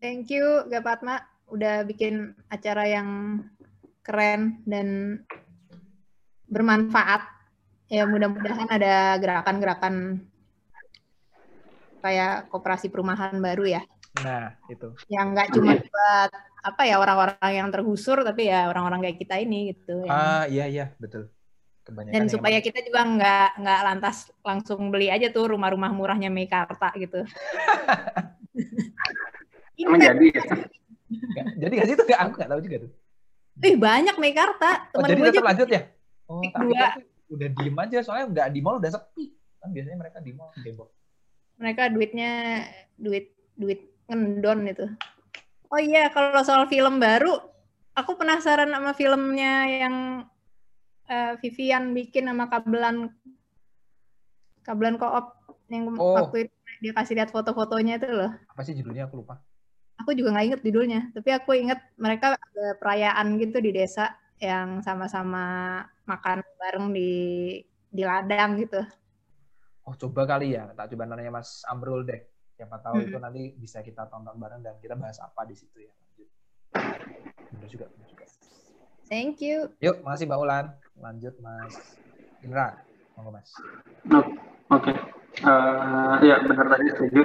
Thank 0.02 0.34
you, 0.34 0.66
Gapatma. 0.74 1.22
Udah 1.54 1.86
bikin 1.86 2.34
acara 2.50 2.90
yang 2.90 3.38
keren 4.02 4.66
dan 4.66 5.22
bermanfaat. 6.50 7.30
Ya 7.94 8.10
mudah-mudahan 8.10 8.74
ada 8.74 9.22
gerakan-gerakan 9.22 10.26
kayak 12.02 12.50
koperasi 12.50 12.90
perumahan 12.90 13.38
baru 13.38 13.70
ya. 13.70 13.86
Nah, 14.20 14.60
itu. 14.68 14.88
Yang 15.08 15.28
nggak 15.32 15.48
cuma 15.56 15.72
buat 15.80 16.30
apa 16.62 16.82
ya 16.84 17.00
orang-orang 17.00 17.52
yang 17.56 17.68
tergusur, 17.72 18.22
tapi 18.22 18.46
ya 18.46 18.68
orang-orang 18.68 19.02
kayak 19.02 19.18
kita 19.18 19.36
ini 19.40 19.72
gitu. 19.72 20.04
yang- 20.04 20.12
Ah, 20.12 20.44
iya, 20.46 20.68
iya. 20.68 20.86
Betul. 21.00 21.32
Kebanyakan 21.82 22.14
dan 22.14 22.22
yang 22.22 22.30
supaya 22.30 22.58
emang- 22.60 22.68
kita 22.68 22.80
juga 22.86 23.02
nggak 23.02 23.50
nggak 23.58 23.80
lantas 23.82 24.16
langsung 24.46 24.92
beli 24.92 25.08
aja 25.10 25.32
tuh 25.32 25.50
rumah-rumah 25.50 25.90
murahnya 25.90 26.30
Meikarta 26.30 26.94
gitu. 26.94 27.26
Emang 29.80 29.98
Ini 29.98 30.06
jadi 30.06 30.26
ya? 30.30 30.44
Nggak- 31.12 31.48
jadi 31.58 31.72
nggak 31.74 31.88
sih 31.88 31.96
itu 31.96 32.04
nggak? 32.06 32.20
Aku 32.22 32.32
nggak 32.38 32.50
tahu 32.52 32.62
juga 32.62 32.78
tuh. 32.86 32.92
Ih 33.62 33.76
banyak 33.76 34.16
Meikarta. 34.16 34.70
Oh, 34.92 35.00
Temen 35.00 35.08
jadi 35.10 35.18
gue 35.18 35.26
aja 35.26 35.34
tetap 35.34 35.48
lanjut 35.50 35.70
ya? 35.70 35.82
Oh, 36.28 36.42
tapi 36.46 36.66
dua. 36.70 36.88
udah 37.32 37.48
diem 37.50 37.78
aja 37.78 37.98
soalnya 38.04 38.26
nggak 38.30 38.48
di 38.52 38.60
mall 38.60 38.78
udah 38.78 38.92
sepi. 38.92 39.26
Kan 39.58 39.70
biasanya 39.72 39.98
mereka 39.98 40.18
di 40.20 40.32
mall 40.32 40.52
debok. 40.58 40.90
mereka 41.56 41.88
duitnya 41.88 42.32
duit 42.96 43.32
duit 43.54 43.91
ngendon 44.12 44.68
itu. 44.68 44.86
Oh 45.72 45.80
iya, 45.80 46.12
kalau 46.12 46.44
soal 46.44 46.68
film 46.68 47.00
baru, 47.00 47.40
aku 47.96 48.20
penasaran 48.20 48.68
sama 48.68 48.92
filmnya 48.92 49.64
yang 49.72 49.96
eh, 51.08 51.40
Vivian 51.40 51.96
bikin 51.96 52.28
sama 52.28 52.52
kabelan 52.52 53.16
kabelan 54.68 55.00
koop 55.00 55.36
yang 55.72 55.88
Oh. 55.96 56.20
waktu 56.20 56.52
itu 56.52 56.56
dia 56.84 56.92
kasih 56.92 57.16
lihat 57.16 57.32
foto-fotonya 57.32 58.04
itu 58.04 58.12
loh. 58.12 58.32
Apa 58.52 58.62
sih 58.68 58.76
judulnya 58.76 59.08
aku 59.08 59.24
lupa. 59.24 59.40
Aku 60.04 60.12
juga 60.18 60.34
nggak 60.36 60.46
inget 60.50 60.62
judulnya, 60.66 61.02
tapi 61.14 61.30
aku 61.32 61.52
inget 61.56 61.80
mereka 61.96 62.36
ada 62.36 62.68
perayaan 62.82 63.38
gitu 63.38 63.62
di 63.62 63.72
desa 63.72 64.18
yang 64.42 64.82
sama-sama 64.82 65.78
makan 66.10 66.42
bareng 66.58 66.90
di 66.90 67.12
di 67.92 68.02
ladang 68.02 68.58
gitu. 68.58 68.82
Oh, 69.86 69.94
coba 69.94 70.26
kali 70.26 70.58
ya. 70.58 70.74
Tak 70.74 70.90
coba 70.96 71.06
nanya 71.06 71.30
Mas 71.30 71.62
Amrul 71.70 72.08
deh. 72.08 72.22
Siapa 72.62 72.78
tahu 72.78 73.02
Hmm. 73.02 73.10
itu 73.10 73.18
nanti 73.18 73.44
bisa 73.58 73.82
kita 73.82 74.06
tonton 74.06 74.38
bareng 74.38 74.62
dan 74.62 74.78
kita 74.78 74.94
bahas 74.94 75.18
apa 75.18 75.50
di 75.50 75.58
situ 75.58 75.82
ya. 75.82 75.90
Lanjut. 75.98 76.30
Bener 77.58 77.68
juga, 77.74 77.86
bener 77.90 78.06
juga. 78.14 78.26
Thank 79.10 79.42
you. 79.42 79.74
Yuk, 79.82 80.06
makasih 80.06 80.30
Mbak 80.30 80.40
Ulan. 80.46 80.66
Lanjut 81.02 81.34
Mas 81.42 81.98
Indra. 82.46 82.78
Monggo 83.18 83.34
Mas. 83.34 83.50
Oke, 84.14 84.38
Oke. 84.70 84.92
Eh, 85.42 86.16
ya 86.22 86.38
benar 86.46 86.70
tadi 86.70 86.86
setuju. 86.94 87.22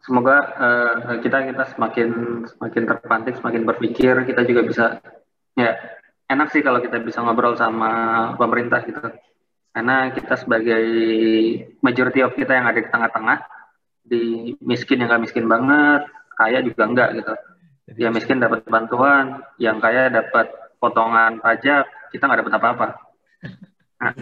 Semoga 0.00 0.36
eh, 0.56 1.20
kita 1.20 1.44
kita 1.44 1.64
semakin 1.76 2.08
semakin 2.48 2.82
terpantik, 2.88 3.36
semakin 3.36 3.68
berpikir. 3.68 4.24
Kita 4.24 4.40
juga 4.48 4.64
bisa 4.64 4.84
ya 5.52 5.76
enak 6.32 6.48
sih 6.48 6.64
kalau 6.64 6.80
kita 6.80 6.96
bisa 6.96 7.20
ngobrol 7.20 7.60
sama 7.60 8.32
pemerintah 8.40 8.80
gitu. 8.88 9.04
Karena 9.68 10.16
kita 10.16 10.40
sebagai 10.40 10.80
majority 11.84 12.24
of 12.24 12.32
kita 12.32 12.56
yang 12.56 12.64
ada 12.64 12.80
di 12.80 12.88
tengah-tengah, 12.88 13.38
di 14.04 14.52
miskin 14.60 15.00
yang 15.00 15.08
gak 15.10 15.24
miskin 15.24 15.48
banget, 15.48 16.04
kaya 16.36 16.60
juga 16.60 16.82
enggak 16.84 17.10
gitu. 17.16 17.34
Yang 17.96 18.12
miskin 18.22 18.40
dapat 18.40 18.64
bantuan, 18.68 19.40
yang 19.60 19.80
kaya 19.80 20.12
dapat 20.12 20.52
potongan 20.80 21.40
pajak, 21.40 21.88
kita 22.12 22.28
nggak 22.28 22.40
dapat 22.44 22.54
apa-apa. 22.60 22.86
Nah, 24.00 24.12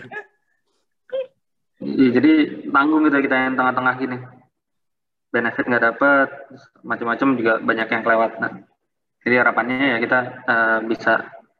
jadi 1.82 2.32
tanggung 2.70 3.02
gitu 3.10 3.18
kita 3.18 3.36
yang 3.50 3.58
tengah-tengah 3.58 3.94
gini. 3.98 4.18
Benefit 5.32 5.64
nggak 5.66 5.84
dapat, 5.94 6.28
macam-macam 6.86 7.28
juga 7.34 7.52
banyak 7.58 7.88
yang 7.88 8.02
kelewat. 8.04 8.32
Nah, 8.38 8.52
jadi 9.22 9.34
harapannya 9.42 9.96
ya 9.96 9.98
kita 9.98 10.18
eh, 10.46 10.78
bisa 10.86 11.12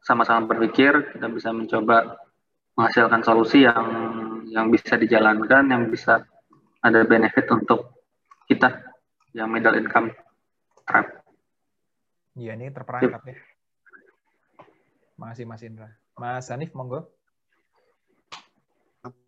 sama-sama 0.03 0.47
berpikir, 0.47 1.15
kita 1.15 1.27
bisa 1.31 1.49
mencoba 1.55 2.19
menghasilkan 2.75 3.21
solusi 3.23 3.63
yang 3.65 3.87
yang 4.51 4.67
bisa 4.69 4.99
dijalankan, 4.99 5.63
yang 5.67 5.89
bisa 5.89 6.27
ada 6.83 6.99
benefit 7.07 7.47
untuk 7.49 7.92
kita 8.53 8.69
yang 9.33 9.49
middle 9.49 9.77
income 9.77 10.13
trap. 10.85 11.25
Iya, 12.37 12.57
ini 12.57 12.69
terperangkap 12.69 13.21
ya. 13.25 13.37
Makasih 15.17 15.45
Mas 15.45 15.61
Indra. 15.65 15.89
Mas 16.17 16.49
Hanif, 16.49 16.73
monggo. 16.73 17.09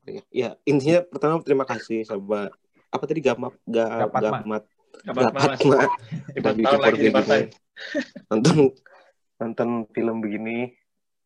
ya? 0.06 0.22
Ya, 0.30 0.50
intinya 0.66 1.02
pertama 1.06 1.42
terima 1.42 1.66
kasih 1.66 2.06
sama 2.06 2.54
apa 2.94 3.04
tadi 3.10 3.20
gamat 3.20 3.54
ga, 3.68 4.08
gamat 4.08 4.64
lagi 5.04 7.02
di 7.04 7.12
podcast 7.12 7.12
partai. 7.12 7.42
gini. 7.52 7.52
nonton 8.32 8.56
nonton 9.36 9.70
film 9.92 10.24
begini 10.24 10.72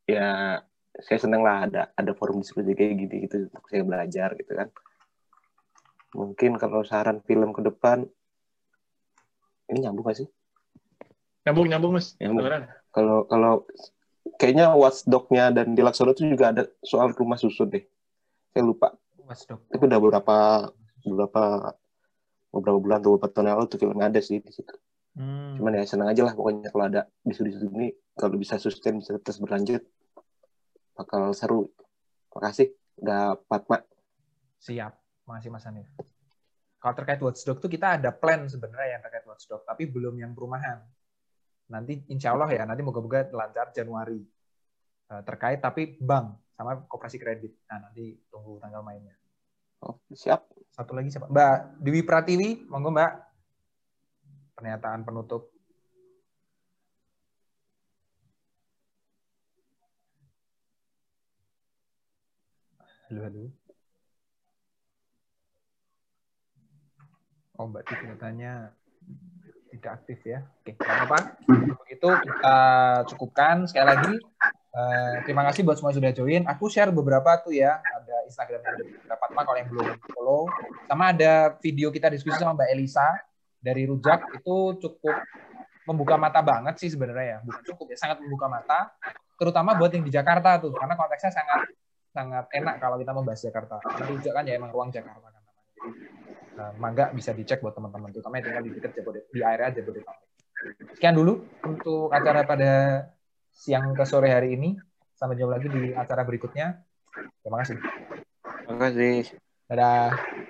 ya 0.09 0.57
saya 0.97 1.19
seneng 1.21 1.45
lah 1.45 1.69
ada 1.69 1.81
ada 1.93 2.11
forum 2.17 2.41
diskusi 2.41 2.73
kayak 2.73 2.97
gini 2.97 3.15
gitu 3.29 3.45
untuk 3.45 3.65
saya 3.69 3.85
belajar 3.85 4.33
gitu 4.33 4.51
kan 4.57 4.67
mungkin 6.11 6.57
kalau 6.57 6.81
saran 6.81 7.21
film 7.23 7.53
ke 7.53 7.61
depan 7.61 8.07
ini 9.69 9.85
nyambung 9.85 10.05
gak 10.09 10.25
sih 10.25 10.29
Nyambung 11.45 11.67
nyambung 11.71 11.93
mas. 11.95 12.13
Nyambung. 12.19 12.45
Kalau 12.91 13.25
kalau 13.25 13.63
kayaknya 14.37 14.75
watchdog-nya 14.75 15.49
dan 15.55 15.73
di 15.73 15.81
Laksono 15.81 16.11
itu 16.13 16.27
juga 16.27 16.51
ada 16.53 16.63
soal 16.83 17.11
rumah 17.15 17.39
susun 17.39 17.69
deh 17.71 17.83
saya 18.53 18.63
lupa 18.65 18.93
Dok. 19.29 19.61
tapi 19.69 19.83
udah 19.85 19.99
beberapa 20.01 20.37
beberapa 21.05 21.43
beberapa 22.49 22.77
bulan 22.81 22.97
atau 22.97 23.09
beberapa 23.13 23.29
tahun 23.29 23.45
yang 23.45 23.57
lalu 23.61 23.67
tuh 23.69 23.79
filmnya 23.79 24.05
ada 24.09 24.21
sih 24.21 24.41
di 24.41 24.51
situ 24.53 24.75
Hmm. 25.19 25.57
cuman 25.57 25.81
ya 25.81 25.89
senang 25.89 26.13
aja 26.13 26.21
lah 26.21 26.37
pokoknya 26.37 26.69
kalau 26.69 26.85
ada 26.85 27.01
isu-isu 27.27 27.65
ini 27.75 27.91
kalau 28.13 28.37
bisa 28.39 28.55
sustain 28.61 29.01
bisa 29.01 29.17
terus 29.19 29.41
berlanjut 29.41 29.83
bakal 30.95 31.33
seru 31.33 31.73
makasih 32.31 32.71
udah 33.01 33.35
Fatma 33.49 33.83
Siap. 34.61 34.95
Makasih 35.29 35.53
Mas 35.53 35.65
Hanif. 35.69 35.85
Kalau 36.81 36.95
terkait 36.97 37.21
Watchdog 37.21 37.61
tuh 37.61 37.69
kita 37.69 38.01
ada 38.01 38.09
plan 38.09 38.49
sebenarnya 38.49 38.97
yang 38.97 39.01
terkait 39.05 39.29
Watchdog, 39.29 39.61
tapi 39.61 39.85
belum 39.85 40.17
yang 40.17 40.33
perumahan. 40.33 40.81
Nanti 41.69 42.01
insya 42.09 42.33
Allah 42.33 42.49
ya, 42.49 42.65
nanti 42.65 42.81
moga-moga 42.81 43.29
lancar 43.29 43.69
Januari. 43.69 44.25
Eh, 45.09 45.21
terkait 45.21 45.61
tapi 45.61 46.01
bank 46.01 46.33
sama 46.57 46.81
koperasi 46.89 47.21
kredit. 47.21 47.53
Nah, 47.69 47.89
nanti 47.89 48.17
tunggu 48.33 48.57
tanggal 48.57 48.81
mainnya. 48.81 49.13
oh, 49.85 49.95
siap 50.11 50.49
Satu 50.73 50.97
lagi 50.97 51.13
siapa? 51.13 51.29
Mbak 51.29 51.83
Dewi 51.83 52.01
Pratiwi, 52.01 52.49
monggo 52.65 52.89
Mbak. 52.89 53.13
Pernyataan 54.57 55.05
penutup. 55.05 55.51
Halo, 63.09 63.25
halo. 63.25 63.68
Oh, 67.59 67.67
Mbak 67.67 67.91
ternyatanya 67.91 68.71
tidak 69.67 69.91
aktif 69.99 70.23
ya. 70.23 70.47
Oke, 70.63 70.79
nggak 70.79 70.95
apa-apa. 70.95 71.19
Untuk 71.43 71.87
itu 71.91 72.07
kita 72.07 72.57
cukupkan. 73.11 73.67
Sekali 73.67 73.83
lagi, 73.83 74.15
eh, 74.71 75.15
terima 75.27 75.43
kasih 75.51 75.67
buat 75.67 75.75
semua 75.75 75.91
yang 75.91 75.99
sudah 75.99 76.13
join. 76.15 76.43
Aku 76.47 76.71
share 76.71 76.87
beberapa 76.95 77.35
tuh 77.43 77.51
ya. 77.51 77.83
Ada 77.83 78.15
Instagramnya 78.31 78.69
ada 78.79 78.83
beberapa 78.87 79.23
teman 79.27 79.43
kalau 79.43 79.57
yang 79.59 79.69
belum 79.75 79.87
follow. 80.15 80.43
Sama 80.87 81.11
ada 81.11 81.59
video 81.59 81.91
kita 81.91 82.07
diskusi 82.07 82.39
sama 82.39 82.55
Mbak 82.55 82.69
Elisa 82.79 83.07
dari 83.59 83.83
Rujak 83.83 84.39
itu 84.39 84.55
cukup 84.79 85.19
membuka 85.83 86.15
mata 86.15 86.39
banget 86.39 86.79
sih 86.79 86.95
sebenarnya 86.95 87.27
ya. 87.27 87.37
Bukan 87.43 87.61
cukup 87.75 87.91
ya, 87.91 87.97
sangat 87.99 88.23
membuka 88.23 88.47
mata. 88.47 88.95
Terutama 89.35 89.75
buat 89.75 89.91
yang 89.91 90.07
di 90.07 90.15
Jakarta 90.15 90.63
tuh, 90.63 90.71
karena 90.71 90.95
konteksnya 90.95 91.35
sangat 91.35 91.75
sangat 92.15 92.47
enak 92.55 92.79
kalau 92.79 92.95
kita 92.95 93.11
membahas 93.11 93.43
Jakarta. 93.43 93.83
Karena 93.83 94.05
Rujak 94.15 94.31
kan 94.31 94.47
ya 94.47 94.55
emang 94.55 94.71
ruang 94.71 94.95
Jakarta 94.95 95.28
eh, 96.55 96.71
mangga 96.77 97.11
bisa 97.15 97.31
dicek 97.31 97.63
buat 97.63 97.75
teman-teman, 97.75 98.11
terutama 98.11 98.39
yang 98.39 98.45
tinggal 98.45 98.63
di 98.63 98.71
dekat 98.75 98.91
Jabodetabek, 98.99 99.31
di 99.31 99.39
area 99.43 99.67
Jabodetabek. 99.71 100.27
Sekian 100.95 101.15
dulu 101.15 101.47
untuk 101.63 102.11
acara 102.11 102.43
pada 102.43 102.71
siang 103.53 103.95
ke 103.95 104.03
sore 104.03 104.31
hari 104.31 104.55
ini. 104.59 104.75
Sampai 105.15 105.35
jumpa 105.35 105.59
lagi 105.59 105.67
di 105.67 105.91
acara 105.91 106.23
berikutnya. 106.23 106.79
Terima 107.43 107.59
kasih. 107.63 107.75
makasih 108.67 109.35
Dadah. 109.67 110.48